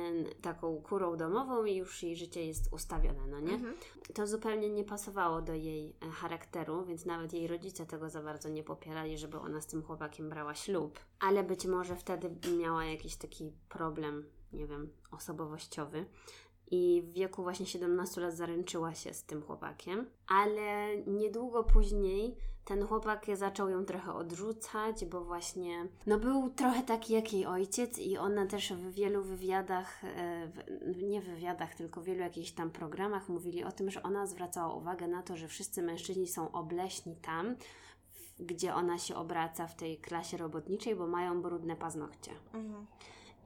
[0.41, 3.53] taką kurą domową i już jej życie jest ustawione, no nie?
[3.53, 3.76] Mhm.
[4.14, 8.49] To zupełnie nie pasowało do jej e, charakteru, więc nawet jej rodzice tego za bardzo
[8.49, 10.99] nie popierali, żeby ona z tym chłopakiem brała ślub.
[11.19, 16.05] Ale być może wtedy miała jakiś taki problem, nie wiem, osobowościowy.
[16.72, 22.38] I w wieku właśnie 17 lat zaręczyła się z tym chłopakiem, ale niedługo później
[22.68, 27.99] ten chłopak zaczął ją trochę odrzucać, bo właśnie no był trochę taki jak jej ojciec
[27.99, 30.52] i ona też w wielu wywiadach, e,
[30.98, 35.07] nie wywiadach, tylko w wielu jakichś tam programach mówili o tym, że ona zwracała uwagę
[35.07, 37.56] na to, że wszyscy mężczyźni są obleśni tam,
[38.39, 42.31] gdzie ona się obraca w tej klasie robotniczej, bo mają brudne paznokcie.
[42.53, 42.85] Mhm.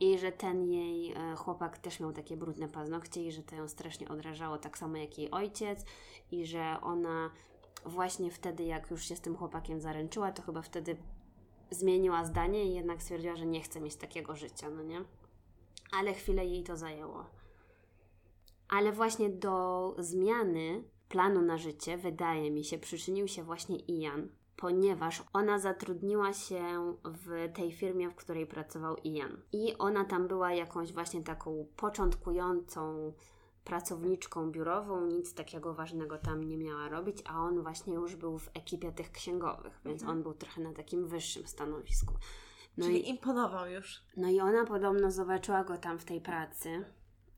[0.02, 3.68] I że ten jej e, chłopak też miał takie brudne paznokcie i że to ją
[3.68, 5.86] strasznie odrażało, tak samo jak jej ojciec
[6.32, 7.32] i że ona
[7.86, 10.98] właśnie wtedy, jak już się z tym chłopakiem zaręczyła, to chyba wtedy
[11.72, 15.02] zmieniła zdanie i jednak stwierdziła, że nie chce mieć takiego życia, no nie?
[15.92, 17.26] Ale chwilę jej to zajęło.
[18.70, 25.24] Ale właśnie do zmiany planu na życie, wydaje mi się, przyczynił się właśnie Ian, ponieważ
[25.34, 26.64] ona zatrudniła się
[27.04, 29.42] w tej firmie, w której pracował Ian.
[29.52, 33.14] I ona tam była jakąś właśnie taką początkującą
[33.64, 38.50] pracowniczką biurową, nic takiego ważnego tam nie miała robić, a on właśnie już był w
[38.54, 40.18] ekipie tych księgowych, więc Mhm.
[40.18, 42.14] on był trochę na takim wyższym stanowisku.
[42.78, 44.04] No Czyli i, imponował już.
[44.18, 46.86] no i ona podobno zobaczyła go tam w tej pracy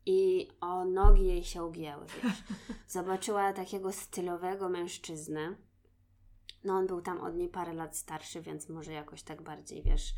[0.06, 2.44] i o nogi jej się ugięły, wiesz.
[2.88, 5.56] Zobaczyła takiego stylowego mężczyznę.
[6.64, 10.14] No on był tam od niej parę lat starszy, więc może jakoś tak bardziej, wiesz,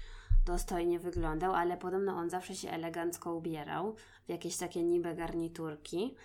[0.46, 3.96] dostojnie wyglądał, ale podobno on zawsze się elegancko ubierał
[4.26, 6.16] w jakieś takie niby garniturki.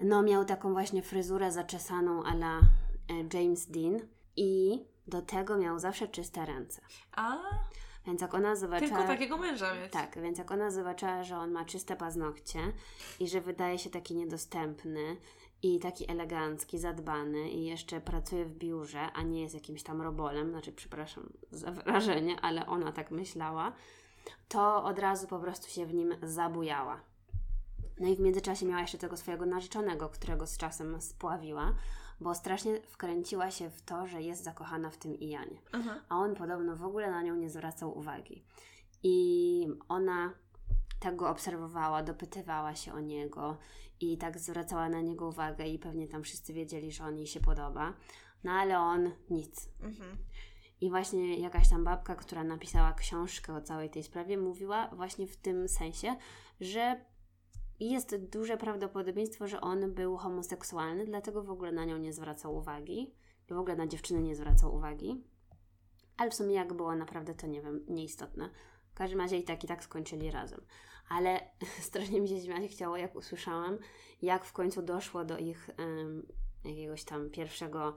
[0.00, 4.00] No miał taką właśnie fryzurę zaczesaną a la e, James Dean
[4.36, 6.82] i do tego miał zawsze czyste ręce.
[7.12, 7.36] A,
[8.06, 8.90] Więc jak ona zobaczyła...
[8.90, 9.92] tylko takiego męża mieć.
[9.92, 12.58] Tak, więc jak ona zobaczyła, że on ma czyste paznokcie
[13.20, 15.16] i że wydaje się taki niedostępny
[15.62, 20.50] i taki elegancki, zadbany i jeszcze pracuje w biurze, a nie jest jakimś tam robolem,
[20.50, 23.72] znaczy przepraszam za wrażenie, ale ona tak myślała,
[24.48, 27.00] to od razu po prostu się w nim zabujała.
[28.00, 31.74] No i w międzyczasie miała jeszcze tego swojego narzeczonego, którego z czasem spławiła,
[32.20, 35.94] bo strasznie wkręciła się w to, że jest zakochana w tym Ianie Aha.
[36.08, 38.42] a on podobno w ogóle na nią nie zwracał uwagi.
[39.02, 40.32] I ona
[41.00, 43.58] tak go obserwowała, dopytywała się o niego
[44.00, 47.40] i tak zwracała na niego uwagę i pewnie tam wszyscy wiedzieli, że on jej się
[47.40, 47.94] podoba.
[48.44, 49.68] No ale on nic.
[49.80, 50.16] Mhm.
[50.80, 55.36] I właśnie jakaś tam babka, która napisała książkę o całej tej sprawie, mówiła właśnie w
[55.36, 56.16] tym sensie,
[56.60, 57.04] że
[57.80, 63.14] jest duże prawdopodobieństwo, że on był homoseksualny, dlatego w ogóle na nią nie zwracał uwagi.
[63.50, 65.24] I w ogóle na dziewczyny nie zwracał uwagi.
[66.16, 68.50] Ale w sumie jak było naprawdę, to nie wiem, nieistotne.
[68.98, 70.60] Każdym razie i tak, i tak skończyli razem.
[71.08, 71.40] Ale
[71.88, 73.78] strasznie mi się śmiać chciało, jak usłyszałam,
[74.22, 76.26] jak w końcu doszło do ich em,
[76.64, 77.94] jakiegoś tam pierwszego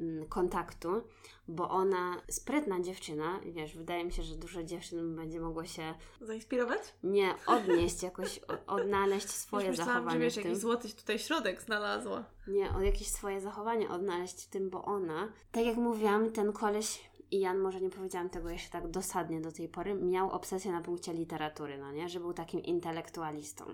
[0.00, 1.02] mm, kontaktu,
[1.48, 6.80] bo ona, sprytna dziewczyna, wiesz, wydaje mi się, że dużo dziewczyn będzie mogło się Zainspirować?
[7.02, 10.44] nie odnieść, jakoś odnaleźć swoje Już myślałam, że zachowanie wiesz, w tym.
[10.44, 12.24] jakiś złoty tutaj środek znalazła.
[12.46, 17.07] Nie, o jakieś swoje zachowanie odnaleźć w tym, bo ona, tak jak mówiłam, ten koleś
[17.30, 20.80] i Jan, może nie powiedziałam tego jeszcze tak dosadnie do tej pory, miał obsesję na
[20.80, 22.08] punkcie literatury, no nie?
[22.08, 23.64] Że był takim intelektualistą.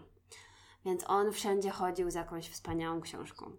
[0.85, 3.51] Więc on wszędzie chodził z jakąś wspaniałą książką.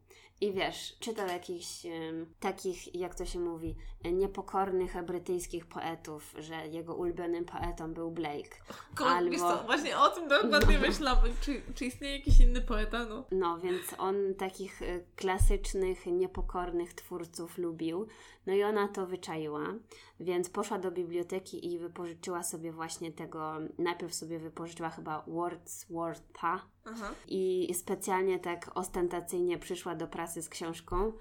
[0.42, 3.76] I wiesz, czytał jakichś em, takich, jak to się mówi,
[4.14, 8.50] niepokornych brytyjskich poetów, że jego ulubionym poetą był Blake.
[8.96, 11.24] Ko- Albo- Wiesz co, właśnie o tym dokładnie myślałam.
[11.42, 13.06] Czy, czy istnieje jakiś inny poeta?
[13.06, 13.24] No.
[13.32, 18.08] No, więc on takich e, klasycznych, niepokornych twórców lubił.
[18.46, 19.74] No i ona to wyczaiła,
[20.20, 27.12] więc poszła do biblioteki i wypożyczyła sobie właśnie tego, najpierw sobie wypożyczyła chyba Wordswortha Aha.
[27.28, 31.12] i specjalnie tak ostentacyjnie przyszła do pracy z książką.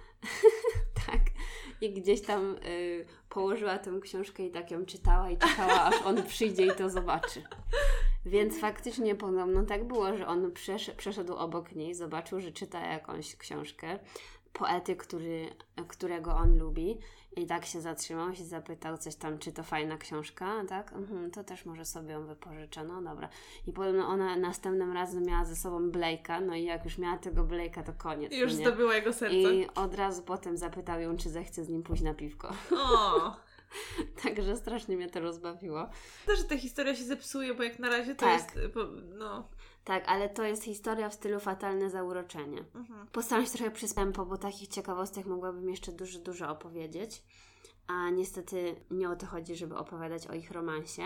[1.07, 1.21] tak.
[1.81, 6.23] I gdzieś tam y, położyła tę książkę i tak ją czytała i czekała, aż on
[6.23, 7.43] przyjdzie i to zobaczy.
[8.27, 13.37] Więc faktycznie podobno tak było, że on przesz- przeszedł obok niej, zobaczył, że czyta jakąś
[13.37, 13.99] książkę
[14.55, 15.55] poety, który,
[15.89, 16.99] którego on lubi
[17.37, 20.93] i tak się zatrzymał, się zapytał coś tam, czy to fajna książka, tak?
[20.93, 23.29] Mhm, to też może sobie ją wypożyczę, no dobra.
[23.67, 27.45] I podobno ona następnym razem miała ze sobą Blake'a, no i jak już miała tego
[27.45, 28.33] Blake'a, to koniec.
[28.33, 29.55] I już no zdobyła jego serce.
[29.55, 32.53] I od razu potem zapytał ją, czy zechce z nim pójść na piwko.
[32.71, 33.37] O!
[34.23, 35.89] Także strasznie mnie to rozbawiło.
[36.27, 38.33] To, że ta historia się zepsuje, bo jak na razie to Tak.
[38.33, 38.77] jest...
[39.19, 39.49] no.
[39.85, 42.65] Tak, ale to jest historia w stylu fatalne zauroczenie.
[42.75, 43.07] Mhm.
[43.07, 47.23] Postaram się trochę przystępo, bo takich ciekawostek mogłabym jeszcze dużo, dużo opowiedzieć.
[47.87, 51.03] A niestety nie o to chodzi, żeby opowiadać o ich romansie.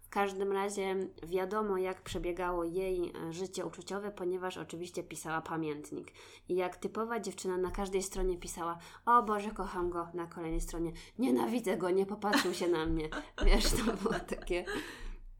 [0.00, 6.12] W każdym razie wiadomo, jak przebiegało jej e, życie uczuciowe, ponieważ oczywiście pisała pamiętnik.
[6.48, 10.92] I jak typowa dziewczyna na każdej stronie pisała: O Boże, kocham go, na kolejnej stronie:
[11.18, 13.08] Nienawidzę go, nie popatrzył się na mnie.
[13.46, 14.64] Wiesz, to było takie.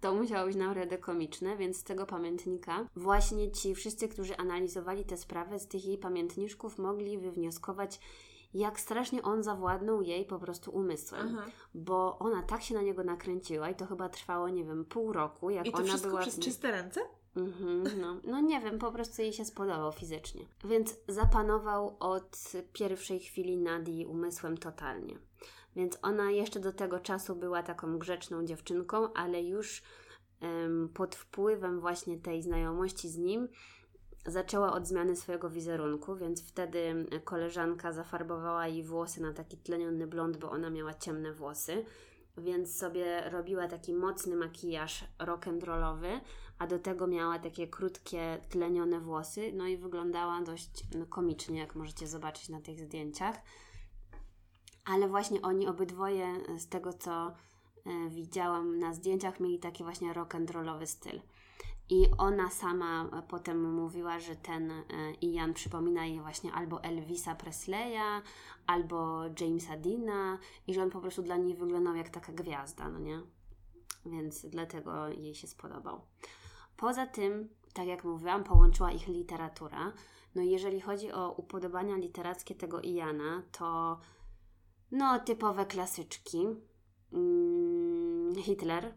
[0.01, 5.17] To musiało być naprawdę komiczne, więc z tego pamiętnika właśnie ci wszyscy, którzy analizowali tę
[5.17, 8.01] sprawę, z tych jej pamiętniczków mogli wywnioskować,
[8.55, 11.37] jak strasznie on zawładnął jej po prostu umysłem.
[11.39, 11.51] Aha.
[11.75, 15.51] Bo ona tak się na niego nakręciła i to chyba trwało, nie wiem, pół roku,
[15.51, 17.01] jak I to ona wszystko była przez w czyste ręce?
[17.37, 18.21] Mhm, no.
[18.25, 20.45] no nie wiem, po prostu jej się spodobał fizycznie.
[20.65, 25.19] Więc zapanował od pierwszej chwili nad jej umysłem totalnie.
[25.77, 29.83] Więc ona jeszcze do tego czasu była taką grzeczną dziewczynką, ale już
[30.95, 33.49] pod wpływem właśnie tej znajomości z nim
[34.27, 40.37] zaczęła od zmiany swojego wizerunku, więc wtedy koleżanka zafarbowała jej włosy na taki tleniony blond,
[40.37, 41.85] bo ona miała ciemne włosy.
[42.39, 46.21] Więc sobie robiła taki mocny makijaż rock'n'rollowy,
[46.59, 51.75] a do tego miała takie krótkie, tlenione włosy, no i wyglądała dość no, komicznie, jak
[51.75, 53.37] możecie zobaczyć na tych zdjęciach.
[54.85, 56.27] Ale właśnie oni obydwoje,
[56.59, 57.33] z tego co e,
[58.09, 61.21] widziałam na zdjęciach, mieli taki właśnie rock'n'rollowy styl.
[61.91, 64.83] I ona sama e, potem mówiła, że ten e,
[65.23, 68.23] Ian przypomina jej właśnie albo Elvisa Presleya,
[68.67, 72.99] albo Jamesa Deana i że on po prostu dla niej wyglądał jak taka gwiazda, no
[72.99, 73.21] nie?
[74.07, 76.01] Więc dlatego jej się spodobał.
[76.77, 79.93] Poza tym, tak jak mówiłam, połączyła ich literatura.
[80.35, 83.99] No jeżeli chodzi o upodobania literackie tego Iana, to
[84.91, 86.47] no typowe klasyczki.
[87.13, 88.95] Mm, Hitler,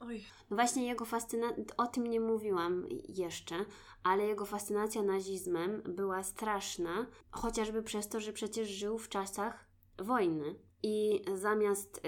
[0.00, 0.24] Oj.
[0.50, 3.54] no właśnie jego fascynacja, o tym nie mówiłam jeszcze,
[4.02, 9.66] ale jego fascynacja nazizmem była straszna, chociażby przez to, że przecież żył w czasach
[9.98, 12.00] wojny i zamiast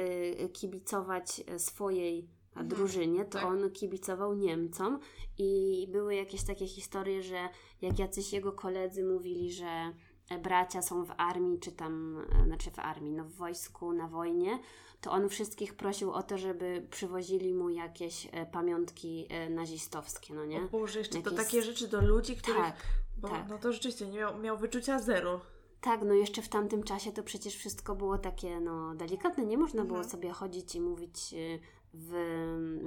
[0.45, 3.45] y, kibicować swojej Mhm, drużynie, to tak.
[3.45, 4.99] on kibicował Niemcom
[5.39, 7.49] i były jakieś takie historie, że
[7.83, 9.93] jak jacyś jego koledzy mówili, że
[10.39, 14.59] bracia są w armii, czy tam, e, znaczy w armii, no w wojsku, na wojnie,
[15.01, 20.45] to on wszystkich prosił o to, żeby przywozili mu jakieś e, pamiątki e, nazistowskie, no
[20.45, 20.63] nie?
[20.65, 22.61] O Boże, jeszcze to Jakieś- takie rzeczy do ludzi, których...
[22.63, 22.77] Tak,
[23.17, 23.49] bo, tak.
[23.49, 25.41] No to rzeczywiście nie miał, miał wyczucia zero.
[25.81, 29.85] tak, no jeszcze w tamtym czasie to przecież wszystko było takie, no delikatne, nie można
[29.85, 30.11] było Mhm.
[30.11, 31.35] sobie chodzić i mówić
[31.95, 32.13] w,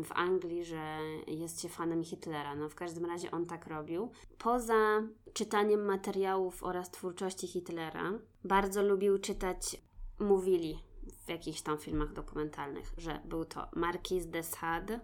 [0.03, 2.55] w Anglii, że jest się fanem Hitlera.
[2.55, 4.11] No w każdym razie on tak robił.
[4.37, 5.01] Poza
[5.33, 8.11] czytaniem materiałów oraz twórczości Hitlera,
[8.43, 9.77] bardzo lubił czytać,
[10.19, 10.79] mówili
[11.25, 14.99] w jakichś tam filmach dokumentalnych, że był to Marquis de Sade,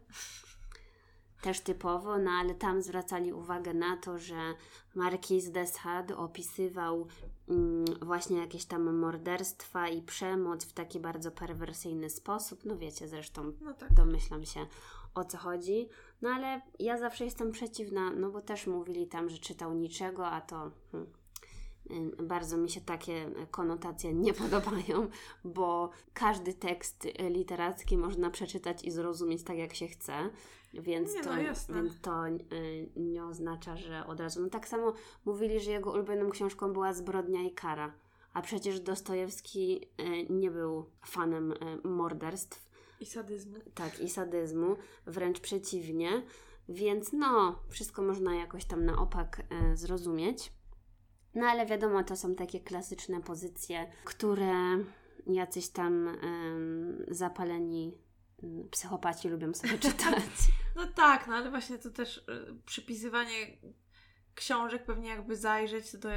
[1.42, 4.54] też typowo, no ale tam zwracali uwagę na to, że
[4.96, 7.08] Marquis de Sade opisywał
[8.02, 12.66] właśnie jakieś tam morderstwa i przemoc w taki bardzo perwersyjny sposób.
[12.66, 13.94] No wiecie, zresztą No tak.
[13.94, 14.66] domyślam się
[15.16, 15.90] o co chodzi.
[16.22, 20.42] No ale ja zawsze jestem przeciwna, no bo też mówili tam, że czytał niczego, a
[20.42, 21.12] to hmm,
[22.24, 25.08] bardzo mi się takie konotacje nie podobają,
[25.44, 30.30] bo każdy tekst literacki można przeczytać i zrozumieć tak, jak się chce.
[30.74, 31.70] Więc Nie, to, no więc
[32.02, 34.42] to y, nie oznacza, że od razu.
[34.42, 34.94] No tak samo
[35.26, 37.94] mówili, że jego ulubioną książką była Zbrodnia i kara.
[38.34, 42.70] A przecież Dostojewski y, nie był fanem y, morderstw,
[43.00, 43.56] I sadyzmu.
[43.76, 46.24] tak, i sadyzmu, wręcz przeciwnie.
[46.70, 49.44] Więc no, wszystko można jakoś tam na opak
[49.74, 50.52] zrozumieć.
[51.36, 54.54] No ale wiadomo, to są takie klasyczne pozycje, które
[55.28, 57.98] jacyś tam em, zapaleni
[58.44, 60.24] mm, psychopaci lubią sobie czytać.
[60.76, 62.24] No tak, no ale właśnie to też y,
[62.66, 63.58] przypisywanie
[64.36, 66.10] książek, pewnie jakby zajrzeć do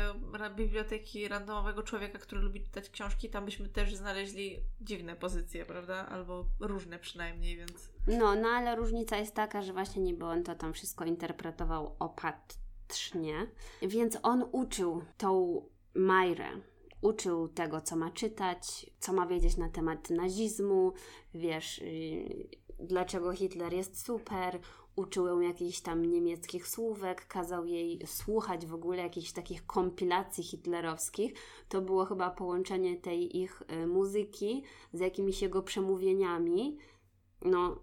[0.56, 6.06] biblioteki randomowego człowieka, który lubi czytać książki, tam byśmy też znaleźli dziwne pozycje, prawda?
[6.06, 7.90] Albo różne przynajmniej, więc...
[8.06, 11.96] No, no ale różnica jest taka, że właśnie niby on to tam wszystko interpretował
[12.84, 13.46] opatrznie,
[13.82, 15.62] więc on uczył tą
[15.94, 16.48] Majrę.
[17.00, 20.92] Uczył tego, co ma czytać, co ma wiedzieć na temat nazizmu,
[21.34, 22.48] wiesz, yy,
[22.78, 24.60] dlaczego Hitler jest super,
[24.96, 31.32] uczył ją jakichś tam niemieckich słówek, kazał jej słuchać w ogóle jakichś takich kompilacji hitlerowskich.
[31.68, 34.62] To było chyba połączenie tej ich y, muzyki
[34.92, 36.78] z jakimiś jego przemówieniami.
[37.42, 37.80] No,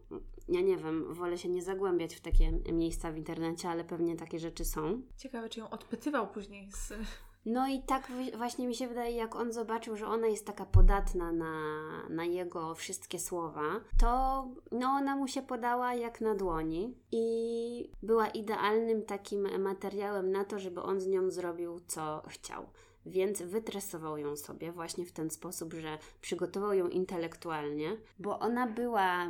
[0.52, 4.40] ja nie wiem, wolę się nie zagłębiać w takie miejsca w internecie, ale pewnie takie
[4.40, 5.02] rzeczy są.
[5.18, 6.94] Ciekawe, czy ją odpytywał później z...
[7.46, 11.32] No i tak właśnie mi się wydaje, jak on zobaczył, że ona jest taka podatna
[11.32, 11.54] na,
[12.10, 13.64] na jego wszystkie słowa,
[14.00, 20.46] to no ona mu się podała jak na dłoni i była idealnym takim materiałem na
[20.46, 22.66] to, żeby on z nią zrobił co chciał.
[23.06, 29.28] Więc wytresował ją sobie właśnie w ten sposób, że przygotował ją intelektualnie, bo ona była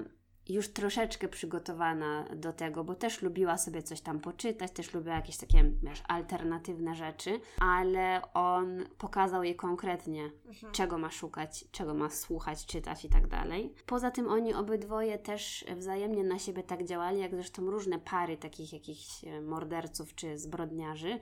[0.53, 5.37] już troszeczkę przygotowana do tego, bo też lubiła sobie coś tam poczytać, też lubiła jakieś
[5.37, 10.31] takie wiesz, alternatywne rzeczy, ale on pokazał jej konkretnie,
[10.71, 13.73] czego ma szukać, czego ma słuchać, czytać i tak dalej.
[13.85, 18.73] Poza tym oni obydwoje też wzajemnie na siebie tak działali, jak zresztą różne pary takich
[18.73, 21.19] jakichś e, morderców czy zbrodniarzy,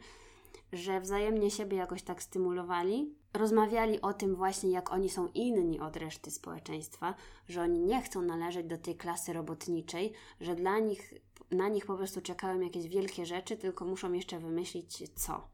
[0.73, 3.15] że wzajemnie siebie jakoś tak stymulowali.
[3.33, 7.15] Rozmawiali o tym właśnie, jak oni są inni od reszty społeczeństwa,
[7.49, 11.13] że oni nie chcą należeć do tej klasy robotniczej, że dla nich,
[11.51, 15.47] na nich po prostu czekają jakieś wielkie rzeczy, tylko muszą jeszcze wymyślić co.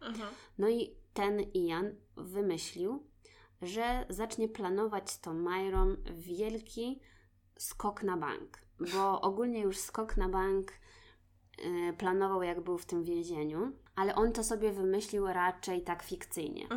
[0.58, 3.04] No i ten Ian wymyślił,
[3.62, 7.00] że zacznie planować z tą Majrą wielki
[7.58, 8.60] skok na bank.
[8.94, 14.32] Bo ogólnie już skok na bank y, planował, jak był w tym więzieniu, ale on
[14.32, 16.68] to sobie wymyślił raczej tak fikcyjnie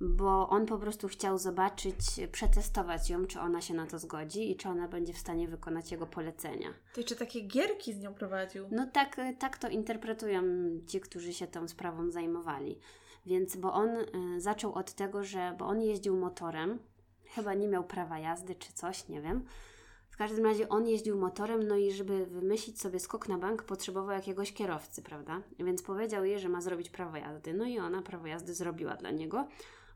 [0.00, 1.96] bo on po prostu chciał zobaczyć,
[2.32, 5.92] przetestować ją, czy ona się na to zgodzi i czy ona będzie w stanie wykonać
[5.92, 6.68] jego polecenia.
[6.94, 8.66] To jeszcze takie gierki z nią prowadził.
[8.70, 10.42] No tak, tak to interpretują
[10.86, 12.78] ci, którzy się tą sprawą zajmowali.
[13.26, 16.78] Więc, bo on y, zaczął od tego, że, bo on jeździł motorem,
[17.24, 19.44] chyba nie miał prawa jazdy czy coś, nie wiem.
[20.10, 24.10] W każdym razie on jeździł motorem, no i żeby wymyślić sobie skok na bank, potrzebował
[24.10, 25.42] jakiegoś kierowcy, prawda?
[25.58, 27.54] Więc powiedział jej, że ma zrobić prawo jazdy.
[27.54, 29.48] No i ona prawo jazdy zrobiła dla niego,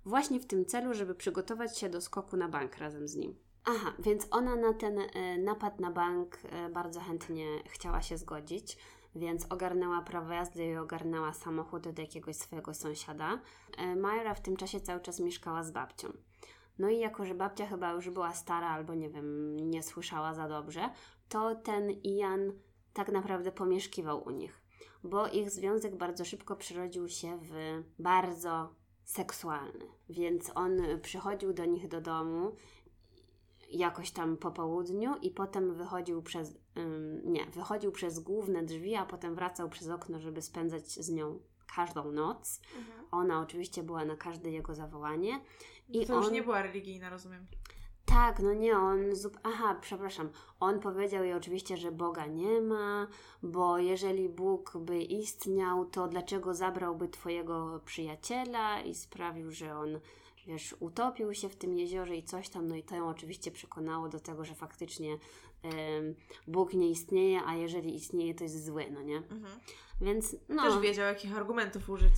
[0.05, 3.35] właśnie w tym celu, żeby przygotować się do skoku na bank razem z nim.
[3.65, 8.77] Aha, więc ona na ten e, napad na bank e, bardzo chętnie chciała się zgodzić,
[9.15, 13.41] więc ogarnęła prawo jazdy i ogarnęła samochód od jakiegoś swojego sąsiada.
[13.79, 16.09] E, Majra w tym czasie cały czas mieszkała z babcią.
[16.79, 20.49] No i jako, że babcia chyba już była stara albo nie wiem, nie słyszała za
[20.49, 20.91] dobrze,
[21.29, 22.53] to ten Ian
[22.93, 24.63] tak naprawdę pomieszkiwał u nich,
[25.05, 28.75] bo ich związek bardzo szybko przerodził się w bardzo
[29.05, 29.85] seksualny.
[30.09, 32.53] Więc on przychodził do nich do domu
[33.71, 36.55] jakoś tam po południu i potem wychodził przez,
[37.25, 41.39] nie, wychodził przez główne drzwi, a potem wracał przez okno, żeby spędzać z nią
[41.75, 42.61] każdą noc.
[43.11, 45.41] Ona oczywiście była na każde jego zawołanie.
[45.89, 46.33] I to już on...
[46.33, 47.47] nie była religijna, rozumiem.
[48.13, 49.15] Tak, no nie, on.
[49.17, 49.39] Zup...
[49.43, 50.29] Aha, przepraszam.
[50.61, 53.07] On powiedział jej oczywiście, że Boga nie ma,
[53.43, 60.01] bo jeżeli Bóg by istniał, to dlaczego zabrałby Twojego przyjaciela i sprawił, że on
[60.47, 64.09] wiesz, utopił się w tym jeziorze i coś tam, no i to ją oczywiście przekonało
[64.09, 65.19] do tego, że faktycznie
[66.47, 69.17] Bóg nie istnieje, a jeżeli istnieje, to jest zły, no nie?
[69.17, 69.61] Mhm.
[70.01, 70.63] Więc no...
[70.63, 72.13] Też wiedział, jakich argumentów użyć.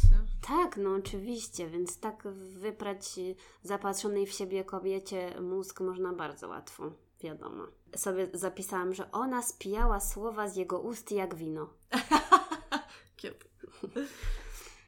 [0.46, 3.20] Tak, no oczywiście, więc tak wyprać
[3.62, 7.64] zapatrzonej w siebie kobiecie mózg można bardzo łatwo, wiadomo.
[7.96, 11.68] Sobie zapisałam, że ona spijała słowa z jego ust jak wino.
[13.20, 13.44] Cute.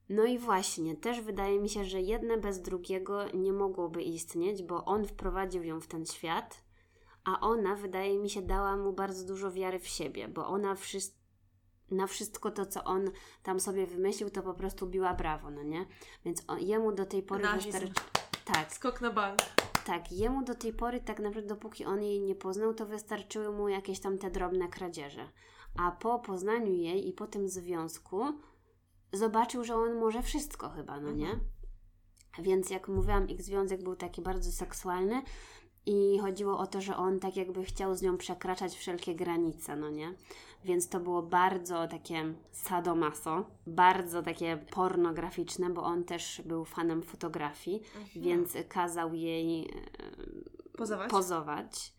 [0.09, 4.85] No i właśnie, też wydaje mi się, że jedne bez drugiego nie mogłoby istnieć, bo
[4.85, 6.65] on wprowadził ją w ten świat,
[7.25, 11.27] a ona, wydaje mi się, dała mu bardzo dużo wiary w siebie, bo ona wszystko
[11.91, 13.11] na wszystko to, co on
[13.43, 15.87] tam sobie wymyślił, to po prostu biła brawo, no nie?
[16.25, 17.93] Więc on, jemu do tej pory wystarczy...
[18.45, 19.39] Tak, Skok na bank.
[19.87, 20.13] tak.
[20.13, 24.01] Jemu do tej pory tak naprawdę, dopóki on jej nie poznał, to wystarczyły mu jakieś
[24.01, 25.29] tam te drobne kradzieże.
[25.77, 28.25] A po poznaniu jej i po tym związku
[29.13, 31.41] zobaczył, że on może wszystko chyba, no nie?
[32.39, 35.23] Więc jak mówiłam, ich związek był taki bardzo seksualny
[35.87, 39.91] i chodziło o to, że on tak jakby chciał z nią przekraczać wszelkie granice, no
[39.91, 40.15] nie?
[40.65, 47.83] Więc to było bardzo takie sadomaso, bardzo takie pornograficzne, bo on też był fanem fotografii,
[48.17, 49.73] więc kazał jej e,
[50.79, 51.11] Pozować?
[51.11, 51.93] pozować.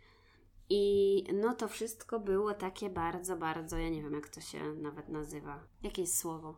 [0.70, 5.10] I no to wszystko było takie bardzo, bardzo, ja nie wiem jak to się nawet
[5.10, 5.60] nazywa.
[5.84, 6.56] Jakieś słowo.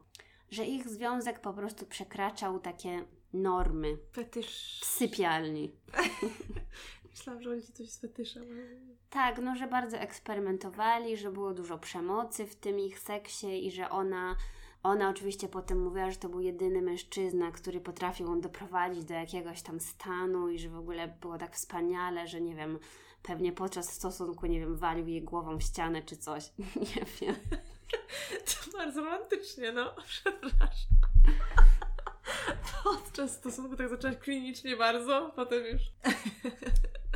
[0.51, 4.79] Że ich związek po prostu przekraczał takie normy Fetysz.
[4.81, 5.71] w sypialni.
[7.11, 8.43] Myślałam, że chodzi coś z fetyszem.
[9.09, 13.89] Tak, no że bardzo eksperymentowali, że było dużo przemocy w tym ich seksie i że
[13.89, 14.35] ona,
[14.83, 19.61] ona oczywiście potem mówiła, że to był jedyny mężczyzna, który potrafił ją doprowadzić do jakiegoś
[19.61, 22.79] tam stanu i że w ogóle było tak wspaniale, że nie wiem,
[23.23, 26.51] pewnie podczas stosunku, nie wiem, walił jej głową w ścianę czy coś.
[26.95, 27.35] Nie wiem.
[28.49, 29.95] To bardzo romantycznie, no.
[30.07, 30.89] Przepraszam.
[32.83, 35.81] Podczas stosunku tak zaczęłaś klinicznie bardzo, potem już.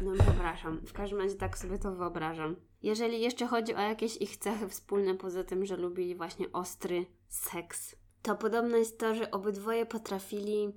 [0.04, 2.56] No przepraszam, w każdym razie tak sobie to wyobrażam.
[2.84, 7.96] Jeżeli jeszcze chodzi o jakieś ich cechy wspólne, poza tym, że lubili właśnie ostry seks,
[8.22, 10.74] to podobno jest to, że obydwoje potrafili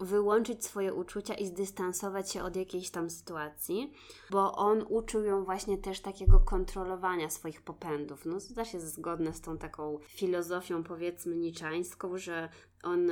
[0.00, 3.92] wyłączyć swoje uczucia i zdystansować się od jakiejś tam sytuacji,
[4.30, 8.26] bo on uczył ją właśnie też takiego kontrolowania swoich popędów.
[8.26, 12.48] No to też jest zgodne z tą taką filozofią powiedzmy niczańską, że
[12.82, 13.10] on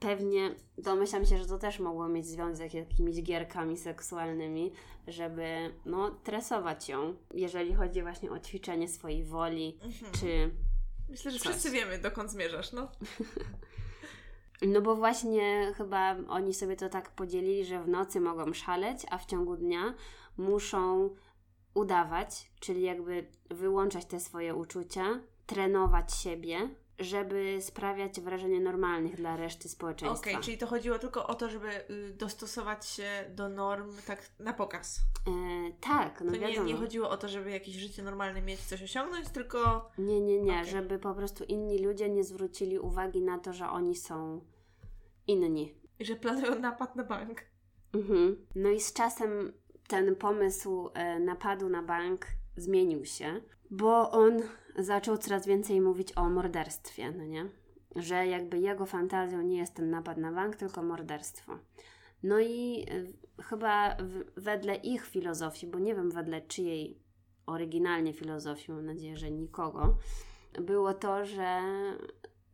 [0.00, 4.72] pewnie, domyślam się, że to też mogło mieć związek z jakimiś gierkami seksualnymi,
[5.06, 9.78] żeby no tresować ją, jeżeli chodzi właśnie o ćwiczenie swojej woli,
[10.20, 10.50] czy
[11.10, 11.48] Myślę, że Coś.
[11.48, 12.88] wszyscy wiemy, dokąd zmierzasz, no.
[14.62, 19.18] No bo właśnie chyba oni sobie to tak podzielili, że w nocy mogą szaleć, a
[19.18, 19.94] w ciągu dnia
[20.38, 21.10] muszą
[21.74, 26.68] udawać, czyli jakby wyłączać te swoje uczucia, trenować siebie,
[27.00, 30.40] żeby sprawiać wrażenie normalnych dla reszty Okej, społeczeństwa.
[30.40, 35.00] czyli to chodziło tylko o to, żeby y, dostosować się do norm tak na pokaz.
[35.26, 35.30] E,
[35.80, 36.66] tak, no To nie, wiadomo.
[36.66, 40.52] nie chodziło o to, żeby jakieś życie normalne mieć, coś osiągnąć, tylko Nie, nie, nie,
[40.60, 40.70] Okej.
[40.70, 44.40] żeby po prostu inni ludzie nie zwrócili uwagi na to, że oni są
[45.26, 45.74] inni.
[46.00, 47.40] że planują napad na bank.
[47.94, 48.46] Mhm.
[48.54, 49.52] No i z czasem
[49.88, 53.40] ten pomysł e, napadu na bank zmienił się,
[53.70, 54.42] bo on
[54.78, 57.48] zaczął coraz więcej mówić o morderstwie, no nie?
[57.96, 61.58] Że jakby jego fantazją nie jest ten napad na bank, tylko morderstwo.
[62.22, 62.86] No i
[63.38, 63.96] e, chyba
[64.36, 66.98] wedle ich filozofii, bo nie wiem wedle czyjej
[67.46, 69.98] oryginalnie filozofii, mam nadzieję, że nikogo,
[70.52, 71.60] było to, że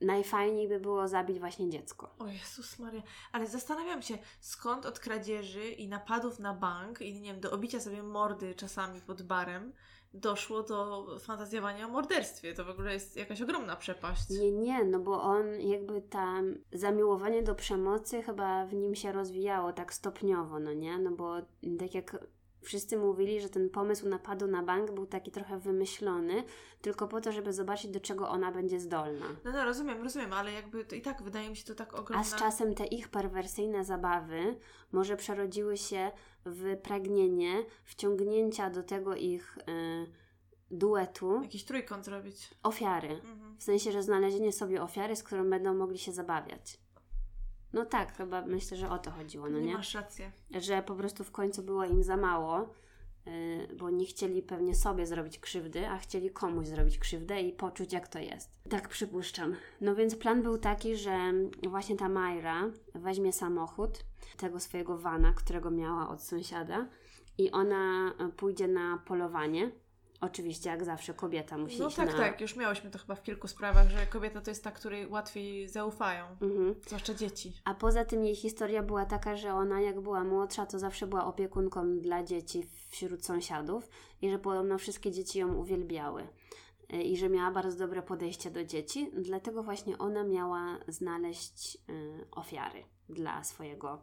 [0.00, 2.14] najfajniej by było zabić właśnie dziecko.
[2.18, 3.02] O Jezus Maria.
[3.32, 7.80] Ale zastanawiam się, skąd od kradzieży i napadów na bank i nie wiem, do obicia
[7.80, 9.72] sobie mordy czasami pod barem
[10.20, 12.54] doszło do fantazjowania o morderstwie.
[12.54, 14.30] To w ogóle jest jakaś ogromna przepaść.
[14.30, 19.72] Nie, nie, no bo on jakby tam zamiłowanie do przemocy chyba w nim się rozwijało
[19.72, 20.98] tak stopniowo, no nie?
[20.98, 21.36] No bo
[21.78, 22.16] tak jak
[22.66, 26.44] wszyscy mówili, że ten pomysł napadu na bank był taki trochę wymyślony,
[26.82, 29.26] tylko po to, żeby zobaczyć, do czego ona będzie zdolna.
[29.44, 32.20] No, no rozumiem, rozumiem, ale jakby to i tak wydaje mi się to tak ogromna...
[32.20, 34.56] A z czasem te ich perwersyjne zabawy
[34.92, 36.10] może przerodziły się
[36.46, 40.06] w pragnienie wciągnięcia do tego ich y,
[40.70, 42.50] duetu Jakiś trójkąt robić.
[42.62, 43.08] ofiary.
[43.08, 43.56] Mhm.
[43.58, 46.78] W sensie, że znalezienie sobie ofiary, z którą będą mogli się zabawiać.
[47.72, 49.74] No tak, chyba myślę, że o to chodziło, no nie, nie?
[49.74, 50.32] masz rację.
[50.50, 52.74] Że po prostu w końcu było im za mało,
[53.78, 58.08] bo nie chcieli pewnie sobie zrobić krzywdy, a chcieli komuś zrobić krzywdę i poczuć, jak
[58.08, 58.50] to jest.
[58.70, 59.54] Tak przypuszczam.
[59.80, 61.32] No więc plan był taki, że
[61.68, 64.04] właśnie ta Majra weźmie samochód,
[64.36, 66.88] tego swojego vana, którego miała od sąsiada,
[67.38, 69.70] i ona y, pójdzie na polowanie
[70.20, 72.18] Oczywiście, jak zawsze, kobieta musi No tak, na...
[72.18, 75.68] tak, już miałyśmy to chyba w kilku sprawach, że kobieta to jest ta, której łatwiej
[75.68, 76.74] zaufają, Mhm.
[76.86, 77.52] zwłaszcza dzieci.
[77.64, 81.24] A poza tym jej historia była taka, że ona jak była młodsza, to zawsze była
[81.26, 83.88] opiekunką dla dzieci wśród sąsiadów
[84.22, 86.26] i że podobno wszystkie dzieci ją uwielbiały.
[86.92, 92.26] Y, I że miała bardzo dobre podejście do dzieci, dlatego właśnie ona miała znaleźć y,
[92.30, 94.02] ofiary dla swojego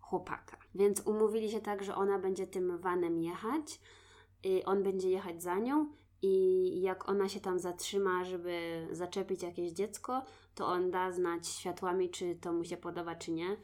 [0.00, 0.56] chłopaka.
[0.74, 3.80] Więc umówili się tak, że ona będzie tym vanem jechać,
[4.64, 5.86] on będzie jechać za nią
[6.22, 10.22] i jak ona się tam zatrzyma, żeby zaczepić jakieś dziecko,
[10.54, 13.56] to on da znać światłami, czy to mu się podoba, czy nie.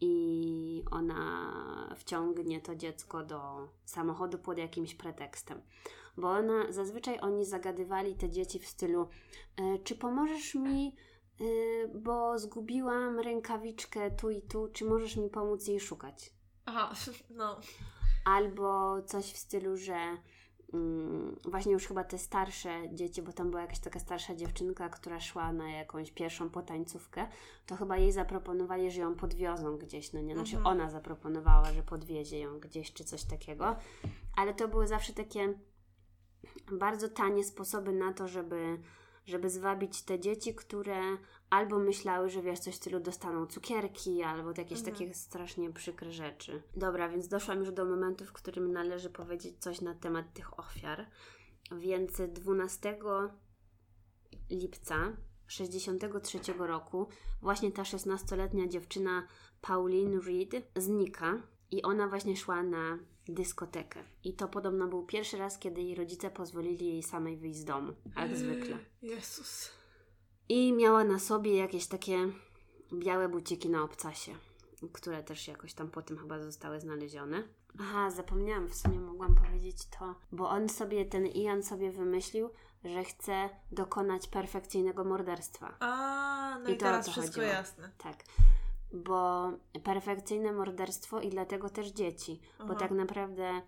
[0.00, 5.62] I ona wciągnie to dziecko do samochodu pod jakimś pretekstem.
[6.16, 9.08] Bo ona, zazwyczaj oni zagadywali te dzieci w stylu:
[9.56, 10.94] e, Czy pomożesz mi,
[11.40, 11.44] e,
[11.88, 16.32] bo zgubiłam rękawiczkę tu i tu, czy możesz mi pomóc jej szukać?
[16.66, 16.94] Aha,
[17.30, 17.60] no.
[18.24, 19.96] Albo coś w stylu, że
[20.74, 25.20] mm, właśnie już chyba te starsze dzieci, bo tam była jakaś taka starsza dziewczynka, która
[25.20, 27.26] szła na jakąś pierwszą potańcówkę,
[27.66, 30.34] to chyba jej zaproponowali, że ją podwiozą gdzieś, no nie?
[30.34, 30.66] Znaczy Mhm.
[30.66, 33.76] ona zaproponowała, że podwiezie ją gdzieś, czy coś takiego.
[34.36, 35.54] Ale to były zawsze takie
[36.72, 38.78] bardzo tanie sposoby na to, żeby,
[39.26, 41.00] żeby zwabić te dzieci, które
[41.54, 44.84] albo myślały, że wiesz, coś w stylu dostaną cukierki, albo jakieś Mhm.
[44.96, 46.62] takie strasznie przykre rzeczy.
[46.76, 51.06] Dobra, więc doszłam już do momentu, w którym należy powiedzieć coś na temat tych ofiar.
[51.72, 52.98] Więc 12
[54.50, 55.16] lipca
[55.46, 57.08] 63 roku
[57.42, 59.26] właśnie ta 16-letnia dziewczyna
[59.60, 62.98] Pauline Reed znika i ona właśnie szła na
[63.28, 64.04] dyskotekę.
[64.24, 67.92] I to podobno był pierwszy raz, kiedy jej rodzice pozwolili jej samej wyjść z domu,
[68.16, 68.78] jak zwykle.
[69.02, 69.70] Jezus.
[70.48, 72.28] I miała na sobie jakieś takie
[72.92, 74.32] białe buciki na obcasie,
[74.92, 77.42] które też jakoś tam potem chyba zostały znalezione.
[77.80, 82.50] Aha, zapomniałam, w sumie mogłam powiedzieć to, bo on sobie, ten Ian sobie wymyślił,
[82.84, 85.76] że chce dokonać perfekcyjnego morderstwa.
[85.80, 87.46] A, no I i, to teraz to wszystko chodziło.
[87.52, 87.90] jasne.
[87.98, 88.16] Tak.
[88.92, 89.50] Bo
[89.84, 92.40] perfekcyjne morderstwo i dlatego też dzieci.
[92.58, 92.74] Bo Aha.
[92.74, 93.62] tak naprawdę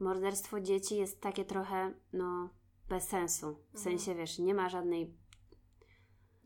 [0.00, 2.48] morderstwo dzieci jest takie trochę, no,
[2.88, 3.46] bez sensu.
[3.54, 3.84] W Mhm.
[3.84, 5.14] sensie, wiesz, nie ma żadnej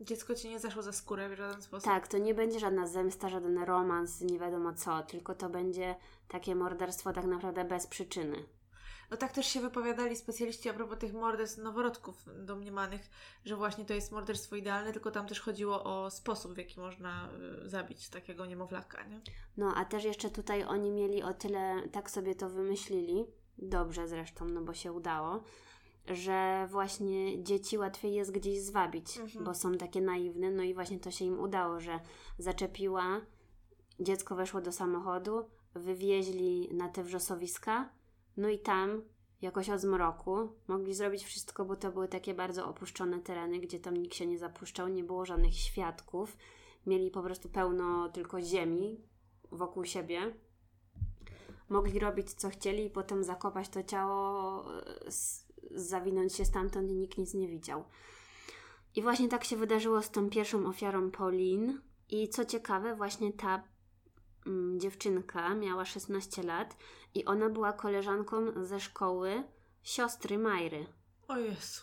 [0.03, 1.85] Dziecko ci nie zaszło za skórę w żaden sposób.
[1.85, 5.95] Tak, to nie będzie żadna zemsta, żaden romans, nie wiadomo co, tylko to będzie
[6.27, 8.45] takie morderstwo tak naprawdę bez przyczyny.
[9.11, 13.09] No tak też się wypowiadali specjaliści a propos tych morderstw noworodków domniemanych,
[13.45, 17.29] że właśnie to jest morderstwo idealne, tylko tam też chodziło o sposób, w jaki można
[17.65, 19.21] y, zabić takiego niemowlaka, nie?
[19.57, 23.25] No a też jeszcze tutaj oni mieli o tyle, tak sobie to wymyślili,
[23.57, 25.43] dobrze zresztą, no bo się udało,
[26.07, 29.45] że właśnie dzieci łatwiej jest gdzieś zwabić, Mhm.
[29.45, 31.99] bo są takie naiwne, no i właśnie to się im udało, że
[32.37, 33.21] zaczepiła,
[33.99, 37.89] dziecko weszło do samochodu, wywieźli na te wrzosowiska,
[38.37, 39.01] no i tam
[39.41, 43.97] jakoś o zmroku mogli zrobić wszystko, bo to były takie bardzo opuszczone tereny, gdzie tam
[43.97, 46.37] nikt się nie zapuszczał, nie było żadnych świadków,
[46.85, 49.01] mieli po prostu pełno tylko ziemi
[49.51, 50.33] wokół siebie.
[51.69, 55.11] Mogli robić co chcieli i potem zakopać to ciało, e,
[55.75, 57.83] zawinąć się stamtąd i nikt nic nie widział.
[58.95, 61.81] I właśnie tak się wydarzyło z tą pierwszą ofiarą Pauline.
[62.09, 63.63] I co ciekawe, właśnie ta
[64.45, 66.77] mm, dziewczynka miała 16 lat
[67.13, 69.43] i ona była koleżanką ze szkoły
[69.83, 70.85] siostry Majry.
[71.27, 71.81] O Jezu.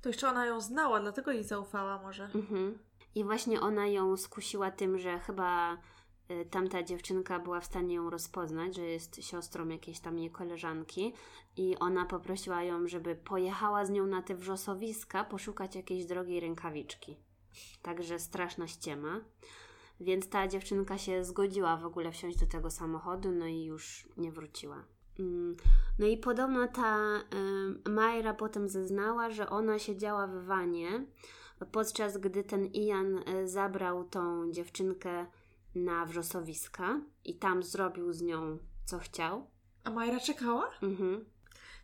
[0.00, 2.24] To jeszcze ona ją znała, dlatego jej zaufała może.
[2.24, 2.78] Mhm.
[3.14, 5.78] I właśnie ona ją skusiła tym, że chyba
[6.50, 11.12] tamta dziewczynka była w stanie ją rozpoznać, że jest siostrą jakiejś tam jej koleżanki
[11.56, 17.16] i ona poprosiła ją, żeby pojechała z nią na te wrzosowiska poszukać jakiejś drogiej rękawiczki.
[17.82, 19.20] Także straszna ściema.
[20.00, 24.32] Więc ta dziewczynka się zgodziła w ogóle wsiąść do tego samochodu, no i już nie
[24.32, 24.84] wróciła.
[25.18, 25.56] Mm,
[25.98, 27.20] No i podobno ta
[27.86, 31.06] y, Majra potem zeznała, że ona siedziała w wanie,
[31.72, 35.26] podczas gdy ten Ian e, zabrał tą dziewczynkę
[35.74, 39.46] na wrzosowiska i tam zrobił z nią co chciał.
[39.84, 40.70] A Majra czekała?
[40.82, 41.24] Mhm.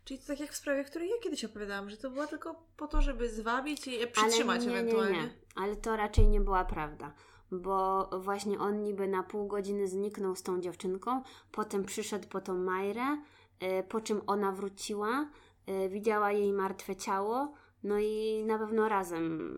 [0.05, 2.87] Czyli to tak jak w sprawie, której ja kiedyś opowiadałam, że to była tylko po
[2.87, 5.17] to, żeby zwabić i je przytrzymać Ale nie, ewentualnie.
[5.17, 5.33] Nie, nie.
[5.55, 7.13] Ale to raczej nie była prawda.
[7.51, 12.57] Bo właśnie on niby na pół godziny zniknął z tą dziewczynką, potem przyszedł po tą
[12.57, 13.17] Majrę,
[13.59, 15.29] e, po czym ona wróciła,
[15.65, 17.53] e, widziała jej martwe ciało,
[17.83, 19.51] no i na pewno razem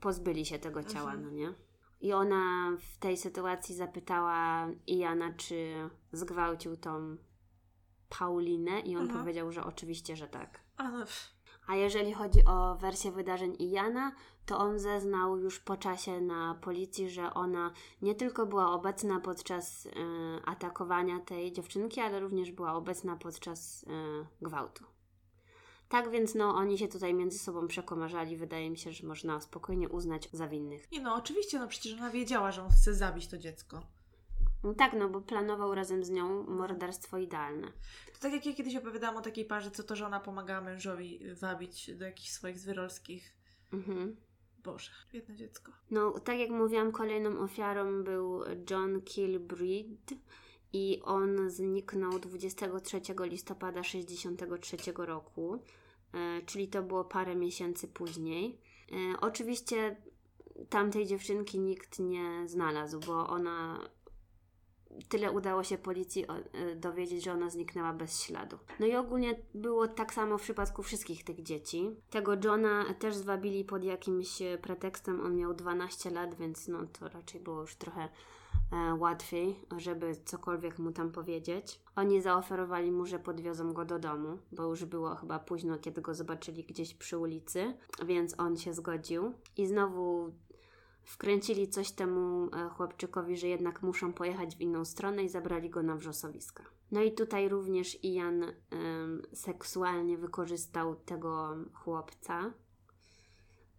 [0.00, 1.22] pozbyli się tego ciała, Mhm.
[1.22, 1.54] no nie?
[2.02, 5.74] I ona w tej sytuacji zapytała Iana, czy
[6.12, 7.16] zgwałcił tą
[8.18, 9.18] Paulinę i on Aha.
[9.18, 10.60] powiedział, że oczywiście, że tak.
[10.76, 11.04] A no.
[11.66, 14.12] A jeżeli chodzi o wersję wydarzeń Iana,
[14.46, 17.70] to on zeznał już po czasie na policji, że ona
[18.02, 19.90] nie tylko była obecna podczas e,
[20.44, 24.84] atakowania tej dziewczynki, ale również była obecna podczas e, gwałtu.
[25.92, 28.36] Tak więc no, oni się tutaj między sobą przekomarzali.
[28.36, 30.92] Wydaje mi się, że można spokojnie uznać za winnych.
[30.92, 33.82] Nie no, oczywiście, no przecież ona wiedziała, że on chce zabić to dziecko.
[34.64, 37.66] No tak, no bo planował razem z nią morderstwo idealne.
[38.12, 41.20] To tak jak ja kiedyś opowiadałam o takiej parze, co to, że ona pomagała mężowi
[41.40, 43.36] wabić do jakichś swoich zwyrolskich...
[43.72, 44.16] Mhm.
[44.58, 45.72] Boże, biedne dziecko.
[45.90, 50.14] No, tak jak mówiłam, kolejną ofiarą był John Kilbreed
[50.72, 55.62] i on zniknął 23 listopada 63 roku,
[56.46, 58.58] czyli to było parę miesięcy później.
[58.92, 59.96] E, oczywiście
[60.68, 63.88] tamtej dziewczynki nikt nie znalazł, bo ona
[65.08, 68.58] tyle udało się policji e, dowiedzieć, że ona zniknęła bez śladu.
[68.80, 71.90] No i ogólnie było tak samo w przypadku wszystkich tych dzieci.
[72.10, 77.08] Tego Johna też zwabili pod jakimś e, pretekstem, on miał 12 lat, więc no to
[77.08, 78.08] raczej było już trochę e,
[78.98, 81.80] łatwiej, żeby cokolwiek mu tam powiedzieć.
[81.96, 86.14] Oni zaoferowali mu, że podwiozą go do domu, bo już było chyba późno, kiedy go
[86.14, 87.74] zobaczyli gdzieś przy ulicy,
[88.06, 89.32] więc on się zgodził.
[89.56, 90.32] I znowu
[91.04, 95.82] wkręcili coś temu e, chłopczykowi, że jednak muszą pojechać w inną stronę i zabrali go
[95.82, 96.64] na wrzosowiska.
[96.92, 98.44] No i tutaj również Ian
[99.32, 102.52] seksualnie wykorzystał tego chłopca.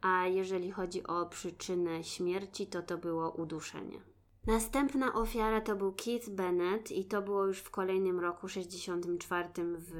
[0.01, 4.12] A jeżeli chodzi o przyczynę śmierci, to to było uduszenie.
[4.47, 9.93] Następna ofiara to był Keith Bennett i to było już w kolejnym roku, 64 w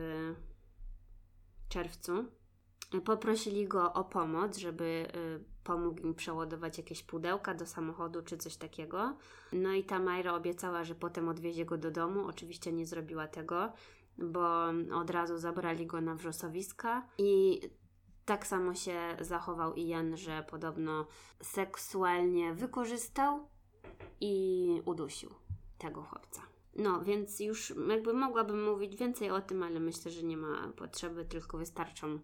[1.69, 2.25] czerwcu.
[3.05, 8.55] Poprosili go o pomoc, żeby y, pomógł im przeładować jakieś pudełka do samochodu czy coś
[8.55, 9.17] takiego.
[9.51, 12.27] No i ta Majra obiecała, że potem odwiezie go do domu.
[12.27, 13.73] Oczywiście nie zrobiła tego,
[14.17, 17.61] bo od razu zabrali go na wrzosowiska i
[18.25, 21.07] tak samo się zachował Ian, że podobno
[21.41, 23.52] seksualnie wykorzystał
[24.21, 25.29] i udusił
[25.77, 26.41] tego chłopca.
[26.75, 31.25] No, więc już jakby mogłabym mówić więcej o tym, ale myślę, że nie ma potrzeby,
[31.25, 32.19] tylko wystarczą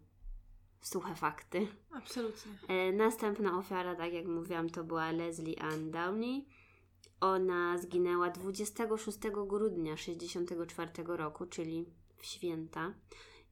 [0.82, 1.68] suche fakty.
[1.92, 2.52] Absolutnie.
[2.68, 6.46] E, następna ofiara, tak jak mówiłam, to była Leslie Ann Downey.
[7.22, 11.86] Ona zginęła 26 grudnia 1964 roku, czyli
[12.18, 12.94] w święta,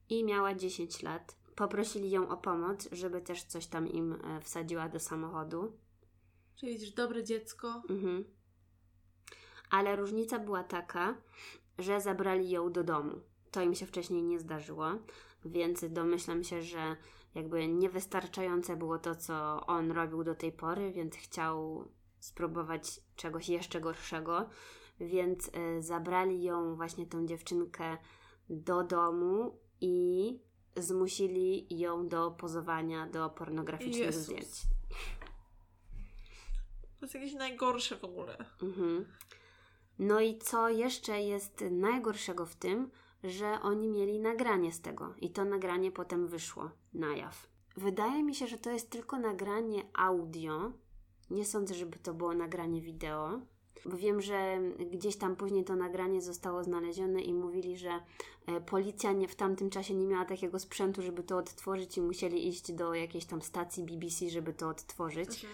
[0.08, 1.36] i miała 10 lat.
[1.54, 5.72] Poprosili ją o pomoc, żeby też coś tam im e, wsadziła do samochodu.
[6.60, 7.82] Czyli widzisz, dobre dziecko.
[7.90, 8.24] Mhm.
[9.70, 11.14] Ale różnica była taka,
[11.78, 13.20] że zabrali ją do domu.
[13.50, 14.86] To im się wcześniej nie zdarzyło,
[15.44, 16.96] więc domyślam się, że
[17.34, 23.80] jakby niewystarczające było to, co on robił do tej pory, więc chciał spróbować czegoś jeszcze
[23.80, 24.48] gorszego.
[25.00, 27.96] Więc y, zabrali ją, właśnie tą dziewczynkę,
[28.50, 30.38] do domu i
[30.76, 34.22] zmusili ją do pozowania do pornograficznych Jezus.
[34.22, 34.48] zdjęć.
[37.00, 38.36] To jest jakieś najgorsze w ogóle.
[38.62, 39.06] Mhm.
[39.98, 42.90] No i co jeszcze jest najgorszego w tym,
[43.24, 47.48] że oni mieli nagranie z tego i to nagranie potem wyszło na jaw.
[47.76, 50.72] Wydaje mi się, że to jest tylko nagranie audio.
[51.30, 53.40] Nie sądzę, żeby to było nagranie wideo.
[53.84, 54.58] Bo wiem, że
[54.90, 58.00] gdzieś tam później to nagranie zostało znalezione i mówili, że
[58.46, 62.48] e, policja nie, w tamtym czasie nie miała takiego sprzętu, żeby to odtworzyć i musieli
[62.48, 65.46] iść do jakiejś tam stacji BBC, żeby to odtworzyć.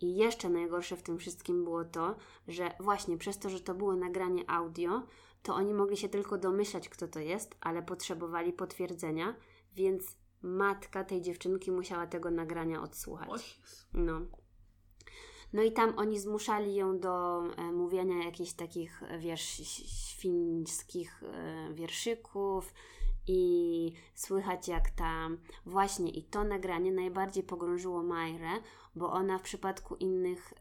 [0.00, 2.16] I jeszcze najgorsze w tym wszystkim było to,
[2.48, 5.02] że właśnie przez to, że to było nagranie audio,
[5.42, 9.34] to oni mogli się tylko domyślać, kto to jest, ale potrzebowali potwierdzenia,
[9.74, 13.60] więc matka tej dziewczynki musiała tego nagrania odsłuchać.
[13.94, 14.20] No.
[15.52, 19.40] No i tam oni zmuszali ją do e, mówienia jakichś takich, wiesz,
[19.86, 22.74] świńskich e, wierszyków
[23.28, 28.48] i słychać jak tam właśnie i to nagranie najbardziej pogrążyło Majrę,
[28.94, 30.52] bo ona w przypadku innych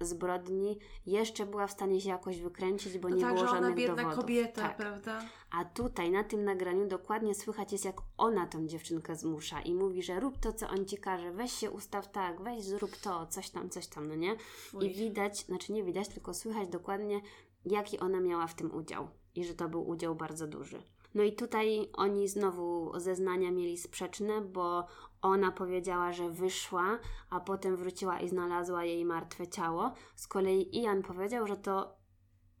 [0.00, 3.50] e, zbrodni jeszcze była w stanie się jakoś wykręcić, bo No nie tak, było że
[3.50, 4.20] ona żadnych biedna dowodów.
[4.20, 4.76] kobieta, tak.
[4.76, 5.22] prawda?
[5.50, 10.02] A tutaj na tym nagraniu dokładnie słychać jest, jak ona tą dziewczynkę zmusza i mówi,
[10.02, 13.50] że rób to, co on ci każe, weź się ustaw tak, weź zrób to, coś
[13.50, 14.36] tam, coś tam, no nie?
[14.38, 14.86] Fuj.
[14.86, 17.20] I widać, znaczy nie widać, tylko słychać dokładnie,
[17.66, 20.82] jaki ona miała w tym udział i że to był udział bardzo duży.
[21.16, 24.86] No i tutaj oni znowu zeznania mieli sprzeczne, bo
[25.22, 26.98] ona powiedziała, że wyszła,
[27.30, 29.92] a potem wróciła i znalazła jej martwe ciało.
[30.16, 31.96] Z kolei Ian powiedział, że to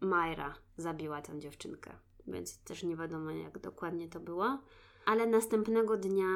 [0.00, 1.92] Majra zabiła tę dziewczynkę,
[2.26, 4.58] więc też nie wiadomo jak dokładnie to było.
[5.06, 6.26] Ale następnego dnia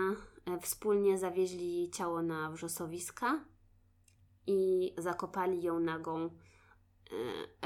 [0.47, 3.45] e, wspólnie zawieźli ciało na wrzosowiska
[4.47, 6.31] i zakopali ją nagą e,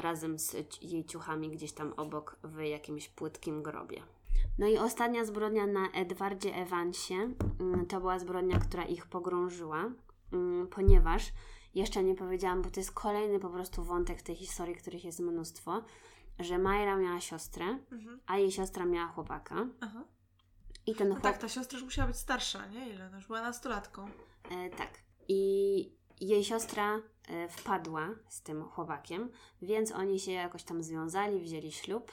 [0.01, 4.14] razem z jej ciuchami gdzieś tam obok w jakimś płytkim grobie.
[4.57, 7.15] No i ostatnia zbrodnia na Edwardzie Evansie
[7.59, 9.91] mm, to była zbrodnia, która ich pogrążyła,
[10.33, 11.33] mm, ponieważ
[11.75, 15.19] jeszcze nie powiedziałam, bo to jest kolejny po prostu wątek w tej historii, których jest
[15.19, 15.81] mnóstwo,
[16.39, 18.19] że Majra miała siostrę, Mhm.
[18.27, 19.67] a jej siostra miała chłopaka.
[19.81, 20.03] Aha.
[20.87, 21.31] I ten No chłopak...
[21.33, 22.89] tak, ta siostra już musiała być starsza, nie?
[22.89, 23.09] Ile?
[23.09, 24.05] No już była nastolatką.
[24.51, 24.89] E, tak.
[25.27, 25.91] I
[26.21, 29.31] jej siostra e, wpadła z tym chłopakiem,
[29.61, 32.11] więc oni się jakoś tam związali, wzięli ślub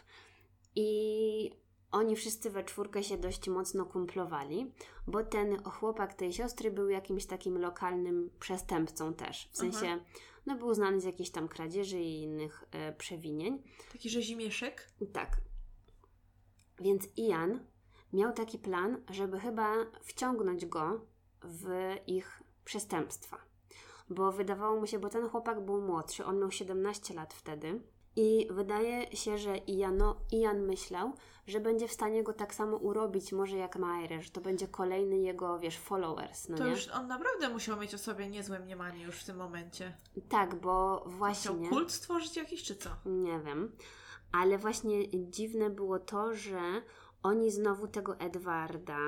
[0.76, 1.50] i
[1.92, 4.72] oni wszyscy we czwórkę się dość mocno kumplowali,
[5.06, 9.48] bo ten chłopak tej siostry był jakimś takim lokalnym przestępcą też.
[9.52, 10.04] W sensie, Aha.
[10.46, 13.62] no był znany z jakichś tam kradzieży i innych e, przewinień.
[13.92, 14.88] Taki rzezimieszek.
[15.12, 15.36] Tak.
[16.80, 17.66] Więc Ian
[18.12, 21.06] miał taki plan, żeby chyba wciągnąć go
[21.44, 23.38] w ich przestępstwa.
[24.10, 27.80] Bo wydawało mu się, bo ten chłopak był młodszy, on miał 17 lat wtedy.
[28.16, 31.12] I wydaje się, że Iano, Ian myślał,
[31.46, 35.18] że będzie w stanie go tak samo urobić, może jak Maire, że to będzie kolejny
[35.18, 36.70] jego, wiesz, followers, no To nie?
[36.70, 39.96] już on naprawdę musiał mieć o sobie niezłe mniemanie już w tym momencie.
[40.28, 41.68] Tak, bo Chciał właśnie...
[41.68, 42.90] kult stworzyć jakiś, czy co?
[43.06, 43.76] Nie wiem.
[44.32, 46.60] Ale właśnie dziwne było to, że
[47.22, 48.98] oni znowu tego Edwarda,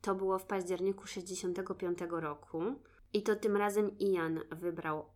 [0.00, 2.62] to było w październiku 65 roku,
[3.12, 5.06] i to tym razem Ian wybrał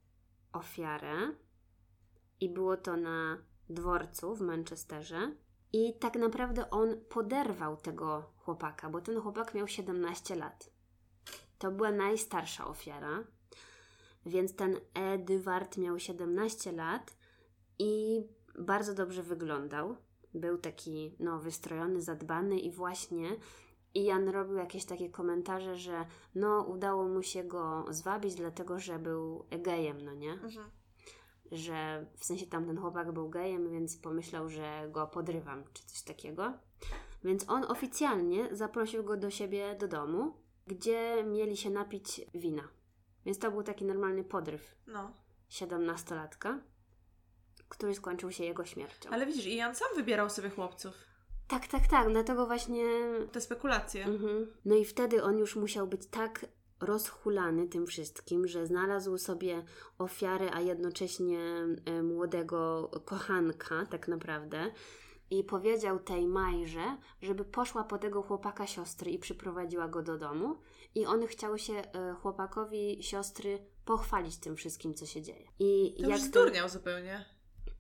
[0.53, 1.13] ofiarę,
[2.41, 3.39] i było to na
[3.69, 5.33] dworcu w Manchesterze.
[5.73, 10.71] I tak naprawdę on poderwał tego chłopaka, bo ten chłopak miał 17 lat.
[11.59, 13.25] To była najstarsza ofiara,
[14.27, 17.17] więc ten Edward miał 17 lat
[17.79, 18.23] i
[18.59, 19.97] bardzo dobrze wyglądał.
[20.35, 23.37] Był taki no, wystrojony, zadbany i właśnie
[23.95, 29.47] Ian robił jakieś takie komentarze, że no udało mu się go zwabić, dlatego że był
[29.51, 30.33] gejem, no nie?
[30.33, 30.71] Mhm.
[31.53, 36.53] Że w sensie tamten chłopak był gejem, więc pomyślał, że go podrywam, czy coś takiego.
[37.25, 40.35] Więc on oficjalnie zaprosił go do siebie do domu,
[40.67, 42.69] gdzie mieli się napić wina.
[43.27, 45.13] Więc to był taki normalny podryw No.
[45.51, 46.59] 17-latka,
[47.69, 49.11] który skończył się jego śmiercią.
[49.11, 50.95] Ale widzisz, Ian sam wybierał sobie chłopców.
[51.49, 52.85] Tak, tak, tak, dlatego właśnie.
[53.33, 54.05] Te spekulacje.
[54.05, 54.47] Mhm.
[54.65, 56.47] No i wtedy on już musiał być tak
[56.81, 59.63] rozhulany tym wszystkim, że znalazł sobie
[59.99, 61.41] ofiarę, a jednocześnie
[61.85, 64.71] e, młodego kochanka, tak naprawdę.
[65.31, 70.57] I powiedział tej Majrze, żeby poszła po tego chłopaka siostry i przyprowadziła go do domu.
[70.95, 75.49] I on chciał się e, chłopakowi siostry pochwalić tym wszystkim, co się dzieje.
[75.59, 77.25] I To już to- zdurniał zupełnie.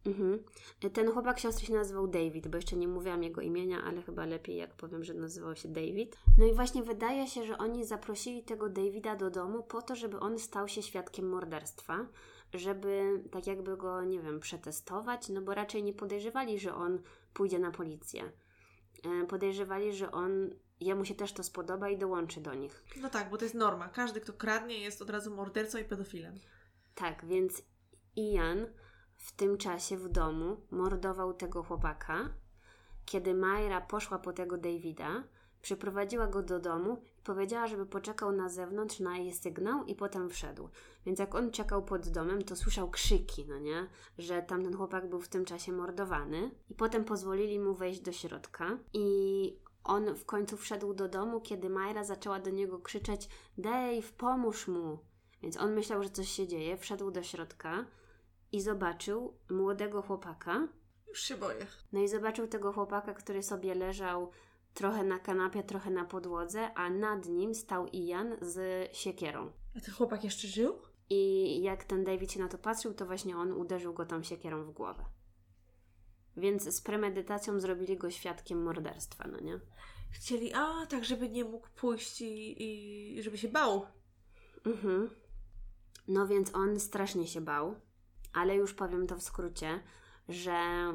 [0.07, 0.45] Mhm.
[0.93, 4.57] Ten chłopak siostry się nazywał David, bo jeszcze nie mówiłam jego imienia, ale chyba lepiej
[4.57, 6.17] jak powiem, że nazywał się David.
[6.39, 10.21] No i właśnie wydaje się, że oni zaprosili tego Davida do domu po to, żeby
[10.21, 12.07] on stał się świadkiem morderstwa,
[12.55, 17.03] żeby tak jakby go, nie wiem, przetestować, no bo raczej nie podejrzewali, że on
[17.33, 18.33] pójdzie na policję.
[19.05, 20.51] E, Podejrzewali, że on,
[20.81, 22.85] jemu się też to spodoba i dołączy do nich.
[23.01, 23.89] No tak, bo to jest norma.
[23.89, 26.35] Każdy, kto kradnie, jest od razu mordercą i pedofilem.
[26.95, 27.63] Tak, więc
[28.17, 28.67] Ian
[29.19, 32.31] w tym czasie w domu mordował tego chłopaka.
[33.05, 35.25] Kiedy Majra poszła po tego Davida,
[35.63, 40.31] przyprowadziła go do domu i powiedziała, żeby poczekał na zewnątrz na jej sygnał i potem
[40.31, 40.69] wszedł.
[41.07, 43.87] Więc jak on czekał pod domem, to słyszał krzyki, no nie?
[44.19, 46.51] Że tamten chłopak był w tym czasie mordowany.
[46.71, 51.71] I potem pozwolili mu wejść do środka i on w końcu wszedł do domu, kiedy
[51.71, 53.29] Majra zaczęła do niego krzyczeć
[53.59, 54.99] Dave, pomóż mu!
[55.43, 57.85] Więc on myślał, że coś się dzieje, wszedł do środka
[58.53, 60.69] i zobaczył młodego chłopaka.
[61.09, 61.67] Już się boję.
[61.93, 64.31] No i zobaczył tego chłopaka, który sobie leżał
[64.75, 69.53] trochę na kanapie, trochę na podłodze, a nad nim stał Ian z siekierą.
[69.77, 70.79] A ten chłopak jeszcze żył?
[71.11, 74.65] I jak ten David się na to patrzył, to właśnie on uderzył go tą siekierą
[74.65, 75.05] w głowę.
[76.37, 79.61] Więc z premedytacją zrobili go świadkiem morderstwa, no nie?
[80.11, 82.63] Chcieli, a tak, żeby nie mógł pójść i,
[83.19, 83.87] i żeby się bał.
[84.67, 85.11] Mhm.
[86.09, 87.75] No więc on strasznie się bał,
[88.33, 89.81] ale już powiem to w skrócie,
[90.29, 90.93] że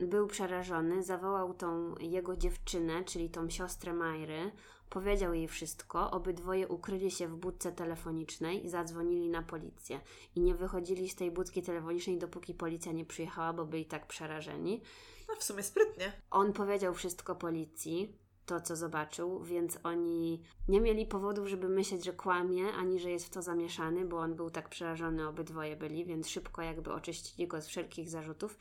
[0.00, 4.52] y, był przerażony, zawołał tą jego dziewczynę, czyli tą siostrę Majry,
[4.90, 10.00] powiedział jej wszystko, obydwoje ukryli się w budce telefonicznej i zadzwonili na policję.
[10.36, 14.82] I nie wychodzili z tej budki telefonicznej, dopóki policja nie przyjechała, bo byli tak przerażeni.
[15.28, 16.12] No w sumie sprytnie.
[16.30, 18.16] On powiedział wszystko policji,
[18.48, 23.26] to co zobaczył, więc oni nie mieli powodów, żeby myśleć, że kłamie, ani że jest
[23.26, 27.60] w to zamieszany, bo on był tak przerażony, obydwoje byli, więc szybko jakby oczyścili go
[27.62, 28.58] z wszelkich zarzutów.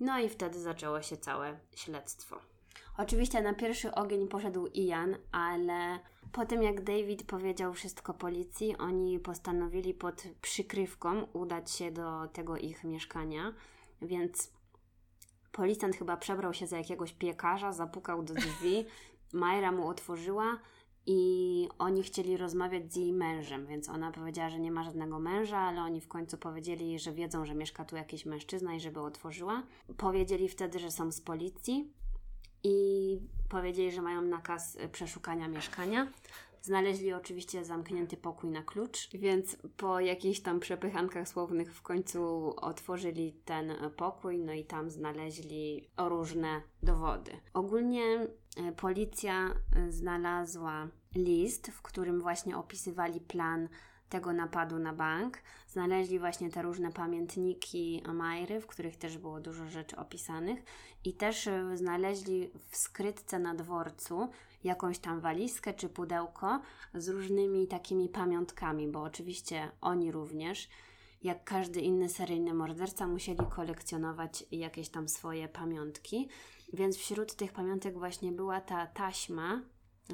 [0.00, 2.36] No i wtedy zaczęło się całe śledztwo.
[2.98, 5.98] Oczywiście na pierwszy ogień poszedł Ian, ale
[6.32, 12.56] po tym jak David powiedział wszystko policji, oni postanowili pod przykrywką udać się do tego
[12.56, 13.52] ich mieszkania,
[14.02, 14.50] więc
[15.52, 18.84] Policjant chyba przebrał się za jakiegoś piekarza, zapukał do drzwi,
[19.32, 20.58] Majra mu otworzyła
[21.06, 25.58] i oni chcieli rozmawiać z jej mężem, więc ona powiedziała, że nie ma żadnego męża,
[25.58, 29.62] ale oni w końcu powiedzieli że wiedzą, że mieszka tu jakiś mężczyzna i żeby otworzyła.
[29.96, 31.92] Powiedzieli wtedy, że są z policji
[32.64, 36.06] i powiedzieli, że mają nakaz przeszukania mieszkania.
[36.62, 43.32] Znaleźli oczywiście zamknięty pokój na klucz, więc po jakichś tam przepychankach słownych w końcu otworzyli
[43.44, 47.32] ten pokój, no i tam znaleźli różne dowody.
[47.54, 48.28] Ogólnie e,
[48.76, 49.54] policja
[49.88, 53.68] znalazła list, w którym właśnie opisywali plan
[54.08, 55.38] tego napadu na bank.
[55.68, 60.62] Znaleźli właśnie te różne pamiętniki Majry, w których też było dużo rzeczy opisanych
[61.04, 64.28] i też e, znaleźli w skrytce na dworcu
[64.64, 66.60] jakąś tam walizkę czy pudełko
[66.94, 70.68] z różnymi takimi pamiątkami, bo oczywiście oni również,
[71.22, 76.28] jak każdy inny seryjny morderca, musieli kolekcjonować jakieś tam swoje pamiątki.
[76.72, 79.62] Więc wśród tych pamiątek właśnie była ta taśma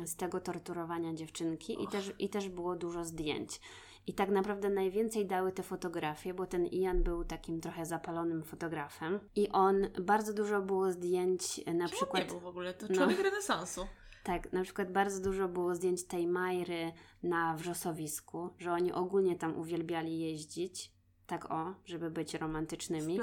[0.05, 3.61] z tego torturowania dziewczynki i też, i też było dużo zdjęć.
[4.07, 9.21] I tak naprawdę najwięcej dały te fotografie, bo ten Ian był takim trochę zapalonym fotografem
[9.37, 12.23] i on bardzo dużo było zdjęć na Czemu przykład.
[12.23, 12.75] nie był w ogóle?
[12.75, 13.87] To człowiek renesansu.
[14.27, 16.93] Tak, na przykład bardzo dużo było zdjęć tej Majry
[17.23, 20.93] na wrzosowisku, że oni ogólnie tam uwielbiali jeździć,
[21.27, 23.21] tak o, żeby być romantycznymi,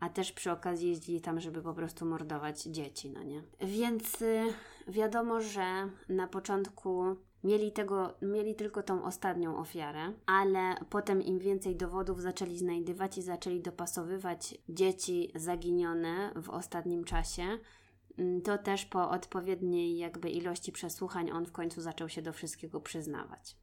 [0.00, 3.42] a też przy okazji jeździli tam, żeby po prostu mordować dzieci, no nie?
[3.60, 4.44] Więc y,
[4.88, 11.76] wiadomo, że na początku mieli tego, mieli tylko tą ostatnią ofiarę, ale potem im więcej
[11.76, 17.58] dowodów zaczęli znajdywać i zaczęli dopasowywać dzieci zaginione w ostatnim czasie,
[18.44, 23.56] to też po odpowiedniej jakby ilości przesłuchań on w końcu zaczął się do wszystkiego przyznawać.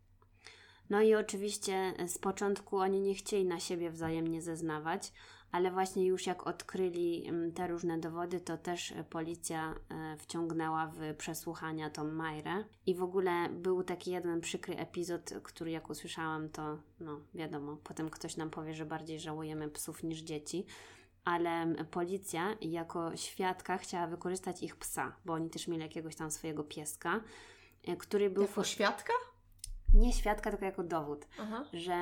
[0.89, 5.13] No i oczywiście z początku oni nie chcieli na siebie wzajemnie zeznawać,
[5.51, 11.15] ale właśnie już jak odkryli mm, te różne dowody, to też policja e, wciągnęła w
[11.17, 12.63] przesłuchania tą Majrę.
[12.85, 18.09] I w ogóle był taki jeden przykry epizod, który jak usłyszałam, to no wiadomo, potem
[18.09, 20.65] ktoś nam powie, że bardziej żałujemy psów niż dzieci
[21.27, 26.63] ale policja jako świadka chciała wykorzystać ich psa, bo oni też mieli jakiegoś tam swojego
[26.63, 27.21] pieska,
[27.87, 28.43] e, który był...
[28.43, 29.13] Jako świadka?
[29.93, 31.65] Nie świadka, tylko jako dowód, Aha.
[31.73, 31.93] że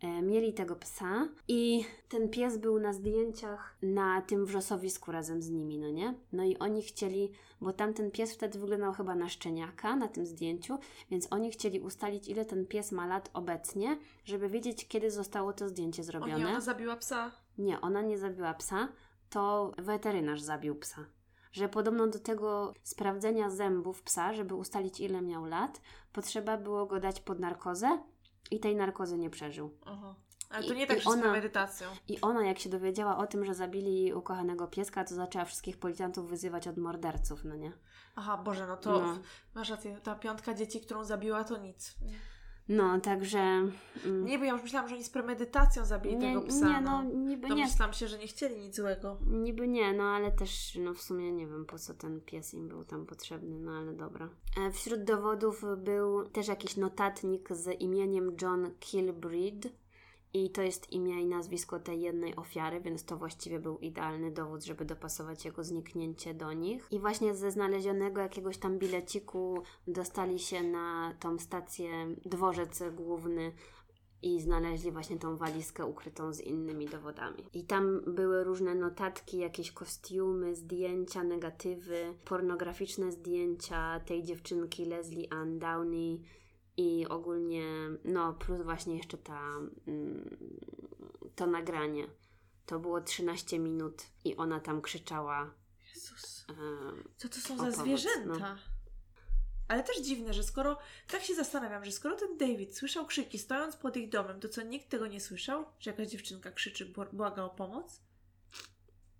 [0.00, 5.50] e, mieli tego psa i ten pies był na zdjęciach na tym wrzosowisku razem z
[5.50, 6.14] nimi, no nie?
[6.32, 10.78] No i oni chcieli, bo tamten pies wtedy wyglądał chyba na szczeniaka na tym zdjęciu,
[11.10, 15.68] więc oni chcieli ustalić, ile ten pies ma lat obecnie, żeby wiedzieć, kiedy zostało to
[15.68, 16.38] zdjęcie zrobione.
[16.38, 17.43] nie, ona zabiła psa.
[17.58, 18.88] Nie, ona nie zabiła psa,
[19.30, 21.04] to weterynarz zabił psa.
[21.52, 25.80] Że podobno do tego sprawdzenia zębów psa, żeby ustalić ile miał lat,
[26.12, 27.98] potrzeba było go dać pod narkozę
[28.50, 29.78] i tej narkozy nie przeżył.
[29.86, 30.14] Aha.
[30.50, 31.88] Ale to nie tak, i ona- medytacją.
[32.08, 36.28] I ona, jak się dowiedziała o tym, że zabili ukochanego pieska, to zaczęła wszystkich policjantów
[36.28, 37.72] wyzywać od morderców, no nie?
[38.16, 39.18] Aha, Boże, no to No.
[39.54, 40.00] masz rację.
[40.02, 41.94] Ta piątka dzieci, którą zabiła, to nic.
[42.68, 43.38] No, także...
[44.04, 46.68] mm, Nie, bo ja już myślałam, że oni z premedytacją zabili nie, tego psa.
[46.68, 49.18] nie, no, niby nie, Domyślam się, że nie chcieli nic złego.
[49.26, 52.68] Niby nie, no ale też no w sumie nie wiem po co ten pies im
[52.68, 54.28] był tam potrzebny, no ale dobra.
[54.60, 59.72] E, Wśród dowodów był też jakiś notatnik z imieniem John Kilbreed
[60.34, 64.64] i to jest imię i nazwisko tej jednej ofiary, więc to właściwie był idealny dowód,
[64.64, 66.88] żeby dopasować jego zniknięcie do nich.
[66.90, 71.90] I właśnie ze znalezionego jakiegoś tam bileciku dostali się na tą stację
[72.24, 73.52] dworzec główny
[74.22, 77.44] i znaleźli właśnie tą walizkę ukrytą z innymi dowodami.
[77.52, 85.58] I tam były różne notatki, jakieś kostiumy, zdjęcia, negatywy, pornograficzne zdjęcia tej dziewczynki Leslie Ann
[85.58, 86.20] Downey
[86.76, 87.64] i ogólnie,
[88.04, 89.40] no plus właśnie jeszcze ta,
[89.86, 90.36] mm,
[91.34, 92.06] to nagranie.
[92.66, 95.54] To było 13 minut i ona tam krzyczała.
[95.94, 96.46] Jezus.
[97.16, 98.54] Co to są za pomoc, zwierzęta?
[98.54, 98.56] no.
[99.68, 100.78] Ale też dziwne, że skoro,
[101.08, 104.62] tak się zastanawiam, że skoro ten David słyszał krzyki stojąc pod ich domem, to co
[104.62, 105.64] nikt tego nie słyszał?
[105.80, 108.00] Że jakaś dziewczynka krzyczy, bł- błaga o pomoc?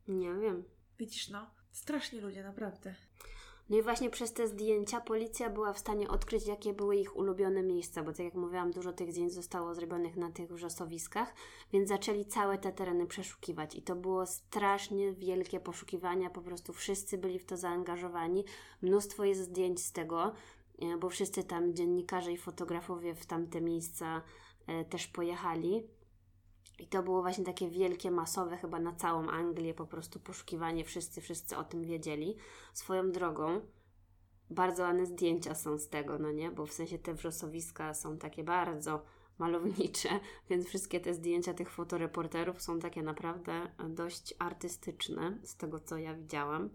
[0.09, 0.65] nie wiem.
[0.99, 2.95] Widzisz, no, straszni ludzie, naprawdę.
[3.71, 7.63] No i właśnie przez te zdjęcia policja była w stanie odkryć, jakie były ich ulubione
[7.63, 11.35] miejsca, bo tak jak mówiłam, dużo tych zdjęć zostało zrobionych na tych wrzosowiskach,
[11.73, 17.19] więc zaczęli całe te tereny przeszukiwać i to było strasznie wielkie poszukiwania, po prostu wszyscy
[17.19, 18.45] byli w to zaangażowani.
[18.83, 20.33] Mnóstwo jest zdjęć z tego,
[20.79, 24.23] e, bo wszyscy tam dziennikarze i fotografowie w tamte miejsca
[24.67, 25.89] e, też pojechali.
[26.79, 31.21] I to było właśnie takie wielkie, masowe, chyba na całą Anglię po prostu poszukiwanie, wszyscy,
[31.21, 32.37] wszyscy o tym wiedzieli.
[32.73, 33.61] Swoją drogą,
[34.51, 36.51] bardzo ładne zdjęcia są z tego, no nie?
[36.51, 39.03] Bo w sensie te wrzosowiska są takie bardzo
[39.39, 40.09] malownicze,
[40.51, 46.15] więc wszystkie te zdjęcia tych fotoreporterów są takie naprawdę dość artystyczne, z tego co ja
[46.15, 46.71] widziałam.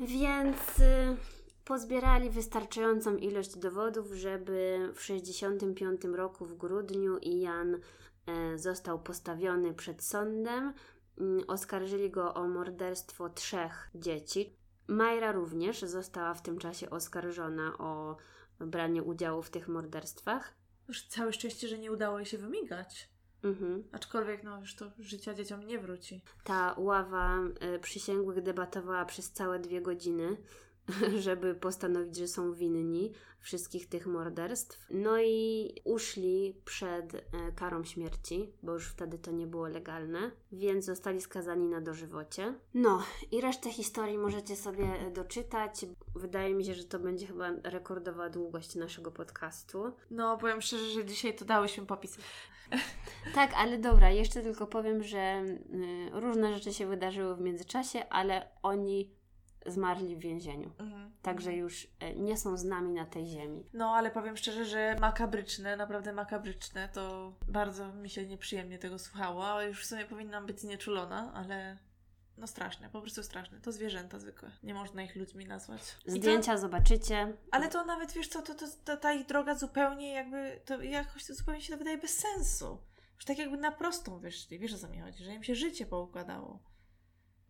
[0.00, 1.16] Więc y,
[1.64, 7.76] pozbierali wystarczającą ilość dowodów, żeby w 65 roku w grudniu Ian
[8.56, 10.74] został postawiony przed sądem.
[11.18, 14.56] Mm, Oskarżyli go o morderstwo trzech dzieci.
[14.88, 18.16] Majra również została w tym czasie oskarżona o
[18.60, 20.54] branie udziału w tych morderstwach.
[20.88, 23.08] Już całe szczęście, że nie udało jej się wymigać.
[23.42, 23.84] Mhm.
[23.92, 26.22] Aczkolwiek, no już to życia dzieciom nie wróci.
[26.44, 27.38] Ta ława
[27.76, 30.36] y, przysięgłych debatowała przez całe dwie godziny,
[31.18, 34.86] żeby postanowić, że są winni wszystkich tych morderstw.
[34.90, 37.20] No i uszli przed y,
[37.56, 42.54] karą śmierci, bo już wtedy to nie było legalne, więc zostali skazani na dożywocie.
[42.74, 45.86] No i resztę historii możecie sobie y, doczytać.
[46.14, 49.92] Wydaje mi się, że to będzie chyba rekordowa długość naszego podcastu.
[50.10, 52.18] No, powiem szczerze, że dzisiaj to dałyśmy popis.
[53.34, 55.44] Tak, ale dobra, jeszcze tylko powiem, że
[56.14, 59.17] y, różne rzeczy się wydarzyły w międzyczasie, ale oni
[59.70, 60.70] zmarli w więzieniu.
[60.78, 61.12] Mhm.
[61.22, 63.66] Także już y, nie są z nami na tej ziemi.
[63.72, 69.62] No, ale powiem szczerze, że makabryczne, naprawdę makabryczne, to bardzo mi się nieprzyjemnie tego słuchało.
[69.62, 71.76] Już w sumie powinnam być znieczulona, ale
[72.38, 73.60] no straszne, po prostu straszne.
[73.60, 74.50] To zwierzęta zwykłe.
[74.62, 75.80] Nie można ich ludźmi nazwać.
[76.02, 77.36] I to- Zdjęcia zobaczycie.
[77.50, 81.24] Ale to nawet, wiesz co, to, to, to ta ich droga zupełnie jakby, to jakoś
[81.26, 82.78] to zupełnie się to wydaje bez sensu.
[83.14, 85.86] Już tak jakby na prostą wyszli, wiesz o co mi chodzi, że im się życie
[85.86, 86.58] poukładało.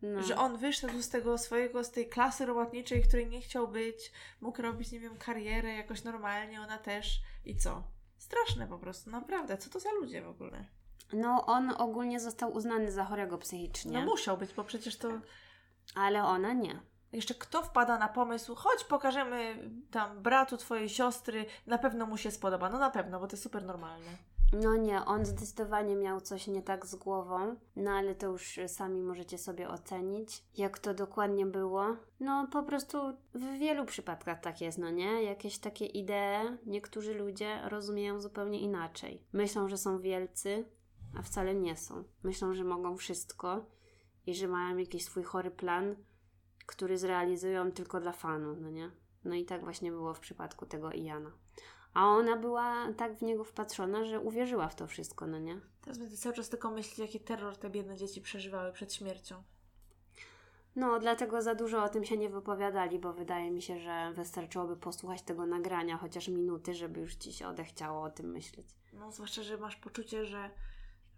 [0.01, 0.23] No.
[0.23, 4.11] Że on wyszedł z tego swojego, z tej klasy robotniczej, której nie chciał być,
[4.41, 7.21] mógł robić, nie wiem, karierę jakoś normalnie, ona też.
[7.45, 7.83] I co?
[8.17, 9.57] Straszne po prostu, naprawdę.
[9.57, 10.65] Co to za ludzie w ogóle?
[11.13, 15.09] no, on ogólnie został uznany za chorego psychicznie, No musiał być, bo przecież to...
[15.95, 16.79] ale ona nie.
[17.11, 22.31] Jeszcze kto wpada na pomysł, chodź pokażemy tam bratu twojej siostry, na pewno mu się
[22.31, 22.69] spodoba.
[22.69, 24.11] No na pewno, bo to jest super normalne.
[24.53, 29.01] No nie, on zdecydowanie miał coś nie tak z głową, no ale to już sami
[29.01, 31.95] możecie sobie ocenić, jak to dokładnie było.
[32.19, 32.97] No po prostu
[33.33, 35.23] w wielu przypadkach tak jest, no nie?
[35.23, 39.23] Jakieś takie idee niektórzy ludzie rozumieją zupełnie inaczej.
[39.33, 40.65] Myślą, że są wielcy,
[41.17, 42.03] a wcale nie są.
[42.23, 43.65] Myślą, że mogą wszystko
[44.25, 45.95] i że mają jakiś swój chory plan,
[46.65, 48.91] który zrealizują tylko dla fanu, no nie?
[49.25, 51.31] No i tak właśnie było w przypadku tego Iana.
[51.93, 55.59] A ona była tak w niego wpatrzona, że uwierzyła w to wszystko, no nie?
[55.81, 59.43] Teraz będę cały czas tylko myśleć, jaki terror te biedne dzieci przeżywały przed śmiercią.
[60.75, 64.77] No, dlatego za dużo o tym się nie wypowiadali, bo wydaje mi się, że wystarczyłoby
[64.77, 68.67] posłuchać tego nagrania chociaż minuty, żeby już ci się odechciało o tym myśleć.
[68.93, 70.49] No, zwłaszcza, że masz poczucie, że,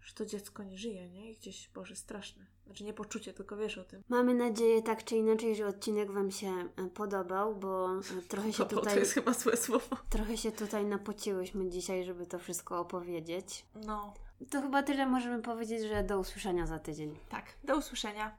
[0.04, 1.30] że to dziecko nie żyje, nie?
[1.32, 2.46] I gdzieś, Boże, straszne.
[2.66, 4.02] Znaczy nie poczucie, tylko wiesz o tym.
[4.08, 8.62] Mamy nadzieję tak czy inaczej, że odcinek Wam się e, podobał, bo e, trochę się
[8.64, 9.96] Bo to tutaj, jest chyba złe słowo.
[10.10, 13.66] trochę się tutaj napociłyśmy dzisiaj, żeby to wszystko opowiedzieć.
[13.74, 14.14] No,
[14.50, 17.18] To chyba tyle możemy powiedzieć, że do usłyszenia za tydzień.
[17.28, 17.44] tak.
[17.64, 18.30] Do usłyszenia.